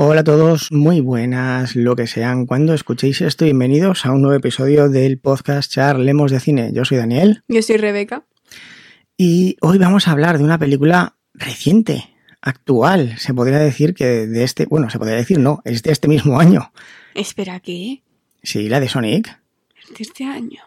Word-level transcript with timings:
Hola 0.00 0.20
a 0.20 0.24
todos, 0.24 0.70
muy 0.70 1.00
buenas, 1.00 1.74
lo 1.74 1.96
que 1.96 2.06
sean. 2.06 2.46
Cuando 2.46 2.72
escuchéis 2.72 3.20
esto, 3.20 3.46
bienvenidos 3.46 4.06
a 4.06 4.12
un 4.12 4.22
nuevo 4.22 4.36
episodio 4.36 4.88
del 4.88 5.18
podcast 5.18 5.72
Charlemos 5.72 6.30
de 6.30 6.38
Cine. 6.38 6.70
Yo 6.72 6.84
soy 6.84 6.98
Daniel. 6.98 7.42
Yo 7.48 7.60
soy 7.62 7.78
Rebeca. 7.78 8.24
Y 9.16 9.56
hoy 9.60 9.76
vamos 9.78 10.06
a 10.06 10.12
hablar 10.12 10.38
de 10.38 10.44
una 10.44 10.56
película 10.56 11.16
reciente, 11.34 12.14
actual. 12.40 13.18
Se 13.18 13.34
podría 13.34 13.58
decir 13.58 13.92
que 13.92 14.28
de 14.28 14.44
este, 14.44 14.66
bueno, 14.66 14.88
se 14.88 15.00
podría 15.00 15.16
decir 15.16 15.40
no, 15.40 15.62
es 15.64 15.82
de 15.82 15.90
este 15.90 16.06
mismo 16.06 16.38
año. 16.38 16.70
Espera, 17.16 17.58
¿qué? 17.58 18.04
Sí, 18.40 18.68
la 18.68 18.78
de 18.78 18.88
Sonic. 18.88 19.36
¿De 19.98 20.04
este 20.04 20.22
año? 20.22 20.62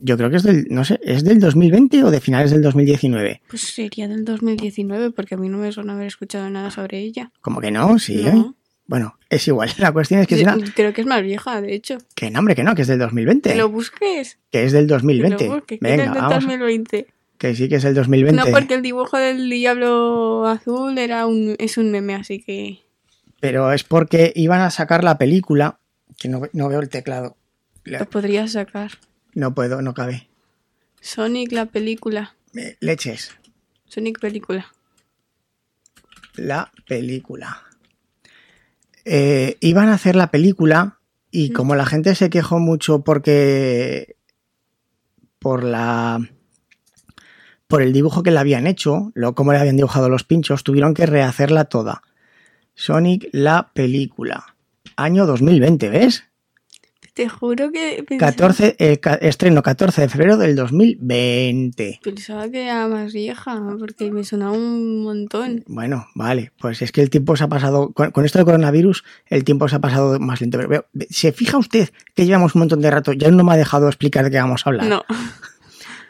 Yo 0.00 0.16
creo 0.16 0.28
que 0.28 0.38
es 0.38 0.42
del, 0.42 0.66
no 0.70 0.84
sé, 0.84 0.98
¿es 1.04 1.22
del 1.22 1.38
2020 1.38 2.02
o 2.02 2.10
de 2.10 2.20
finales 2.20 2.50
del 2.50 2.62
2019? 2.62 3.42
Pues 3.46 3.62
sería 3.62 4.08
del 4.08 4.24
2019 4.24 5.12
porque 5.12 5.36
a 5.36 5.38
mí 5.38 5.48
no 5.48 5.58
me 5.58 5.70
suena 5.70 5.92
haber 5.92 6.08
escuchado 6.08 6.50
nada 6.50 6.72
sobre 6.72 6.98
ella. 6.98 7.30
¿Cómo 7.40 7.60
que 7.60 7.70
no? 7.70 8.00
Sí. 8.00 8.24
No. 8.24 8.28
¿eh? 8.28 8.61
Bueno, 8.86 9.16
es 9.30 9.46
igual. 9.48 9.70
La 9.78 9.92
cuestión 9.92 10.20
es 10.20 10.26
que 10.26 10.34
es 10.36 10.42
una... 10.42 10.58
Creo 10.74 10.92
que 10.92 11.00
es 11.02 11.06
más 11.06 11.22
vieja, 11.22 11.60
de 11.60 11.74
hecho. 11.74 11.98
Que 12.14 12.30
no, 12.30 12.40
hombre, 12.40 12.54
que 12.54 12.64
no, 12.64 12.74
que 12.74 12.82
es 12.82 12.88
del 12.88 12.98
2020. 12.98 13.50
Que 13.50 13.56
lo 13.56 13.68
busques. 13.68 14.38
Que 14.50 14.64
es 14.64 14.72
del 14.72 14.86
Que 14.86 14.92
2020. 14.94 15.46
lo 15.46 15.54
busques. 15.54 15.78
que 15.80 15.86
Venga, 15.86 16.04
es 16.04 16.10
del 16.12 16.20
vamos. 16.20 16.34
2020. 16.34 17.06
Que 17.38 17.54
sí 17.56 17.68
que 17.68 17.76
es 17.76 17.84
el 17.84 17.94
2020. 17.94 18.44
No, 18.44 18.56
porque 18.56 18.74
el 18.74 18.82
dibujo 18.82 19.16
del 19.18 19.48
diablo 19.50 20.46
azul 20.46 20.96
era 20.98 21.26
un, 21.26 21.56
es 21.58 21.76
un 21.78 21.90
meme, 21.90 22.14
así 22.14 22.40
que... 22.42 22.80
Pero 23.40 23.72
es 23.72 23.82
porque 23.82 24.32
iban 24.36 24.60
a 24.60 24.70
sacar 24.70 25.02
la 25.02 25.18
película. 25.18 25.78
Que 26.18 26.28
no, 26.28 26.42
no 26.52 26.68
veo 26.68 26.78
el 26.80 26.88
teclado. 26.88 27.36
La- 27.84 27.98
Lo 28.00 28.06
podrías 28.08 28.52
sacar. 28.52 28.92
No 29.34 29.54
puedo, 29.54 29.82
no 29.82 29.94
cabe. 29.94 30.28
Sonic, 31.00 31.50
la 31.50 31.66
película. 31.66 32.36
Leches. 32.78 33.32
Sonic, 33.86 34.20
película. 34.20 34.72
La 36.36 36.70
película. 36.86 37.62
Eh, 39.04 39.56
iban 39.60 39.88
a 39.88 39.94
hacer 39.94 40.16
la 40.16 40.30
película 40.30 41.00
y 41.30 41.50
como 41.50 41.74
la 41.74 41.86
gente 41.86 42.14
se 42.14 42.30
quejó 42.30 42.58
mucho 42.58 43.02
porque 43.02 44.16
por 45.38 45.64
la 45.64 46.20
por 47.66 47.80
el 47.80 47.92
dibujo 47.92 48.22
que 48.22 48.30
le 48.30 48.38
habían 48.38 48.66
hecho, 48.66 49.12
lo 49.14 49.34
cómo 49.34 49.52
le 49.52 49.58
habían 49.58 49.76
dibujado 49.76 50.10
los 50.10 50.24
pinchos, 50.24 50.62
tuvieron 50.62 50.92
que 50.92 51.06
rehacerla 51.06 51.64
toda. 51.64 52.02
Sonic 52.74 53.28
la 53.32 53.70
película. 53.72 54.56
Año 54.94 55.24
2020, 55.24 55.88
¿ves? 55.88 56.24
Te 57.14 57.28
juro 57.28 57.70
que 57.70 58.02
pensaba, 58.08 58.30
14, 58.32 58.76
eh, 58.78 58.98
ca- 58.98 59.16
estreno 59.16 59.62
14 59.62 60.00
de 60.00 60.08
febrero 60.08 60.38
del 60.38 60.56
2020. 60.56 62.00
pensaba 62.02 62.48
que 62.48 62.64
era 62.64 62.88
más 62.88 63.12
vieja, 63.12 63.60
porque 63.78 64.10
me 64.10 64.24
sonaba 64.24 64.52
un 64.52 65.02
montón. 65.02 65.62
Bueno, 65.66 66.06
vale, 66.14 66.52
pues 66.58 66.80
es 66.80 66.90
que 66.90 67.02
el 67.02 67.10
tiempo 67.10 67.36
se 67.36 67.44
ha 67.44 67.48
pasado, 67.48 67.92
con, 67.92 68.12
con 68.12 68.24
esto 68.24 68.38
del 68.38 68.46
coronavirus, 68.46 69.04
el 69.26 69.44
tiempo 69.44 69.68
se 69.68 69.76
ha 69.76 69.80
pasado 69.80 70.18
más 70.20 70.40
lento. 70.40 70.58
Pero 70.58 70.86
¿se 71.10 71.32
fija 71.32 71.58
usted 71.58 71.90
que 72.14 72.24
llevamos 72.24 72.54
un 72.54 72.60
montón 72.60 72.80
de 72.80 72.90
rato? 72.90 73.12
Ya 73.12 73.30
no 73.30 73.44
me 73.44 73.52
ha 73.52 73.56
dejado 73.56 73.88
explicar 73.88 74.24
de 74.24 74.30
qué 74.30 74.38
vamos 74.38 74.66
a 74.66 74.70
hablar. 74.70 74.86
No. 74.86 75.04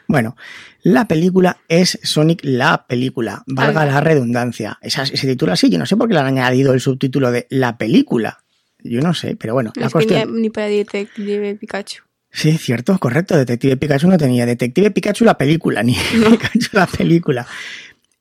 Bueno, 0.05 0.35
la 0.83 1.07
película 1.07 1.57
es 1.69 1.97
Sonic 2.03 2.41
la 2.43 2.85
película, 2.87 3.41
valga 3.47 3.85
la 3.85 4.01
redundancia. 4.01 4.77
Esa, 4.81 5.05
se 5.05 5.15
titula 5.27 5.53
así, 5.53 5.69
yo 5.69 5.79
no 5.79 5.85
sé 5.85 5.95
por 5.95 6.07
qué 6.09 6.13
le 6.13 6.19
han 6.19 6.25
añadido 6.25 6.73
el 6.73 6.81
subtítulo 6.81 7.31
de 7.31 7.47
la 7.49 7.77
película. 7.77 8.43
Yo 8.83 9.01
no 9.01 9.13
sé, 9.13 9.35
pero 9.35 9.53
bueno, 9.53 9.71
la 9.75 9.87
es 9.87 9.93
que 9.93 10.25
ni, 10.25 10.49
para 10.49 10.67
Detective 10.67 11.55
Pikachu. 11.55 12.03
Sí, 12.31 12.57
cierto, 12.57 12.97
correcto. 12.99 13.37
Detective 13.37 13.77
Pikachu 13.77 14.07
no 14.07 14.17
tenía. 14.17 14.45
Detective 14.45 14.91
Pikachu 14.91 15.23
la 15.23 15.37
película, 15.37 15.83
ni 15.83 15.93
Pikachu 16.11 16.69
la 16.73 16.87
película. 16.87 17.47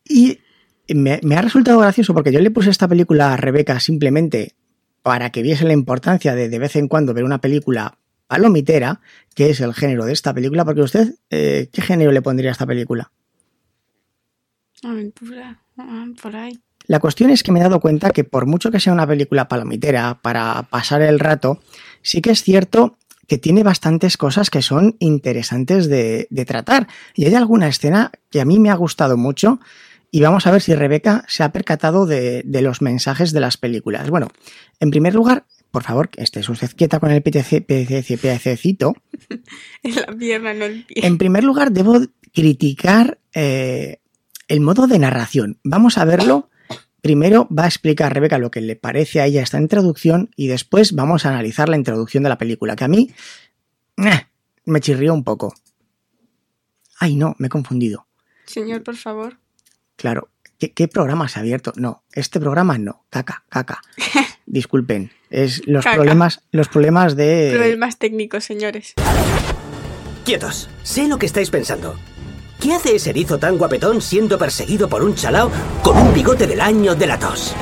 Y 0.09 0.39
me, 0.89 1.21
me 1.23 1.37
ha 1.37 1.43
resultado 1.43 1.79
gracioso 1.79 2.15
porque 2.15 2.33
yo 2.33 2.41
le 2.41 2.51
puse 2.51 2.71
esta 2.71 2.89
película 2.89 3.33
a 3.33 3.37
Rebeca 3.37 3.81
simplemente 3.81 4.55
para 5.03 5.31
que 5.31 5.43
viese 5.43 5.65
la 5.65 5.73
importancia 5.73 6.35
de 6.35 6.49
de 6.49 6.59
vez 6.59 6.77
en 6.77 6.89
cuando 6.89 7.15
ver 7.15 7.25
una 7.25 7.41
película 7.41 7.99
palomitera, 8.33 9.01
que 9.35 9.51
es 9.51 9.61
el 9.61 9.75
género 9.75 10.07
de 10.07 10.15
esta 10.15 10.33
película, 10.33 10.65
porque 10.65 10.81
usted, 10.81 11.17
eh, 11.29 11.69
¿qué 11.71 11.83
género 11.83 12.13
le 12.13 12.23
pondría 12.23 12.51
a 12.51 12.53
esta 12.53 12.67
película? 12.67 13.13
Aventura. 14.83 15.61
por 16.23 16.37
ahí. 16.37 16.59
La 16.87 16.99
cuestión 16.99 17.31
es 17.31 17.43
que 17.43 17.53
me 17.53 17.61
he 17.61 17.63
dado 17.63 17.81
cuenta 17.81 18.11
que 18.11 18.25
por 18.25 18.47
mucho 18.47 18.71
que 18.71 18.81
sea 18.81 18.93
una 18.93 19.07
película 19.07 19.49
palomitera 19.49 20.19
para 20.21 20.63
pasar 20.65 21.03
el 21.03 21.19
rato, 21.19 21.61
sí 22.03 22.21
que 22.21 22.31
es 22.31 22.43
cierto 22.43 22.99
que 23.29 23.39
tiene 23.39 23.63
bastantes 23.63 24.17
cosas 24.17 24.51
que 24.51 24.63
son 24.63 24.97
interesantes 24.99 25.89
de, 25.89 26.27
de 26.29 26.45
tratar. 26.45 26.89
Y 27.15 27.25
hay 27.25 27.35
alguna 27.35 27.69
escena 27.69 28.11
que 28.31 28.41
a 28.41 28.45
mí 28.45 28.59
me 28.59 28.71
ha 28.71 28.75
gustado 28.75 29.17
mucho 29.17 29.61
y 30.15 30.21
vamos 30.21 30.47
a 30.47 30.51
ver 30.51 30.61
si 30.61 30.75
Rebeca 30.75 31.25
se 31.27 31.43
ha 31.43 31.53
percatado 31.53 32.05
de, 32.05 32.43
de 32.45 32.61
los 32.61 32.83
mensajes 32.83 33.33
de 33.33 33.41
las 33.41 33.57
películas. 33.57 34.11
Bueno, 34.11 34.29
en 34.79 34.91
primer 34.91 35.15
lugar, 35.15 35.47
por 35.71 35.85
favor, 35.85 36.11
que 36.11 36.23
esté 36.23 36.41
usted 36.41 36.71
quieta 36.77 37.01
con 37.01 37.11
el. 37.11 37.23
En 39.83 39.97
la 39.97 40.07
pierna, 40.09 40.53
no 40.53 40.67
el 40.67 40.85
pie. 40.85 41.07
En 41.07 41.17
primer 41.17 41.45
lugar, 41.45 41.73
debo 41.73 41.99
criticar 42.35 43.19
eh, 43.33 44.01
el 44.49 44.61
modo 44.61 44.87
de 44.87 44.99
narración. 44.99 45.59
Vamos 45.65 45.97
a 45.97 46.05
verlo. 46.05 46.51
Primero 47.03 47.49
va 47.51 47.65
a 47.65 47.67
explicar 47.67 48.15
Rebeca 48.15 48.39
lo 48.39 48.51
que 48.51 48.61
le 48.61 48.77
parece 48.77 49.21
a 49.21 49.27
ella 49.27 49.43
esta 49.43 49.61
introducción 49.61 50.31
y 50.37 50.47
después 50.47 50.93
vamos 50.93 51.27
a 51.27 51.31
analizar 51.31 51.69
la 51.69 51.77
introducción 51.77 52.23
de 52.23 52.29
la 52.29 52.39
película, 52.39 52.77
que 52.77 52.85
a 52.85 52.89
mí 52.89 53.11
eh, 53.97 54.27
me 54.65 54.81
chirrió 54.81 55.13
un 55.13 55.25
poco. 55.25 55.53
Ay, 57.01 57.17
no, 57.17 57.35
me 57.39 57.49
he 57.49 57.51
confundido. 57.51 58.07
Señor, 58.47 58.85
por 58.85 58.97
favor. 58.97 59.39
Claro, 59.97 60.29
¿qué, 60.59 60.73
qué 60.73 60.87
programa 60.87 61.29
se 61.29 61.41
ha 61.41 61.43
abierto? 61.43 61.73
No, 61.75 62.05
este 62.13 62.39
programa 62.39 62.79
no. 62.79 63.05
Caca, 63.11 63.45
caca. 63.49 63.83
Disculpen, 64.47 65.11
es 65.31 65.67
los 65.67 65.83
Caca. 65.85 65.97
problemas, 65.97 66.43
los 66.53 66.69
problemas 66.69 67.17
de. 67.17 67.51
Problemas 67.53 67.99
técnicos, 67.99 68.45
señores. 68.45 68.95
Quietos, 70.25 70.71
sé 70.85 71.09
lo 71.09 71.19
que 71.19 71.27
estáis 71.27 71.51
pensando. 71.51 71.97
¿Qué 72.63 72.73
hace 72.73 72.95
ese 72.95 73.11
erizo 73.11 73.41
tan 73.41 73.59
guapetón 73.59 74.01
siendo 74.01 74.39
perseguido 74.39 74.89
por 74.89 75.03
un 75.03 75.17
chalao 75.17 75.51
con 75.83 75.99
un 75.99 76.15
bigote 76.15 76.47
del 76.47 76.61
año 76.61 76.95
de 76.95 77.09
la 77.09 77.19
tos? 77.19 77.57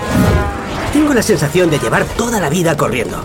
Tengo 0.93 1.15
la 1.15 1.23
sensación 1.23 1.71
de 1.71 1.79
llevar 1.79 2.05
toda 2.19 2.39
la 2.39 2.51
vida 2.51 2.77
corriendo. 2.77 3.25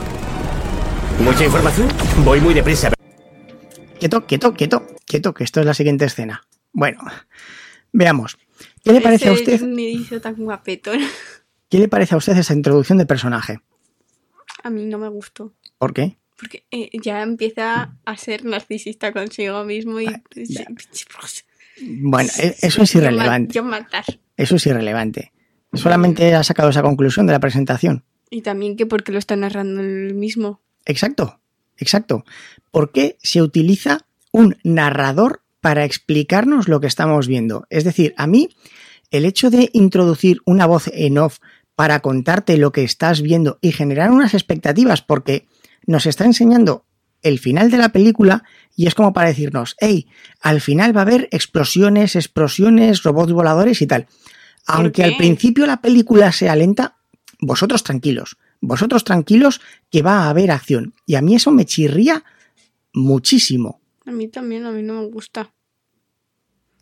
¿Mucha 1.19 1.43
información? 1.43 1.89
Voy 2.23 2.39
muy 2.39 2.53
deprisa. 2.53 2.93
Quieto, 3.99 4.25
quieto, 4.25 4.53
quieto, 4.53 4.87
quieto, 5.05 5.33
que 5.33 5.43
esto 5.43 5.59
es 5.59 5.65
la 5.65 5.73
siguiente 5.73 6.05
escena. 6.05 6.47
Bueno, 6.71 6.99
veamos. 7.91 8.37
¿Qué 8.81 8.93
le 8.93 9.01
parece 9.01 9.27
a 9.27 9.33
usted? 9.33 9.59
Tan 10.21 10.35
guapetón. 10.35 10.99
¿Qué 11.69 11.79
le 11.79 11.89
parece 11.89 12.15
a 12.15 12.17
usted 12.17 12.37
esa 12.37 12.53
introducción 12.53 12.97
de 12.99 13.05
personaje? 13.05 13.59
A 14.63 14.69
mí 14.69 14.85
no 14.85 14.97
me 14.97 15.09
gustó. 15.09 15.53
¿Por 15.77 15.93
qué? 15.93 16.15
Porque 16.37 16.65
eh, 16.71 16.89
ya 17.03 17.21
empieza 17.21 17.97
a 18.05 18.15
ser 18.15 18.45
narcisista 18.45 19.11
consigo 19.11 19.65
mismo 19.65 19.99
y... 19.99 20.05
ya. 20.05 20.67
Bueno, 21.81 22.29
e- 22.39 22.55
eso 22.61 22.83
es 22.83 22.95
irrelevante. 22.95 23.53
Yo 23.53 23.63
matar. 23.63 24.05
Eso 24.37 24.55
es 24.55 24.65
irrelevante. 24.65 25.31
Solamente 25.73 26.33
ha 26.33 26.43
sacado 26.43 26.69
esa 26.69 26.81
conclusión 26.81 27.25
de 27.27 27.33
la 27.33 27.39
presentación. 27.39 28.05
Y 28.29 28.41
también 28.41 28.75
que 28.75 28.85
porque 28.85 29.11
lo 29.11 29.19
está 29.19 29.35
narrando 29.35 29.81
él 29.81 30.13
mismo. 30.13 30.61
Exacto, 30.85 31.39
exacto. 31.77 32.25
¿Por 32.71 32.91
qué 32.91 33.17
se 33.21 33.41
utiliza 33.41 34.05
un 34.31 34.57
narrador 34.63 35.41
para 35.61 35.85
explicarnos 35.85 36.67
lo 36.67 36.79
que 36.79 36.87
estamos 36.87 37.27
viendo? 37.27 37.65
Es 37.69 37.83
decir, 37.83 38.13
a 38.17 38.27
mí 38.27 38.49
el 39.11 39.25
hecho 39.25 39.49
de 39.49 39.69
introducir 39.73 40.39
una 40.45 40.65
voz 40.65 40.89
en 40.93 41.17
off 41.17 41.39
para 41.75 41.99
contarte 41.99 42.57
lo 42.57 42.71
que 42.71 42.83
estás 42.83 43.21
viendo 43.21 43.59
y 43.61 43.71
generar 43.71 44.11
unas 44.11 44.33
expectativas 44.33 45.01
porque 45.01 45.47
nos 45.85 46.05
está 46.05 46.25
enseñando 46.25 46.85
el 47.21 47.39
final 47.39 47.71
de 47.71 47.77
la 47.77 47.89
película 47.89 48.43
y 48.75 48.87
es 48.87 48.95
como 48.95 49.13
para 49.13 49.29
decirnos, 49.29 49.75
hey, 49.79 50.07
al 50.41 50.61
final 50.61 50.95
va 50.95 51.01
a 51.01 51.03
haber 51.03 51.29
explosiones, 51.31 52.15
explosiones, 52.15 53.03
robots 53.03 53.31
voladores 53.31 53.81
y 53.81 53.87
tal. 53.87 54.07
Aunque 54.67 55.03
al 55.03 55.15
principio 55.15 55.65
la 55.65 55.81
película 55.81 56.31
sea 56.31 56.55
lenta, 56.55 56.97
vosotros 57.39 57.83
tranquilos, 57.83 58.37
vosotros 58.61 59.03
tranquilos 59.03 59.61
que 59.91 60.01
va 60.01 60.23
a 60.23 60.29
haber 60.29 60.51
acción. 60.51 60.93
Y 61.05 61.15
a 61.15 61.21
mí 61.21 61.35
eso 61.35 61.51
me 61.51 61.65
chirría 61.65 62.23
muchísimo. 62.93 63.79
A 64.05 64.11
mí 64.11 64.27
también, 64.27 64.65
a 64.65 64.71
mí 64.71 64.81
no 64.81 65.01
me 65.01 65.07
gusta. 65.07 65.53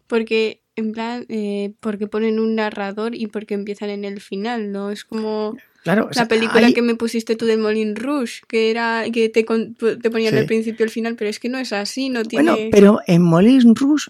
Porque, 0.08 0.64
en 0.76 0.92
plan, 0.94 1.26
eh, 1.30 1.74
porque 1.80 2.08
ponen 2.08 2.40
un 2.40 2.56
narrador 2.56 3.16
y 3.16 3.28
porque 3.28 3.54
empiezan 3.54 3.90
en 3.90 4.06
el 4.06 4.22
final, 4.22 4.72
¿no? 4.72 4.90
Es 4.92 5.04
como 5.04 5.58
Claro, 5.84 6.06
o 6.06 6.10
la 6.14 6.28
película 6.28 6.68
hay- 6.68 6.74
que 6.74 6.82
me 6.82 6.96
pusiste 6.96 7.36
tú 7.36 7.46
de 7.46 7.58
Molin 7.58 7.96
Rouge, 7.96 8.42
que 8.48 8.72
era 8.72 9.04
que 9.12 9.30
te, 9.30 9.44
te 9.44 10.10
ponían 10.10 10.34
Sí. 10.34 10.40
al 10.40 10.46
principio 10.46 10.84
y 10.84 10.88
al 10.88 10.90
final, 10.90 11.16
pero 11.16 11.30
es 11.30 11.40
que 11.40 11.50
no 11.50 11.58
es 11.58 11.74
así, 11.74 12.10
no 12.10 12.24
tiene... 12.24 12.52
Bueno, 12.52 12.68
pero 12.72 13.00
en 13.06 13.22
Moulin 13.22 13.76
Rouge 13.76 14.10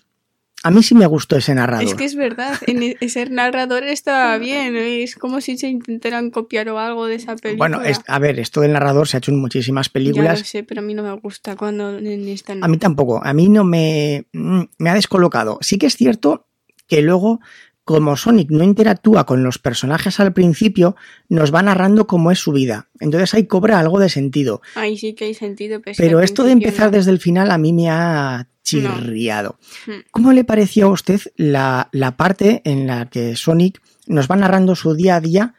a 0.66 0.72
mí 0.72 0.82
sí 0.82 0.96
me 0.96 1.06
gustó 1.08 1.36
ese 1.36 1.54
narrador. 1.54 1.84
Es 1.86 1.94
que 1.96 2.06
es 2.06 2.16
verdad, 2.16 2.58
en 2.68 2.84
e- 2.84 2.98
ese 3.02 3.26
narrador 3.30 3.84
estaba 3.84 4.38
bien, 4.38 4.78
es 4.78 5.16
como 5.18 5.42
si 5.42 5.58
se 5.58 5.68
intentaran 5.68 6.30
copiar 6.32 6.70
o 6.70 6.80
algo 6.80 7.06
de 7.08 7.16
esa 7.16 7.36
película. 7.36 7.58
Bueno, 7.78 7.82
es- 7.82 8.00
a 8.08 8.18
ver, 8.20 8.40
esto 8.40 8.62
del 8.62 8.72
narrador 8.72 9.08
se 9.10 9.18
ha 9.18 9.20
hecho 9.20 9.32
en 9.32 9.40
muchísimas 9.42 9.88
Ya 9.88 9.90
lo 9.90 9.94
películas. 9.94 10.40
sé, 10.48 10.64
pero 10.64 10.80
a 10.80 10.84
mí 10.84 10.94
no 10.94 11.04
me 11.04 11.12
gusta 11.20 11.58
cuando 11.58 11.98
en 11.98 12.30
esta 12.30 12.56
no. 12.56 12.64
A 12.64 12.70
mí 12.70 12.78
tampoco, 12.78 13.20
a 13.22 13.34
mí 13.34 13.50
no 13.50 13.66
me, 13.66 14.26
mm, 14.32 14.62
me 14.78 14.90
ha 14.90 14.94
descolocado. 14.94 15.58
Sí 15.62 15.78
que 15.78 15.88
es 15.88 15.98
cierto 15.98 16.48
que 16.88 17.02
luego 17.02 17.42
como 17.84 18.16
Sonic 18.16 18.50
no 18.50 18.64
interactúa 18.64 19.26
con 19.26 19.44
los 19.44 19.60
personajes 19.60 20.20
al 20.20 20.34
principio, 20.34 20.96
nos 21.28 21.54
va 21.54 21.62
narrando 21.62 22.08
cómo 22.08 22.32
es 22.32 22.40
su 22.40 22.52
vida. 22.52 22.90
Entonces 23.00 23.34
ahí 23.34 23.46
cobra 23.46 23.80
algo 23.80 24.00
de 24.00 24.10
sentido. 24.10 24.62
Ahí 24.76 24.98
sí 24.98 25.14
que 25.14 25.26
hay 25.26 25.34
sentido. 25.34 25.82
Pero, 25.82 25.98
Pero 25.98 26.22
esto 26.22 26.44
de 26.44 26.52
empezar 26.52 26.92
desde 26.92 27.12
el 27.12 27.20
final 27.20 27.52
a 27.52 27.58
mí 27.58 27.74
me 27.74 27.90
ha 27.90 28.48
chirriado. 28.64 29.60
No. 29.88 29.94
Hmm. 29.94 30.00
¿Cómo 30.12 30.32
le 30.32 30.46
pareció 30.46 30.88
a 30.88 30.92
usted 30.92 31.20
la, 31.36 31.90
la 31.92 32.16
parte 32.16 32.62
en 32.64 32.88
la 32.88 33.10
que 33.10 33.36
Sonic 33.36 33.82
nos 34.08 34.30
va 34.30 34.38
narrando 34.38 34.76
su 34.76 34.94
día 34.94 35.18
a 35.18 35.22
día 35.22 35.56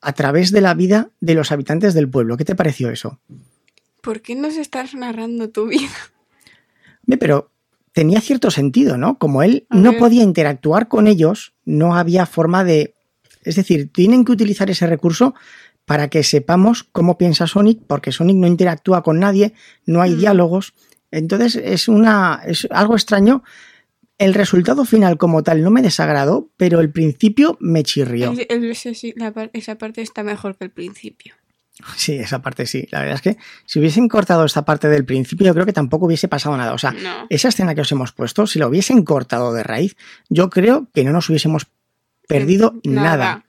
a 0.00 0.12
través 0.12 0.50
de 0.50 0.60
la 0.60 0.74
vida 0.74 1.10
de 1.20 1.34
los 1.34 1.52
habitantes 1.52 1.94
del 1.94 2.10
pueblo? 2.10 2.36
¿Qué 2.36 2.44
te 2.44 2.54
pareció 2.54 2.90
eso? 2.90 3.18
¿Por 4.02 4.20
qué 4.20 4.34
nos 4.34 4.56
estás 4.56 4.94
narrando 4.94 5.48
tu 5.48 5.68
vida? 5.68 5.88
Ve, 7.04 7.16
Pero 7.16 7.50
tenía 7.92 8.20
cierto 8.20 8.50
sentido, 8.50 8.96
¿no? 8.96 9.18
Como 9.18 9.42
él 9.42 9.66
no 9.70 9.92
podía 9.98 10.22
interactuar 10.22 10.88
con 10.88 11.06
ellos, 11.06 11.54
no 11.64 11.94
había 11.96 12.26
forma 12.26 12.64
de... 12.64 12.94
Es 13.44 13.56
decir, 13.56 13.90
tienen 13.92 14.24
que 14.24 14.32
utilizar 14.32 14.70
ese 14.70 14.86
recurso 14.86 15.34
para 15.84 16.08
que 16.08 16.22
sepamos 16.22 16.84
cómo 16.84 17.18
piensa 17.18 17.46
Sonic, 17.46 17.80
porque 17.86 18.12
Sonic 18.12 18.36
no 18.36 18.46
interactúa 18.46 19.02
con 19.02 19.18
nadie, 19.18 19.52
no 19.84 20.00
hay 20.00 20.12
Mm. 20.14 20.18
diálogos. 20.18 20.74
Entonces 21.10 21.56
es 21.56 21.88
una 21.88 22.40
es 22.46 22.66
algo 22.70 22.94
extraño. 22.94 23.42
El 24.18 24.34
resultado 24.34 24.84
final 24.84 25.18
como 25.18 25.42
tal 25.42 25.62
no 25.62 25.70
me 25.70 25.82
desagradó, 25.82 26.50
pero 26.56 26.80
el 26.80 26.90
principio 26.90 27.56
me 27.60 27.82
chirrió. 27.82 28.30
El- 28.32 28.46
el- 28.48 28.70
ese 28.70 28.94
sí, 28.94 29.12
la 29.16 29.32
par- 29.32 29.50
esa 29.52 29.76
parte 29.76 30.00
está 30.02 30.22
mejor 30.22 30.56
que 30.56 30.64
el 30.64 30.70
principio. 30.70 31.34
Sí, 31.96 32.14
esa 32.14 32.42
parte 32.42 32.66
sí. 32.66 32.86
La 32.90 33.00
verdad 33.00 33.14
es 33.16 33.22
que 33.22 33.36
si 33.64 33.78
hubiesen 33.78 34.08
cortado 34.08 34.44
esta 34.44 34.64
parte 34.64 34.88
del 34.88 35.04
principio, 35.04 35.46
yo 35.46 35.54
creo 35.54 35.66
que 35.66 35.72
tampoco 35.72 36.06
hubiese 36.06 36.28
pasado 36.28 36.56
nada. 36.56 36.74
O 36.74 36.78
sea, 36.78 36.92
No. 36.92 37.26
esa 37.30 37.48
escena 37.48 37.74
que 37.74 37.80
os 37.80 37.90
hemos 37.92 38.12
puesto, 38.12 38.46
si 38.46 38.58
la 38.58 38.66
hubiesen 38.68 39.04
cortado 39.04 39.52
de 39.52 39.62
raíz, 39.62 39.96
yo 40.28 40.50
creo 40.50 40.86
que 40.94 41.02
no 41.04 41.12
nos 41.12 41.28
hubiésemos 41.28 41.66
perdido 42.28 42.74
nada. 42.84 43.44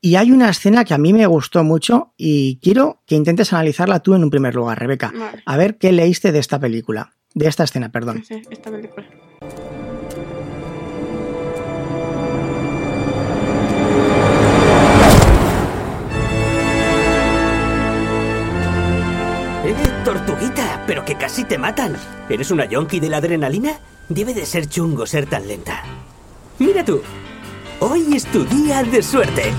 Y 0.00 0.16
hay 0.16 0.32
una 0.32 0.48
escena 0.48 0.84
que 0.84 0.94
a 0.94 0.98
mí 0.98 1.12
me 1.12 1.26
gustó 1.26 1.62
mucho 1.62 2.12
y 2.16 2.56
quiero 2.60 3.02
que 3.06 3.14
intentes 3.14 3.52
analizarla 3.52 4.00
tú 4.00 4.14
en 4.14 4.24
un 4.24 4.30
primer 4.30 4.54
lugar, 4.54 4.78
Rebeca. 4.80 5.12
Vale. 5.16 5.42
A 5.46 5.56
ver 5.56 5.78
qué 5.78 5.92
leíste 5.92 6.32
de 6.32 6.40
esta 6.40 6.58
película, 6.58 7.12
de 7.34 7.46
esta 7.46 7.62
escena, 7.64 7.92
perdón. 7.92 8.24
Esta 8.50 8.70
película. 8.70 9.06
Tortuguita! 20.04 20.82
¡Pero 20.86 21.04
que 21.04 21.16
casi 21.16 21.44
te 21.44 21.58
matan! 21.58 21.96
¿Eres 22.28 22.50
una 22.50 22.64
yonki 22.64 23.00
de 23.00 23.08
la 23.08 23.18
adrenalina? 23.18 23.72
Debe 24.08 24.34
de 24.34 24.46
ser 24.46 24.68
chungo 24.68 25.06
ser 25.06 25.26
tan 25.26 25.46
lenta. 25.46 25.82
Mira 26.58 26.84
tú. 26.84 27.02
Hoy 27.80 28.14
es 28.14 28.24
tu 28.26 28.44
día 28.44 28.82
de 28.84 29.02
suerte. 29.02 29.52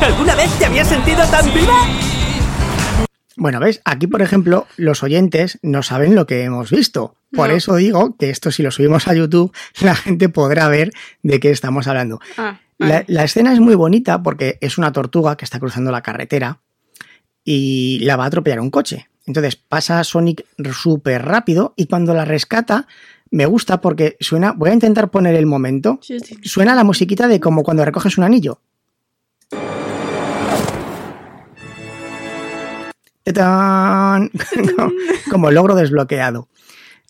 ¿Alguna 0.00 0.34
vez 0.34 0.50
te 0.58 0.64
habías 0.66 0.88
sentido 0.88 1.24
tan 1.26 1.52
viva? 1.54 1.74
Bueno, 3.36 3.58
¿ves? 3.60 3.80
Aquí, 3.84 4.06
por 4.06 4.22
ejemplo, 4.22 4.66
los 4.76 5.02
oyentes 5.02 5.58
no 5.62 5.82
saben 5.82 6.14
lo 6.14 6.26
que 6.26 6.44
hemos 6.44 6.70
visto. 6.70 7.16
Por 7.34 7.48
No. 7.48 7.56
eso 7.56 7.74
digo 7.76 8.16
que 8.16 8.30
esto 8.30 8.50
si 8.52 8.62
lo 8.62 8.70
subimos 8.70 9.08
a 9.08 9.14
YouTube, 9.14 9.52
la 9.80 9.94
gente 9.96 10.28
podrá 10.28 10.68
ver 10.68 10.92
de 11.22 11.40
qué 11.40 11.50
estamos 11.50 11.86
hablando. 11.88 12.20
Ah, 12.38 12.60
La, 12.78 13.24
escena 13.24 13.52
es 13.52 13.60
muy 13.60 13.74
bonita 13.74 14.22
porque 14.22 14.58
es 14.60 14.78
una 14.78 14.92
tortuga 14.92 15.36
que 15.36 15.44
está 15.44 15.60
cruzando 15.60 15.92
la 15.92 16.02
carretera 16.02 16.60
y 17.44 18.00
la 18.00 18.16
va 18.16 18.24
a 18.24 18.26
atropellar 18.26 18.60
un 18.60 18.70
coche. 18.70 19.08
Entonces 19.26 19.56
pasa 19.56 20.02
Sonic 20.04 20.44
súper 20.72 21.24
rápido 21.24 21.72
y 21.76 21.86
cuando 21.86 22.14
la 22.14 22.24
rescata 22.24 22.86
me 23.30 23.46
gusta 23.46 23.80
porque 23.80 24.16
suena, 24.20 24.52
voy 24.52 24.70
a 24.70 24.74
intentar 24.74 25.10
poner 25.10 25.34
el 25.34 25.46
momento, 25.46 25.98
Sí, 26.02 26.18
sí. 26.20 26.36
suena 26.42 26.74
la 26.74 26.84
musiquita 26.84 27.28
de 27.28 27.40
como 27.40 27.62
cuando 27.62 27.84
recoges 27.84 28.18
un 28.18 28.24
anillo. 28.24 28.60
Como 35.30 35.50
logro 35.50 35.74
desbloqueado. 35.74 36.48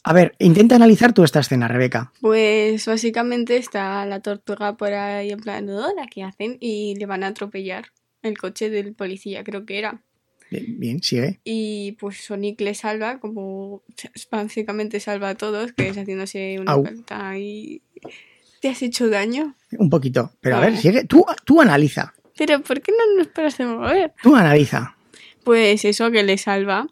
A 0.06 0.12
ver, 0.12 0.35
intenta 0.39 0.77
analizar 0.77 1.15
tú 1.15 1.25
esta 1.25 1.41
escena, 1.41 1.67
Rebeca. 1.67 2.12
Pues 2.21 2.85
básicamente 2.85 3.56
está 3.56 4.05
la 4.05 4.21
tortuga 4.21 4.77
por 4.77 4.93
ahí 4.93 5.31
en 5.31 5.41
plan, 5.41 5.69
hola, 5.71 6.06
¿qué 6.11 6.23
hacen? 6.23 6.59
Y 6.61 6.95
le 6.97 7.06
van 7.06 7.25
a 7.25 7.29
atropellar 7.29 7.87
el 8.23 8.37
coche 8.37 8.69
del 8.69 8.95
policía, 8.95 9.43
creo 9.45 9.65
que 9.65 9.79
era. 9.79 10.03
Bien, 10.51 10.79
bien, 10.79 11.03
sigue. 11.03 11.41
Y 11.43 11.93
pues 11.93 12.23
Sonic 12.23 12.61
le 12.61 12.75
salva, 12.75 13.19
como 13.19 13.83
básicamente 14.31 15.01
salva 15.01 15.31
a 15.31 15.35
todos, 15.37 15.73
que 15.73 15.89
es 15.89 15.97
haciéndose 15.97 16.59
una 16.61 16.75
vuelta 16.75 17.39
y... 17.39 17.81
¿Te 18.61 18.69
has 18.69 18.83
hecho 18.83 19.09
daño? 19.09 19.56
Un 19.79 19.89
poquito. 19.89 20.33
Pero 20.41 20.56
a 20.56 20.61
ver, 20.61 20.77
sigue. 20.77 21.05
Tú, 21.05 21.25
tú 21.45 21.62
analiza. 21.62 22.15
Pero 22.37 22.61
¿por 22.61 22.81
qué 22.83 22.93
no 22.93 23.19
nos 23.19 23.29
paras 23.29 23.56
de 23.56 23.67
mover? 23.67 24.12
Tú 24.23 24.37
analiza. 24.37 24.97
Pues 25.45 25.85
eso 25.85 26.11
que 26.11 26.23
le 26.23 26.37
salva. 26.37 26.87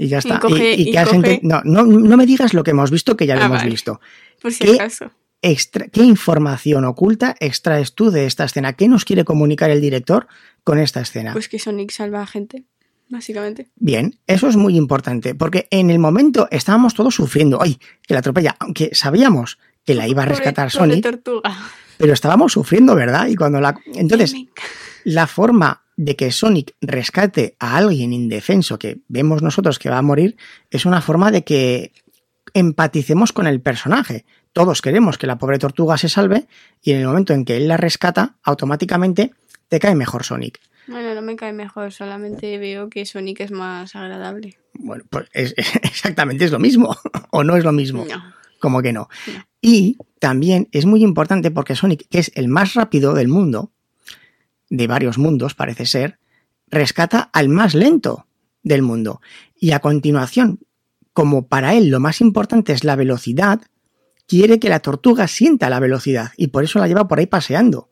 Y 0.00 0.08
ya 0.08 0.18
está. 0.18 0.40
coge- 0.40 0.74
y, 0.76 0.82
y 0.82 0.88
y 0.88 0.92
que 0.92 0.98
has 0.98 1.08
coge- 1.08 1.16
ente- 1.16 1.40
no, 1.42 1.60
no, 1.64 1.84
no 1.84 2.16
me 2.16 2.26
digas 2.26 2.54
lo 2.54 2.64
que 2.64 2.70
hemos 2.72 2.90
visto, 2.90 3.16
que 3.16 3.26
ya 3.26 3.34
lo 3.36 3.42
Ah, 3.42 3.46
hemos 3.46 3.58
vale. 3.58 3.70
visto. 3.70 4.00
Por 4.40 4.52
si 4.52 4.64
¿Qué? 4.64 4.74
acaso. 4.74 5.10
Extra- 5.42 5.88
¿Qué 5.88 6.02
información 6.02 6.84
oculta 6.84 7.34
extraes 7.40 7.94
tú 7.94 8.10
de 8.10 8.26
esta 8.26 8.44
escena? 8.44 8.74
¿Qué 8.74 8.88
nos 8.88 9.04
quiere 9.04 9.24
comunicar 9.24 9.70
el 9.70 9.80
director 9.80 10.26
con 10.64 10.78
esta 10.78 11.00
escena? 11.00 11.32
Pues 11.32 11.48
que 11.48 11.58
Sonic 11.58 11.90
salva 11.92 12.20
a 12.22 12.26
gente, 12.26 12.64
básicamente. 13.08 13.68
Bien, 13.76 14.18
eso 14.26 14.48
es 14.48 14.56
muy 14.56 14.76
importante, 14.76 15.34
porque 15.34 15.66
en 15.70 15.90
el 15.90 15.98
momento 15.98 16.46
estábamos 16.50 16.94
todos 16.94 17.14
sufriendo, 17.14 17.60
¡ay! 17.62 17.78
que 18.06 18.14
la 18.14 18.20
atropella, 18.20 18.56
aunque 18.58 18.90
sabíamos 18.92 19.58
que 19.84 19.94
la 19.94 20.06
iba 20.08 20.22
a 20.22 20.26
rescatar 20.26 20.70
pobre 20.70 20.90
Sonic, 20.90 21.02
tortuga. 21.02 21.56
pero 21.96 22.12
estábamos 22.12 22.52
sufriendo, 22.52 22.94
¿verdad? 22.94 23.26
Y 23.28 23.34
cuando 23.36 23.60
la. 23.62 23.74
Entonces, 23.94 24.34
la 25.04 25.26
forma 25.26 25.82
de 26.02 26.16
que 26.16 26.32
Sonic 26.32 26.74
rescate 26.80 27.56
a 27.58 27.76
alguien 27.76 28.14
indefenso 28.14 28.78
que 28.78 29.00
vemos 29.08 29.42
nosotros 29.42 29.78
que 29.78 29.90
va 29.90 29.98
a 29.98 30.02
morir 30.02 30.38
es 30.70 30.86
una 30.86 31.02
forma 31.02 31.30
de 31.30 31.44
que 31.44 31.92
empaticemos 32.54 33.32
con 33.34 33.46
el 33.46 33.60
personaje. 33.60 34.24
Todos 34.54 34.80
queremos 34.80 35.18
que 35.18 35.26
la 35.26 35.36
pobre 35.36 35.58
tortuga 35.58 35.98
se 35.98 36.08
salve 36.08 36.46
y 36.82 36.92
en 36.92 37.00
el 37.00 37.06
momento 37.06 37.34
en 37.34 37.44
que 37.44 37.58
él 37.58 37.68
la 37.68 37.76
rescata, 37.76 38.36
automáticamente 38.42 39.32
te 39.68 39.78
cae 39.78 39.94
mejor 39.94 40.24
Sonic. 40.24 40.58
Bueno, 40.88 41.14
no 41.14 41.20
me 41.20 41.36
cae 41.36 41.52
mejor, 41.52 41.92
solamente 41.92 42.56
veo 42.56 42.88
que 42.88 43.04
Sonic 43.04 43.40
es 43.40 43.50
más 43.50 43.94
agradable. 43.94 44.56
Bueno, 44.72 45.04
pues 45.10 45.28
es- 45.34 45.54
exactamente 45.82 46.46
es 46.46 46.50
lo 46.50 46.58
mismo, 46.58 46.96
o 47.30 47.44
no 47.44 47.56
es 47.58 47.64
lo 47.64 47.72
mismo. 47.72 48.06
No. 48.08 48.22
Como 48.58 48.80
que 48.80 48.94
no. 48.94 49.08
No. 49.26 49.44
Y 49.60 49.98
también 50.18 50.68
es 50.72 50.86
muy 50.86 51.02
importante 51.02 51.50
porque 51.50 51.76
Sonic, 51.76 52.08
que 52.08 52.20
es 52.20 52.32
el 52.34 52.48
más 52.48 52.72
rápido 52.72 53.12
del 53.12 53.28
mundo, 53.28 53.72
de 54.70 54.86
varios 54.86 55.18
mundos 55.18 55.54
parece 55.54 55.84
ser, 55.84 56.18
rescata 56.68 57.28
al 57.32 57.48
más 57.48 57.74
lento 57.74 58.26
del 58.62 58.82
mundo. 58.82 59.20
Y 59.58 59.72
a 59.72 59.80
continuación, 59.80 60.60
como 61.12 61.46
para 61.46 61.74
él 61.74 61.88
lo 61.88 62.00
más 62.00 62.20
importante 62.20 62.72
es 62.72 62.84
la 62.84 62.96
velocidad, 62.96 63.60
quiere 64.26 64.60
que 64.60 64.68
la 64.68 64.80
tortuga 64.80 65.26
sienta 65.26 65.68
la 65.68 65.80
velocidad 65.80 66.30
y 66.36 66.46
por 66.46 66.64
eso 66.64 66.78
la 66.78 66.86
lleva 66.86 67.08
por 67.08 67.18
ahí 67.18 67.26
paseando. 67.26 67.90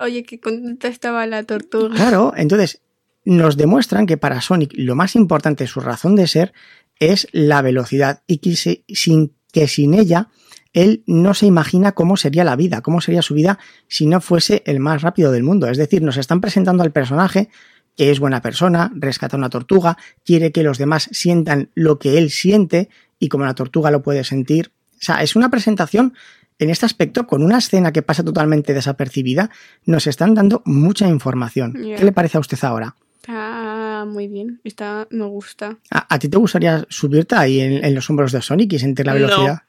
Oye, 0.00 0.22
qué 0.24 0.40
contenta 0.40 0.88
estaba 0.88 1.26
la 1.26 1.44
tortuga. 1.44 1.94
Claro, 1.94 2.32
entonces 2.36 2.80
nos 3.24 3.56
demuestran 3.56 4.06
que 4.06 4.16
para 4.16 4.40
Sonic 4.40 4.72
lo 4.74 4.94
más 4.94 5.14
importante, 5.14 5.66
su 5.66 5.80
razón 5.80 6.16
de 6.16 6.26
ser, 6.26 6.52
es 6.98 7.28
la 7.32 7.60
velocidad 7.62 8.22
y 8.26 8.38
que, 8.38 8.56
sin, 8.56 9.34
que 9.52 9.68
sin 9.68 9.94
ella 9.94 10.28
él 10.74 11.02
no 11.06 11.32
se 11.32 11.46
imagina 11.46 11.92
cómo 11.92 12.16
sería 12.18 12.44
la 12.44 12.56
vida, 12.56 12.82
cómo 12.82 13.00
sería 13.00 13.22
su 13.22 13.32
vida 13.32 13.58
si 13.88 14.06
no 14.06 14.20
fuese 14.20 14.62
el 14.66 14.78
más 14.80 15.00
rápido 15.00 15.32
del 15.32 15.42
mundo. 15.44 15.68
Es 15.68 15.78
decir, 15.78 16.02
nos 16.02 16.18
están 16.18 16.40
presentando 16.42 16.82
al 16.82 16.92
personaje 16.92 17.48
que 17.96 18.10
es 18.10 18.18
buena 18.20 18.42
persona, 18.42 18.90
rescata 18.94 19.36
una 19.36 19.48
tortuga, 19.50 19.96
quiere 20.24 20.50
que 20.52 20.64
los 20.64 20.78
demás 20.78 21.08
sientan 21.12 21.70
lo 21.74 21.98
que 22.00 22.18
él 22.18 22.30
siente 22.30 22.88
y 23.20 23.28
como 23.28 23.44
la 23.44 23.54
tortuga 23.54 23.90
lo 23.92 24.02
puede 24.02 24.24
sentir. 24.24 24.72
O 24.94 25.04
sea, 25.04 25.22
es 25.22 25.36
una 25.36 25.48
presentación 25.48 26.12
en 26.58 26.70
este 26.70 26.86
aspecto, 26.86 27.26
con 27.26 27.42
una 27.42 27.58
escena 27.58 27.92
que 27.92 28.02
pasa 28.02 28.22
totalmente 28.24 28.74
desapercibida, 28.74 29.50
nos 29.86 30.06
están 30.06 30.34
dando 30.34 30.62
mucha 30.64 31.08
información. 31.08 31.72
¿Qué 31.72 32.04
le 32.04 32.12
parece 32.12 32.36
a 32.36 32.40
usted 32.40 32.58
ahora? 32.62 32.94
Está 33.22 34.04
muy 34.06 34.28
bien, 34.28 34.60
está, 34.64 35.06
me 35.10 35.24
gusta. 35.26 35.78
¿A, 35.90 36.14
a 36.14 36.18
ti 36.18 36.28
te 36.28 36.36
gustaría 36.36 36.84
subirte 36.88 37.34
ahí 37.36 37.60
en, 37.60 37.84
en 37.84 37.94
los 37.94 38.08
hombros 38.10 38.32
de 38.32 38.42
Sonic 38.42 38.72
y 38.72 38.78
sentir 38.78 39.06
la 39.06 39.14
No. 39.14 39.20
velocidad? 39.20 39.62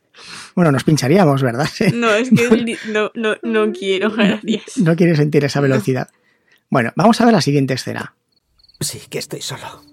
Bueno, 0.55 0.71
nos 0.71 0.83
pincharíamos, 0.83 1.41
¿verdad? 1.41 1.69
No, 1.93 2.13
es 2.13 2.29
que 2.29 2.77
no, 2.87 3.11
no, 3.15 3.35
no 3.43 3.71
quiero, 3.71 4.11
gracias. 4.11 4.77
No 4.77 4.95
sentir 4.95 5.43
esa 5.45 5.61
velocidad. 5.61 6.09
Bueno, 6.69 6.91
vamos 6.95 7.19
a 7.21 7.25
ver 7.25 7.33
la 7.33 7.41
siguiente 7.41 7.73
escena. 7.73 8.15
Sí, 8.79 9.01
que 9.09 9.19
estoy 9.19 9.41
solo. 9.41 9.83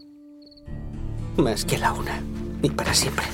Más 1.36 1.64
que 1.64 1.78
la 1.78 1.92
una. 1.92 2.20
Y 2.62 2.70
para 2.70 2.94
siempre. 2.94 3.26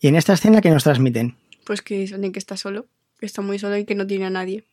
Y 0.00 0.08
en 0.08 0.16
esta 0.16 0.34
escena 0.34 0.60
que 0.60 0.70
nos 0.70 0.84
transmiten 0.84 1.36
Pues 1.64 1.80
que 1.82 2.06
Sonic 2.06 2.36
está 2.36 2.56
solo, 2.56 2.86
que 3.18 3.26
está 3.26 3.40
muy 3.42 3.58
solo 3.58 3.76
y 3.78 3.84
que 3.84 3.94
no 3.94 4.06
tiene 4.06 4.26
a 4.26 4.30
nadie. 4.30 4.64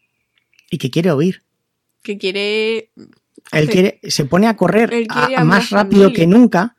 y 0.69 0.77
que 0.77 0.89
quiere 0.89 1.11
oír. 1.11 1.43
Que 2.03 2.17
quiere... 2.17 2.89
Él 3.51 3.69
quiere, 3.69 3.99
se 4.03 4.25
pone 4.25 4.47
a 4.47 4.55
correr 4.55 5.05
a- 5.09 5.43
más 5.43 5.69
rápido 5.71 6.03
familia. 6.03 6.15
que 6.15 6.27
nunca 6.27 6.75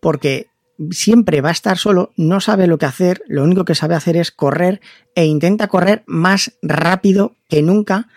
porque 0.00 0.46
siempre 0.90 1.40
va 1.40 1.48
a 1.50 1.52
estar 1.52 1.76
solo, 1.76 2.12
no 2.16 2.40
sabe 2.40 2.66
lo 2.66 2.78
que 2.78 2.86
hacer, 2.86 3.22
lo 3.26 3.42
único 3.44 3.64
que 3.64 3.74
sabe 3.74 3.94
hacer 3.94 4.16
es 4.16 4.30
correr 4.30 4.80
e 5.14 5.24
intenta 5.26 5.66
correr 5.68 6.02
más 6.06 6.52
rápido 6.62 7.36
que 7.48 7.62
nunca 7.62 8.08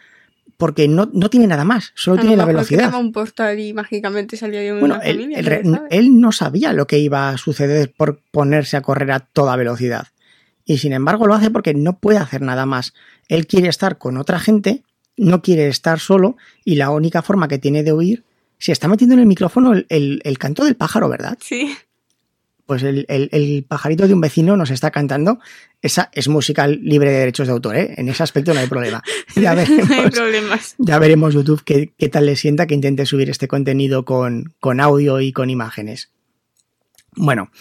porque 0.57 0.87
no, 0.87 1.09
no 1.11 1.29
tiene 1.31 1.47
nada 1.47 1.63
más, 1.65 1.91
solo 1.95 2.17
a 2.17 2.21
tiene 2.21 2.37
la 2.37 2.45
velocidad. 2.45 2.93
un 2.93 3.11
portal 3.11 3.59
y 3.59 3.73
mágicamente 3.73 4.37
salía 4.37 4.59
de 4.61 4.71
una 4.73 4.79
Bueno, 4.79 4.95
familia. 5.01 5.39
él 5.89 6.19
no 6.19 6.31
sabía 6.31 6.71
lo 6.71 6.85
que 6.85 6.99
iba 6.99 7.29
a 7.29 7.37
suceder 7.39 7.91
por 7.97 8.19
ponerse 8.31 8.77
a 8.77 8.81
correr 8.81 9.11
a 9.11 9.21
toda 9.21 9.55
velocidad. 9.55 10.07
Y 10.63 10.77
sin 10.77 10.93
embargo 10.93 11.25
lo 11.25 11.33
hace 11.33 11.49
porque 11.49 11.73
no 11.73 11.97
puede 11.99 12.19
hacer 12.19 12.41
nada 12.43 12.67
más. 12.67 12.93
Él 13.27 13.47
quiere 13.47 13.69
estar 13.69 13.97
con 13.97 14.17
otra 14.17 14.37
gente, 14.39 14.83
no 15.17 15.41
quiere 15.41 15.67
estar 15.67 15.99
solo 15.99 16.37
y 16.65 16.75
la 16.75 16.89
única 16.89 17.21
forma 17.21 17.47
que 17.47 17.57
tiene 17.59 17.83
de 17.83 17.93
huir, 17.93 18.23
se 18.57 18.71
está 18.71 18.87
metiendo 18.87 19.13
en 19.15 19.19
el 19.21 19.25
micrófono 19.27 19.73
el, 19.73 19.85
el- 19.89 20.21
el 20.23 20.37
canto 20.37 20.63
del 20.63 20.75
pájaro, 20.75 21.09
¿verdad? 21.09 21.37
Sí, 21.41 21.73
Pues 22.65 22.83
el, 22.83 23.05
el- 23.09 23.65
pajarito 23.67 24.07
de 24.07 24.13
un 24.13 24.21
vecino 24.21 24.55
nos 24.55 24.69
está 24.71 24.91
cantando. 24.91 25.39
Esa 25.81 26.09
es 26.13 26.27
música 26.27 26.67
libre 26.67 27.11
de 27.11 27.17
derechos 27.19 27.47
de 27.47 27.53
autor, 27.53 27.75
¿eh? 27.75 27.95
En 27.97 28.07
ese 28.07 28.23
aspecto 28.23 28.53
no 28.53 28.59
hay 28.61 28.67
problema. 28.67 29.01
Ya 29.35 29.53
no 29.55 29.61
hay 29.61 29.67
veremos. 29.67 30.11
problemas. 30.11 30.75
Ya 30.77 30.99
veremos 30.99 31.33
YouTube 31.33 31.63
qué, 31.65 31.91
qué 31.97 32.07
tal 32.07 32.27
le 32.27 32.35
sienta 32.35 32.67
que 32.67 32.75
intente 32.75 33.05
subir 33.05 33.29
este 33.29 33.47
contenido 33.47 34.05
con, 34.05 34.53
con 34.59 34.79
audio 34.79 35.19
y 35.19 35.33
con 35.33 35.49
imágenes. 35.49 36.11
Bueno, 37.15 37.51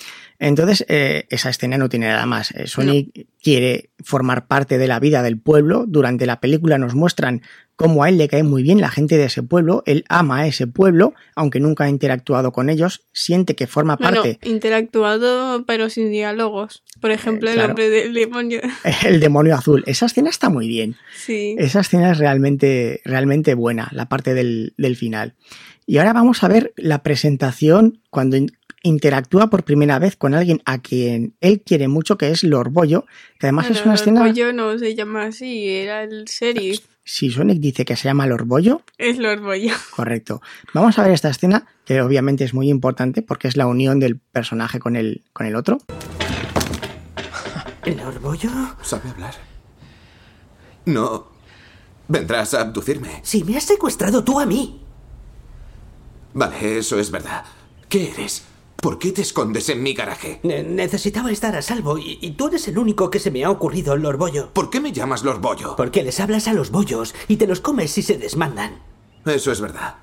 entonces 0.40 0.84
eh, 0.88 1.26
esa 1.28 1.50
escena 1.50 1.76
no 1.78 1.88
tiene 1.90 2.08
nada 2.08 2.24
más. 2.24 2.50
Eh, 2.52 2.66
Sonic 2.66 3.26
quiere 3.42 3.90
formar 4.02 4.46
parte 4.46 4.78
de 4.78 4.88
la 4.88 4.98
vida 4.98 5.22
del 5.22 5.38
pueblo. 5.38 5.84
Durante 5.86 6.24
la 6.24 6.40
película 6.40 6.78
nos 6.78 6.94
muestran 6.94 7.42
cómo 7.76 8.02
a 8.04 8.08
él 8.08 8.16
le 8.18 8.26
cae 8.28 8.42
muy 8.42 8.62
bien 8.62 8.80
la 8.80 8.90
gente 8.90 9.18
de 9.18 9.24
ese 9.24 9.42
pueblo. 9.42 9.82
Él 9.84 10.04
ama 10.08 10.40
a 10.40 10.46
ese 10.46 10.66
pueblo, 10.66 11.12
aunque 11.36 11.60
nunca 11.60 11.84
ha 11.84 11.88
interactuado 11.90 12.52
con 12.52 12.70
ellos. 12.70 13.06
Siente 13.12 13.54
que 13.54 13.66
forma 13.66 13.96
Bueno, 13.96 14.22
parte 14.22 14.38
interactuado 14.48 15.64
pero 15.66 15.90
sin 15.90 16.10
diálogos. 16.10 16.82
Por 17.00 17.10
ejemplo, 17.10 17.48
Eh, 17.48 17.52
el 17.52 17.56
claro. 17.58 17.70
hombre 17.72 17.90
del 17.90 18.14
demonio. 18.14 18.60
el 19.06 19.20
demonio 19.20 19.54
azul. 19.54 19.84
Esa 19.86 20.06
escena 20.06 20.30
está 20.30 20.48
muy 20.48 20.68
bien. 20.68 20.96
Sí. 21.14 21.54
Esa 21.58 21.80
escena 21.80 22.12
es 22.12 22.18
realmente, 22.18 23.02
realmente 23.04 23.54
buena, 23.54 23.88
la 23.92 24.08
parte 24.08 24.32
del, 24.34 24.72
del 24.78 24.96
final. 24.96 25.34
Y 25.86 25.98
ahora 25.98 26.12
vamos 26.12 26.42
a 26.44 26.48
ver 26.48 26.72
la 26.76 27.02
presentación 27.02 28.00
cuando 28.10 28.36
interactúa 28.82 29.48
por 29.50 29.64
primera 29.64 29.98
vez 29.98 30.16
con 30.16 30.34
alguien 30.34 30.62
a 30.64 30.78
quien 30.78 31.34
él 31.40 31.62
quiere 31.62 31.88
mucho, 31.88 32.16
que 32.18 32.30
es 32.30 32.42
Lord 32.44 32.70
Bollo, 32.70 33.04
que 33.38 33.46
además 33.46 33.70
es 33.70 33.82
una 33.82 33.94
el 33.94 34.00
escena... 34.00 34.52
no 34.52 34.78
se 34.78 34.94
llama 34.94 35.24
así, 35.24 35.68
era 35.68 36.02
el 36.04 36.24
sheriff. 36.24 36.80
Si 37.04 37.30
Sonic 37.30 37.58
dice 37.58 37.84
que 37.84 37.96
se 37.96 38.04
llama 38.04 38.26
Lord 38.26 38.44
Bollo, 38.46 38.82
Es 38.96 39.18
Lord 39.18 39.40
Bollo. 39.40 39.72
correcto. 39.96 40.40
Vamos 40.74 40.98
a 40.98 41.02
ver 41.02 41.12
esta 41.12 41.28
escena, 41.30 41.66
que 41.84 42.00
obviamente 42.02 42.44
es 42.44 42.54
muy 42.54 42.68
importante 42.70 43.22
porque 43.22 43.48
es 43.48 43.56
la 43.56 43.66
unión 43.66 43.98
del 43.98 44.18
personaje 44.18 44.78
con 44.78 44.96
el, 44.96 45.24
con 45.32 45.46
el 45.46 45.56
otro. 45.56 45.78
¿El 47.84 47.98
orbollo? 48.00 48.50
¿Sabe 48.82 49.08
hablar? 49.10 49.34
No. 50.84 51.28
Vendrás 52.08 52.54
a 52.54 52.60
abducirme. 52.62 53.20
Si 53.22 53.42
me 53.44 53.56
has 53.56 53.64
secuestrado 53.64 54.22
tú 54.22 54.38
a 54.38 54.46
mí. 54.46 54.82
Vale, 56.34 56.78
eso 56.78 56.98
es 56.98 57.10
verdad. 57.10 57.44
¿Qué 57.88 58.10
eres? 58.12 58.44
¿Por 58.82 58.98
qué 58.98 59.12
te 59.12 59.20
escondes 59.22 59.68
en 59.68 59.82
mi 59.82 59.92
garaje? 59.92 60.40
Ne- 60.42 60.62
necesitaba 60.62 61.30
estar 61.30 61.54
a 61.54 61.62
salvo 61.62 61.98
y, 61.98 62.18
y 62.22 62.30
tú 62.32 62.48
eres 62.48 62.66
el 62.68 62.78
único 62.78 63.10
que 63.10 63.18
se 63.18 63.30
me 63.30 63.44
ha 63.44 63.50
ocurrido, 63.50 63.96
Lord 63.96 64.16
Bollo. 64.16 64.50
¿Por 64.54 64.70
qué 64.70 64.80
me 64.80 64.92
llamas 64.92 65.22
Lord 65.22 65.40
Bollo? 65.40 65.76
Porque 65.76 66.02
les 66.02 66.18
hablas 66.20 66.48
a 66.48 66.54
los 66.54 66.70
bollos 66.70 67.14
y 67.28 67.36
te 67.36 67.46
los 67.46 67.60
comes 67.60 67.90
si 67.90 68.02
se 68.02 68.16
desmandan. 68.16 68.78
Eso 69.26 69.52
es 69.52 69.60
verdad. 69.60 69.96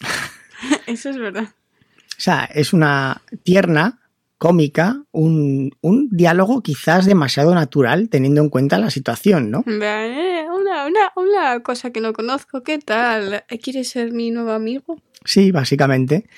Eso 0.86 1.10
es 1.10 1.18
verdad. 1.18 1.44
O 1.44 2.20
sea, 2.20 2.44
es 2.52 2.72
una 2.72 3.22
tierna, 3.44 4.00
cómica, 4.38 5.02
un, 5.12 5.74
un 5.80 6.08
diálogo 6.10 6.62
quizás 6.62 7.06
demasiado 7.06 7.54
natural 7.54 8.08
teniendo 8.08 8.40
en 8.42 8.48
cuenta 8.50 8.78
la 8.78 8.90
situación, 8.90 9.50
¿no? 9.50 9.64
Una, 9.66 10.86
una, 10.86 11.12
una 11.16 11.60
cosa 11.62 11.90
que 11.90 12.00
no 12.00 12.12
conozco, 12.12 12.62
¿qué 12.62 12.78
tal? 12.78 13.44
¿Quieres 13.62 13.88
ser 13.90 14.12
mi 14.12 14.30
nuevo 14.30 14.52
amigo? 14.52 15.00
Sí, 15.24 15.50
básicamente. 15.52 16.28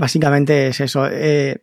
Básicamente 0.00 0.68
es 0.68 0.80
eso. 0.80 1.06
Eh, 1.10 1.58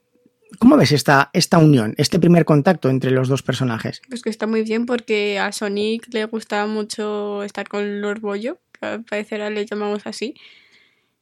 ¿Cómo 0.59 0.77
ves 0.77 0.91
esta, 0.91 1.29
esta 1.33 1.57
unión, 1.57 1.95
este 1.97 2.19
primer 2.19 2.45
contacto 2.45 2.89
entre 2.89 3.09
los 3.11 3.27
dos 3.27 3.41
personajes? 3.41 4.01
Pues 4.09 4.21
que 4.21 4.29
está 4.29 4.45
muy 4.45 4.61
bien 4.61 4.85
porque 4.85 5.39
a 5.39 5.51
Sonic 5.51 6.07
le 6.13 6.23
gusta 6.25 6.65
mucho 6.67 7.41
estar 7.43 7.67
con 7.67 7.99
Lord 7.99 8.21
Bollo, 8.21 8.59
que 8.79 8.85
al 8.85 9.03
parecer 9.03 9.51
le 9.51 9.65
llamamos 9.65 10.03
así. 10.05 10.35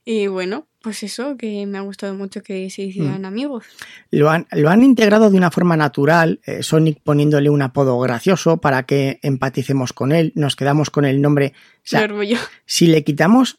Y 0.03 0.27
bueno, 0.27 0.67
pues 0.81 1.01
eso, 1.03 1.36
que 1.38 1.65
me 1.65 1.77
ha 1.79 1.81
gustado 1.81 2.13
mucho 2.13 2.43
que 2.43 2.69
se 2.69 2.84
hicieran 2.84 3.22
Mm. 3.22 3.25
amigos. 3.25 3.63
Lo 4.12 4.29
han, 4.29 4.45
lo 4.51 4.69
han 4.69 4.84
integrado 4.84 5.31
de 5.31 5.38
una 5.38 5.50
forma 5.50 5.75
natural, 5.77 6.41
eh, 6.45 6.62
Sonic 6.62 7.00
poniéndole 7.01 7.50
un 7.50 7.62
apodo 7.63 7.98
gracioso 8.00 8.57
para 8.57 8.84
que 8.84 9.19
empaticemos 9.24 9.93
con 9.93 10.12
él, 10.12 10.34
nos 10.36 10.55
quedamos 10.55 10.91
con 10.91 11.05
el 11.05 11.22
nombre. 11.22 11.53
O 11.77 11.81
sea, 11.84 12.01
Lord 12.01 12.13
Bollo. 12.17 12.38
si 12.65 12.86
le 12.88 13.03
quitamos 13.03 13.57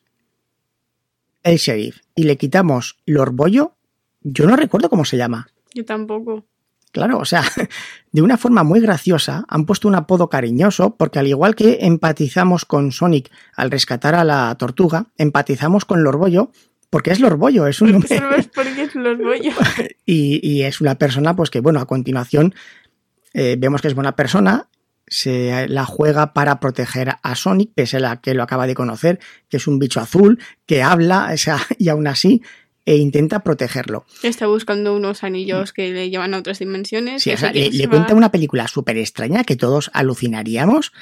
el 1.46 1.58
sheriff 1.58 2.00
y 2.14 2.24
le 2.24 2.36
quitamos 2.36 2.98
Lord 3.06 3.32
Bollo, 3.32 3.74
yo 4.22 4.46
no 4.46 4.56
recuerdo 4.56 4.90
cómo 4.90 5.04
se 5.04 5.16
llama. 5.16 5.48
Yo 5.74 5.84
tampoco. 5.84 6.44
Claro, 6.92 7.18
o 7.18 7.24
sea, 7.24 7.42
de 8.12 8.22
una 8.22 8.36
forma 8.36 8.62
muy 8.62 8.80
graciosa 8.80 9.44
han 9.48 9.66
puesto 9.66 9.88
un 9.88 9.94
apodo 9.94 10.28
cariñoso 10.28 10.96
porque 10.96 11.18
al 11.18 11.26
igual 11.26 11.54
que 11.54 11.78
empatizamos 11.82 12.64
con 12.64 12.92
Sonic 12.92 13.30
al 13.54 13.70
rescatar 13.70 14.14
a 14.14 14.24
la 14.24 14.54
tortuga, 14.56 15.06
empatizamos 15.16 15.84
con 15.84 16.02
Lorbollo 16.02 16.50
porque 16.90 17.10
es 17.10 17.20
Lorbollo, 17.20 17.66
es 17.66 17.80
un 17.80 17.92
nombre 17.92 18.20
es 18.38 18.48
porque 18.48 18.82
es 18.82 18.94
y, 20.06 20.40
y 20.42 20.62
es 20.62 20.80
una 20.80 20.94
persona 20.96 21.36
pues 21.36 21.50
que 21.50 21.60
bueno, 21.60 21.80
a 21.80 21.86
continuación 21.86 22.54
eh, 23.34 23.56
vemos 23.58 23.82
que 23.82 23.88
es 23.88 23.94
buena 23.94 24.16
persona, 24.16 24.68
se 25.08 25.68
la 25.68 25.84
juega 25.84 26.32
para 26.32 26.58
proteger 26.60 27.14
a 27.22 27.34
Sonic, 27.36 27.70
pese 27.74 27.98
a 27.98 28.00
la 28.00 28.20
que 28.20 28.34
lo 28.34 28.42
acaba 28.42 28.66
de 28.66 28.74
conocer, 28.74 29.20
que 29.48 29.56
es 29.58 29.66
un 29.66 29.78
bicho 29.78 30.00
azul, 30.00 30.38
que 30.66 30.82
habla, 30.82 31.30
o 31.32 31.36
sea, 31.36 31.58
y 31.78 31.88
aún 31.88 32.06
así 32.06 32.42
e 32.84 32.96
intenta 32.96 33.40
protegerlo. 33.40 34.06
Está 34.22 34.46
buscando 34.46 34.94
unos 34.94 35.24
anillos 35.24 35.72
que 35.72 35.90
le 35.90 36.08
llevan 36.08 36.34
a 36.34 36.38
otras 36.38 36.60
dimensiones. 36.60 37.20
Sí, 37.22 37.32
o 37.32 37.36
sea, 37.36 37.52
le, 37.52 37.88
cuenta 37.88 38.14
una 38.14 38.30
película 38.30 38.68
súper 38.68 38.96
extraña 38.96 39.42
que 39.42 39.56
todos 39.56 39.90
alucinaríamos 39.92 40.92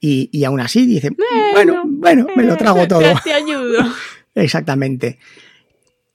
y, 0.00 0.30
y 0.32 0.44
aún 0.44 0.60
así 0.60 0.86
dice, 0.86 1.10
bueno, 1.52 1.82
bueno, 1.86 2.26
me 2.34 2.44
lo 2.44 2.56
trago 2.56 2.80
Eh, 2.84 2.86
todo. 2.88 3.00
Te, 3.00 3.14
te 3.24 3.32
ayudo. 3.34 3.84
Exactamente. 4.34 5.18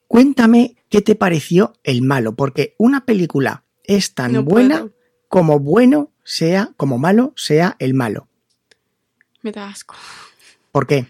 Cuéntame 0.08 0.74
qué 0.88 1.00
te 1.00 1.14
pareció 1.14 1.74
el 1.84 2.02
malo, 2.02 2.34
porque 2.34 2.74
una 2.78 3.04
película 3.04 3.64
es 3.84 4.14
tan 4.14 4.32
No 4.32 4.42
buena 4.42 4.80
puedo. 4.80 4.92
como 5.28 5.60
bueno 5.60 6.09
sea, 6.24 6.70
como 6.76 6.98
malo 6.98 7.32
sea 7.36 7.76
el 7.78 7.94
malo. 7.94 8.28
Me 9.42 9.52
da 9.52 9.68
asco. 9.68 9.94
¿Por 10.72 10.86
qué? 10.86 11.06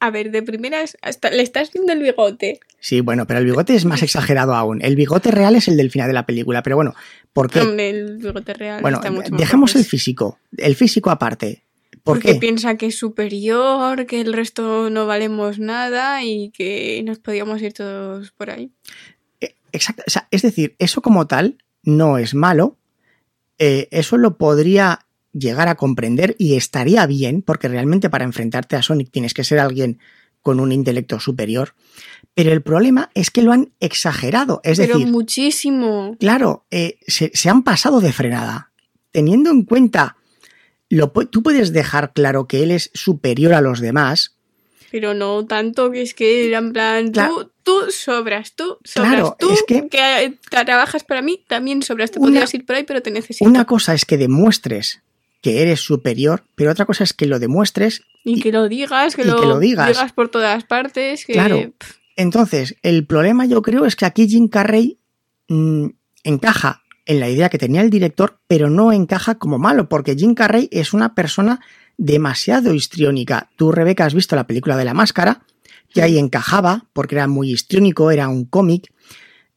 A 0.00 0.10
ver, 0.10 0.30
de 0.30 0.42
primeras, 0.42 0.96
hasta 1.02 1.30
le 1.30 1.42
estás 1.42 1.72
viendo 1.72 1.92
el 1.92 2.02
bigote. 2.02 2.60
Sí, 2.80 3.00
bueno, 3.00 3.26
pero 3.26 3.40
el 3.40 3.44
bigote 3.44 3.74
es 3.74 3.84
más 3.84 4.02
exagerado 4.02 4.54
aún. 4.54 4.82
El 4.82 4.96
bigote 4.96 5.30
real 5.30 5.56
es 5.56 5.68
el 5.68 5.76
del 5.76 5.90
final 5.90 6.08
de 6.08 6.14
la 6.14 6.26
película, 6.26 6.62
pero 6.62 6.76
bueno, 6.76 6.94
¿por 7.32 7.50
qué? 7.50 7.60
Hombre, 7.60 7.90
el 7.90 8.16
bigote 8.18 8.54
real 8.54 8.80
Bueno, 8.80 8.98
está 8.98 9.10
mucho 9.10 9.30
más 9.30 9.38
dejemos 9.38 9.76
el 9.76 9.84
físico, 9.84 10.38
el 10.56 10.74
físico 10.76 11.10
aparte. 11.10 11.64
¿Por 12.02 12.16
Porque 12.16 12.32
qué? 12.32 12.38
piensa 12.40 12.76
que 12.76 12.86
es 12.86 12.98
superior, 12.98 14.06
que 14.06 14.20
el 14.20 14.32
resto 14.32 14.90
no 14.90 15.06
valemos 15.06 15.58
nada 15.58 16.24
y 16.24 16.50
que 16.50 17.00
nos 17.04 17.18
podíamos 17.18 17.62
ir 17.62 17.74
todos 17.74 18.32
por 18.32 18.50
ahí. 18.50 18.72
Eh, 19.40 19.54
Exacto, 19.70 20.02
o 20.06 20.10
sea, 20.10 20.26
es 20.30 20.42
decir, 20.42 20.74
eso 20.78 21.00
como 21.02 21.26
tal 21.26 21.58
no 21.84 22.18
es 22.18 22.34
malo, 22.34 22.76
eh, 23.64 23.86
eso 23.92 24.16
lo 24.16 24.38
podría 24.38 25.06
llegar 25.32 25.68
a 25.68 25.76
comprender 25.76 26.34
y 26.36 26.56
estaría 26.56 27.06
bien, 27.06 27.42
porque 27.42 27.68
realmente 27.68 28.10
para 28.10 28.24
enfrentarte 28.24 28.74
a 28.74 28.82
Sonic 28.82 29.12
tienes 29.12 29.34
que 29.34 29.44
ser 29.44 29.60
alguien 29.60 30.00
con 30.40 30.58
un 30.58 30.72
intelecto 30.72 31.20
superior, 31.20 31.76
pero 32.34 32.50
el 32.50 32.62
problema 32.62 33.12
es 33.14 33.30
que 33.30 33.42
lo 33.42 33.52
han 33.52 33.72
exagerado, 33.78 34.60
es 34.64 34.78
Pero 34.78 34.94
decir, 34.98 35.12
muchísimo. 35.12 36.16
claro, 36.18 36.66
eh, 36.72 36.98
se, 37.06 37.30
se 37.34 37.50
han 37.50 37.62
pasado 37.62 38.00
de 38.00 38.12
frenada, 38.12 38.72
teniendo 39.12 39.50
en 39.50 39.62
cuenta, 39.62 40.16
lo, 40.88 41.12
tú 41.12 41.44
puedes 41.44 41.72
dejar 41.72 42.12
claro 42.12 42.48
que 42.48 42.64
él 42.64 42.72
es 42.72 42.90
superior 42.94 43.54
a 43.54 43.60
los 43.60 43.78
demás, 43.78 44.38
Pero 44.92 45.14
no 45.14 45.44
tanto 45.46 45.90
que 45.90 46.02
es 46.02 46.12
que 46.14 46.46
era 46.46 46.58
en 46.58 46.72
plan, 46.72 47.10
Claro. 47.10 47.50
tú, 47.64 47.80
tú 47.82 47.90
sobras, 47.90 48.52
tú 48.52 48.76
sobras, 48.84 49.12
Claro, 49.12 49.36
tú 49.40 49.50
es 49.50 49.64
que- 49.66 49.88
eh, 49.90 50.38
trabajas 50.64 51.02
para 51.02 51.22
mí, 51.22 51.42
también 51.48 51.82
sobras. 51.82 52.10
Te 52.10 52.18
Una- 52.20 52.28
podrías 52.28 52.52
ir 52.54 52.64
por 52.66 52.76
ahí, 52.76 52.84
pero 52.84 53.00
te 53.02 53.10
necesito. 53.10 53.48
una 53.48 53.64
cosa 53.64 53.94
es 53.94 54.04
que 54.04 54.18
demuestres 54.18 55.00
que 55.40 55.62
eres 55.62 55.80
superior, 55.80 56.44
pero 56.54 56.70
otra 56.70 56.84
cosa 56.84 57.02
es 57.02 57.12
que 57.14 57.26
lo 57.26 57.38
demuestres 57.40 58.02
y 58.22 58.40
que 58.40 58.52
lo 58.52 58.68
digas, 58.68 59.16
que, 59.16 59.24
lo, 59.24 59.40
que 59.40 59.46
lo 59.46 59.58
digas. 59.58 60.12
por 60.12 60.28
todas 60.28 60.62
partes. 60.64 61.24
Que, 61.26 61.32
Claro. 61.32 61.72
pff, 61.78 61.96
Entonces, 62.14 62.76
el 62.82 63.06
problema 63.06 63.46
yo 63.46 63.62
creo 63.62 63.86
es 63.86 63.96
que 63.96 64.04
aquí 64.04 64.28
Jim 64.28 64.46
Carrey 64.48 64.98
mm, 65.48 65.86
encaja 66.24 66.82
en 67.06 67.18
la 67.18 67.28
idea 67.30 67.48
que 67.48 67.58
tenía 67.58 67.80
el 67.80 67.90
director, 67.90 68.38
pero 68.46 68.68
no 68.70 68.92
encaja 68.92 69.36
como 69.36 69.58
malo, 69.58 69.88
porque 69.88 70.14
Jim 70.14 70.34
Carrey 70.34 70.68
es 70.70 70.92
una 70.92 71.14
persona 71.14 71.60
demasiado 71.96 72.74
histriónica. 72.74 73.50
Tú, 73.56 73.72
Rebeca, 73.72 74.04
has 74.04 74.14
visto 74.14 74.36
la 74.36 74.46
película 74.46 74.76
de 74.76 74.84
la 74.84 74.94
máscara, 74.94 75.42
que 75.92 76.02
ahí 76.02 76.18
encajaba, 76.18 76.86
porque 76.92 77.14
era 77.16 77.28
muy 77.28 77.50
histriónico, 77.52 78.10
era 78.10 78.28
un 78.28 78.44
cómic. 78.44 78.92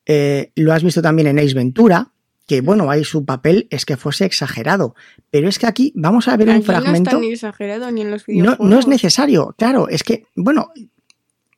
Eh, 0.06 0.52
lo 0.56 0.74
has 0.74 0.84
visto 0.84 1.02
también 1.02 1.28
en 1.28 1.40
Ace 1.40 1.54
Ventura, 1.54 2.12
que 2.48 2.62
bueno, 2.62 2.92
ahí 2.92 3.04
su 3.04 3.26
papel 3.26 3.68
es 3.72 3.86
que 3.86 3.98
fuese 3.98 4.26
exagerado. 4.26 4.96
Pero 5.32 5.48
es 5.50 5.58
que 5.58 5.66
aquí 5.66 5.92
vamos 5.96 6.28
a 6.28 6.38
ver 6.38 6.50
un 6.50 6.62
fragmento. 6.64 7.12
No 7.12 7.18
está 7.18 7.20
ni 7.20 7.32
exagerado 7.34 7.92
ni 7.92 8.02
en 8.02 8.12
los 8.12 8.22
No, 8.28 8.34
videojuegos. 8.34 8.70
no 8.70 8.80
es 8.80 8.88
necesario, 8.88 9.56
claro, 9.58 9.90
es 9.90 10.04
que, 10.04 10.26
bueno, 10.36 10.72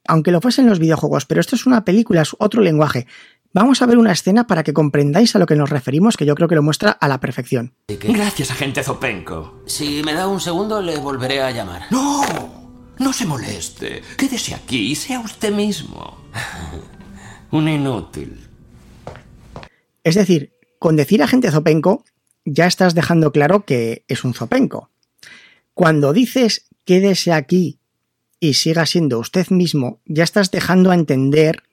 aunque 0.07 0.31
lo 0.31 0.39
fuesen 0.39 0.67
los 0.67 0.79
videojuegos, 0.79 1.25
pero 1.25 1.41
esto 1.41 1.55
es 1.57 1.65
una 1.65 1.83
película, 1.83 2.21
es 2.21 2.33
otro 2.39 2.61
lenguaje. 2.61 3.07
Vamos 3.59 3.81
a 3.81 3.87
ver 3.87 3.97
una 3.97 4.11
escena 4.11 4.45
para 4.45 4.63
que 4.63 4.71
comprendáis 4.71 5.35
a 5.35 5.39
lo 5.39 5.47
que 5.47 5.55
nos 5.55 5.71
referimos, 5.71 6.15
que 6.15 6.27
yo 6.27 6.35
creo 6.35 6.47
que 6.47 6.53
lo 6.53 6.61
muestra 6.61 6.91
a 6.91 7.07
la 7.07 7.19
perfección. 7.19 7.73
Gracias, 7.87 8.51
agente 8.51 8.83
Zopenko. 8.83 9.63
Si 9.65 10.03
me 10.03 10.13
da 10.13 10.27
un 10.27 10.39
segundo, 10.39 10.79
le 10.79 10.99
volveré 10.99 11.41
a 11.41 11.49
llamar. 11.49 11.87
No, 11.89 12.21
no 12.99 13.13
se 13.13 13.25
moleste. 13.25 14.03
Quédese 14.15 14.53
aquí 14.53 14.91
y 14.91 14.95
sea 14.95 15.21
usted 15.21 15.51
mismo. 15.51 16.17
Un 17.49 17.67
inútil. 17.67 18.47
Es 20.03 20.13
decir, 20.13 20.53
con 20.77 20.95
decir 20.95 21.23
agente 21.23 21.49
Zopenco, 21.49 22.05
ya 22.45 22.67
estás 22.67 22.93
dejando 22.93 23.31
claro 23.31 23.65
que 23.65 24.05
es 24.07 24.23
un 24.23 24.35
Zopenco. 24.35 24.91
Cuando 25.73 26.13
dices 26.13 26.67
quédese 26.85 27.33
aquí 27.33 27.79
y 28.39 28.53
siga 28.53 28.85
siendo 28.85 29.17
usted 29.17 29.47
mismo, 29.49 29.99
ya 30.05 30.23
estás 30.23 30.51
dejando 30.51 30.91
a 30.91 30.93
entender 30.93 31.63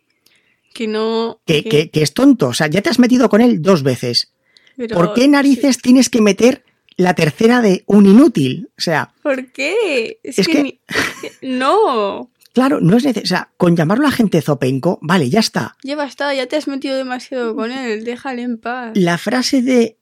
Que 0.75 0.87
no. 0.87 1.41
que, 1.47 1.65
que- 1.65 1.89
que 1.91 2.03
es 2.03 2.13
tonto. 2.13 2.49
O 2.49 2.53
sea, 2.55 2.67
ya 2.67 2.83
te 2.83 2.91
has 2.91 2.99
metido 2.99 3.31
con 3.31 3.41
él 3.41 3.63
dos 3.63 3.83
veces. 3.83 4.33
pero- 4.77 4.95
¿Por 4.97 5.15
qué 5.15 5.27
narices 5.29 5.79
tienes 5.79 6.11
que 6.11 6.21
meter 6.21 6.65
la 6.97 7.15
tercera 7.15 7.63
de 7.63 7.85
un 7.87 8.05
inútil? 8.07 8.69
O 8.77 8.81
sea, 8.83 9.13
¿Por 9.23 9.51
qué? 9.53 10.19
Es, 10.23 10.39
Es 10.41 10.47
que, 10.49 10.63
ni- 10.63 10.81
No. 11.43 12.31
claro, 12.53 12.81
no 12.81 12.97
es 12.97 13.05
necesario. 13.05 13.25
O 13.25 13.29
sea, 13.29 13.51
con 13.57 13.77
llamarlo 13.77 14.07
agente 14.09 14.43
Zopenco, 14.43 14.99
vale, 15.01 15.31
ya 15.31 15.41
está. 15.41 15.77
Ya 15.83 15.97
basta, 15.97 16.35
ya 16.35 16.47
te 16.47 16.57
has 16.57 16.67
metido 16.69 16.97
demasiado 16.97 17.55
con 17.55 17.71
él. 17.73 18.05
Déjale 18.05 18.43
en 18.43 18.59
paz. 18.59 18.93
La 18.95 19.17
frase 19.19 19.63
de 19.63 19.97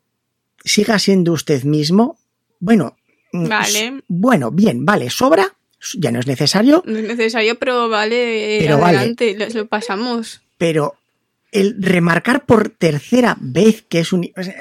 siga 0.64 0.98
siendo 0.98 1.32
usted 1.32 1.64
mismo, 1.64 2.18
bueno. 2.60 2.96
mm, 3.32 3.48
Vale. 3.48 4.02
Bueno, 4.08 4.50
bien, 4.50 4.84
vale, 4.86 5.10
sobra. 5.10 5.54
Ya 5.98 6.12
no 6.12 6.20
es 6.20 6.28
necesario, 6.28 6.84
No 6.86 6.96
es 6.96 7.02
necesario, 7.04 7.58
pero 7.58 7.88
vale. 7.88 8.58
Pero 8.60 8.78
vale. 8.78 8.98
adelante, 8.98 9.34
Lo, 9.36 9.48
lo 9.48 9.66
pasamos. 9.66 10.41
Pero 10.62 10.94
el 11.50 11.74
remarcar 11.82 12.46
por 12.46 12.68
tercera 12.68 13.36
vez 13.40 13.82
que 13.82 13.98
es 13.98 14.12
un... 14.12 14.30
o 14.36 14.42
sea, 14.44 14.54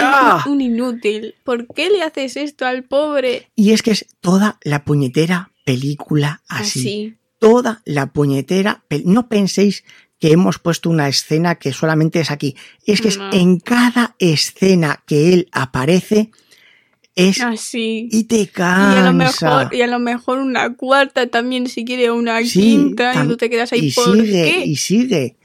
¡Ah! 0.00 0.44
Un 0.48 0.60
inútil. 0.60 1.36
¿Por 1.44 1.68
qué 1.72 1.90
le 1.90 2.02
haces 2.02 2.36
esto 2.36 2.66
al 2.66 2.82
pobre? 2.82 3.52
Y 3.54 3.70
es 3.70 3.84
que 3.84 3.92
es 3.92 4.04
toda 4.20 4.58
la 4.64 4.84
puñetera 4.84 5.52
película 5.64 6.42
así. 6.48 6.80
Así. 6.80 7.14
Toda 7.38 7.82
la 7.84 8.06
puñetera... 8.12 8.82
No 9.04 9.28
penséis 9.28 9.84
que 10.18 10.32
hemos 10.32 10.58
puesto 10.58 10.90
una 10.90 11.06
escena 11.06 11.54
que 11.54 11.72
solamente 11.72 12.18
es 12.18 12.32
aquí. 12.32 12.56
Es 12.84 13.00
que 13.00 13.08
es 13.08 13.20
en 13.30 13.60
cada 13.60 14.16
escena 14.18 15.04
que 15.06 15.34
él 15.34 15.48
aparece 15.52 16.32
es... 17.14 17.40
Así. 17.40 18.08
Y 18.10 18.24
te 18.24 18.38
Y 18.38 18.48
a, 18.56 19.10
lo 19.12 19.16
cansa. 19.18 19.46
mejor, 19.46 19.74
y 19.74 19.82
a 19.82 19.86
lo 19.86 19.98
mejor 19.98 20.38
una 20.38 20.74
cuarta 20.74 21.28
también, 21.28 21.68
si 21.68 21.84
quiere 21.84 22.10
una 22.10 22.40
Sí, 22.40 22.60
quinta, 22.60 23.24
y 23.24 23.28
tú 23.28 23.36
te 23.36 23.48
quedas 23.48 23.72
ahí 23.72 23.86
y 23.86 23.92
por 23.92 24.12
sigue, 24.16 24.44
qué. 24.44 24.64
y 24.66 24.76
sigue. 24.76 25.36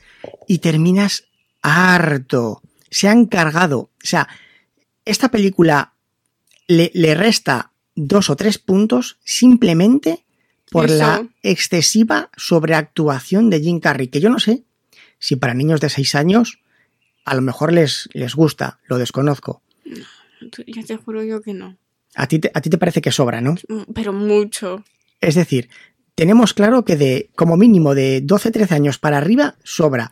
Y 0.48 0.60
terminas 0.60 1.26
harto. 1.62 2.62
Se 2.90 3.08
han 3.08 3.26
cargado. 3.26 3.80
O 3.80 3.90
sea, 4.04 4.28
esta 5.06 5.30
película 5.30 5.94
le, 6.68 6.92
le 6.94 7.16
resta 7.16 7.72
dos 7.96 8.30
o 8.30 8.36
tres 8.36 8.58
puntos 8.58 9.18
simplemente 9.24 10.26
por 10.72 10.86
Eso. 10.86 10.98
la 10.98 11.28
excesiva 11.44 12.30
sobreactuación 12.38 13.50
de 13.50 13.60
Jim 13.62 13.80
Carrey, 13.80 14.08
que 14.08 14.20
yo 14.20 14.30
no 14.30 14.40
sé 14.40 14.64
si 15.18 15.36
para 15.36 15.54
niños 15.54 15.82
de 15.82 15.90
seis 15.90 16.16
años 16.16 16.60
a 17.26 17.36
lo 17.36 17.42
mejor 17.42 17.74
les, 17.74 18.08
les 18.14 18.36
gusta, 18.36 18.80
lo 18.88 18.98
desconozco. 18.98 19.62
Ya 20.68 20.84
te 20.84 20.96
juro 20.96 21.24
yo 21.24 21.42
que 21.42 21.54
no. 21.54 21.78
A 22.16 22.28
ti, 22.28 22.40
te, 22.40 22.52
a 22.54 22.62
ti 22.62 22.70
te 22.70 22.78
parece 22.78 23.02
que 23.02 23.12
sobra, 23.12 23.42
¿no? 23.42 23.56
Mm, 23.68 23.92
Pero 23.94 24.14
mucho. 24.14 24.84
Es 25.22 25.36
decir, 25.36 25.70
tenemos 26.20 26.54
claro 26.54 26.84
que 26.84 26.98
de 26.98 27.30
como 27.36 27.56
mínimo 27.56 27.96
de 27.96 28.22
12-13 28.22 28.72
años 28.74 28.98
para 29.00 29.18
arriba 29.18 29.56
sobra. 29.64 30.12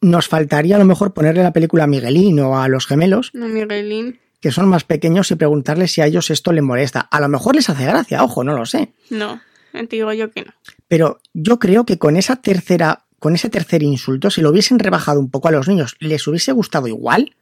Nos 0.00 0.26
faltaría 0.26 0.74
a 0.74 0.78
lo 0.80 0.84
mejor 0.84 1.14
ponerle 1.14 1.44
la 1.44 1.52
película 1.52 1.84
a 1.84 1.86
Miguelín 1.86 2.40
o 2.40 2.58
a 2.60 2.66
los 2.66 2.86
gemelos, 2.86 3.30
No, 3.32 3.46
Miguelín. 3.46 4.18
que 4.40 4.50
son 4.50 4.66
más 4.68 4.82
pequeños, 4.82 5.30
y 5.30 5.36
preguntarles 5.36 5.92
si 5.92 6.00
a 6.00 6.06
ellos 6.06 6.30
esto 6.30 6.52
les 6.52 6.64
molesta. 6.64 7.00
A 7.00 7.20
lo 7.20 7.28
mejor 7.28 7.54
les 7.54 7.70
hace 7.70 7.84
gracia, 7.84 8.24
ojo, 8.24 8.42
no 8.42 8.56
lo 8.56 8.66
sé. 8.66 8.92
No. 9.08 9.40
Te 9.72 9.86
digo 9.86 10.12
yo 10.12 10.30
que 10.32 10.42
no. 10.42 10.52
Pero 10.88 11.20
yo 11.32 11.58
creo 11.60 11.86
que 11.86 11.96
con 11.96 12.16
esa 12.16 12.36
tercera, 12.36 13.04
con 13.20 13.36
ese 13.36 13.50
tercer 13.50 13.82
insulto, 13.84 14.30
si 14.30 14.40
lo 14.40 14.50
hubiesen 14.50 14.80
rebajado 14.80 15.20
un 15.20 15.30
poco 15.30 15.46
a 15.46 15.52
los 15.52 15.68
niños, 15.68 15.94
les 16.00 16.26
hubiese 16.26 16.50
gustado 16.50 16.88
igual. 16.88 17.36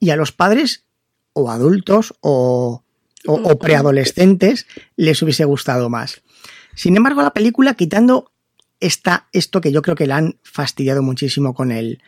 Y 0.00 0.10
a 0.10 0.16
los 0.16 0.32
padres, 0.32 0.84
o 1.34 1.50
adultos, 1.52 2.14
o, 2.20 2.82
o, 3.26 3.32
o 3.34 3.58
preadolescentes, 3.58 4.66
les 4.96 5.22
hubiese 5.22 5.44
gustado 5.44 5.88
más. 5.88 6.20
Sin 6.74 6.96
embargo, 6.96 7.22
la 7.22 7.32
película, 7.32 7.74
quitando 7.74 8.32
esta, 8.80 9.28
esto 9.32 9.60
que 9.60 9.72
yo 9.72 9.82
creo 9.82 9.94
que 9.96 10.06
la 10.06 10.16
han 10.16 10.38
fastidiado 10.42 11.02
muchísimo 11.02 11.54
con 11.54 11.70
el, 11.70 12.02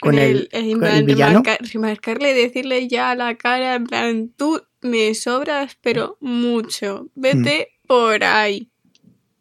con 0.00 0.18
el, 0.18 0.48
en 0.52 0.78
con 0.78 0.88
el 0.88 1.04
villano. 1.04 1.42
remarcar- 1.42 1.72
remarcarle, 1.72 2.34
decirle 2.34 2.88
ya 2.88 3.10
a 3.10 3.14
la 3.14 3.36
cara, 3.36 3.74
en 3.74 3.84
plan, 3.84 4.30
tú 4.36 4.62
me 4.82 5.14
sobras, 5.14 5.76
pero 5.80 6.16
mucho. 6.20 7.08
Vete 7.14 7.72
Mm. 7.84 7.86
por 7.86 8.24
ahí. 8.24 8.70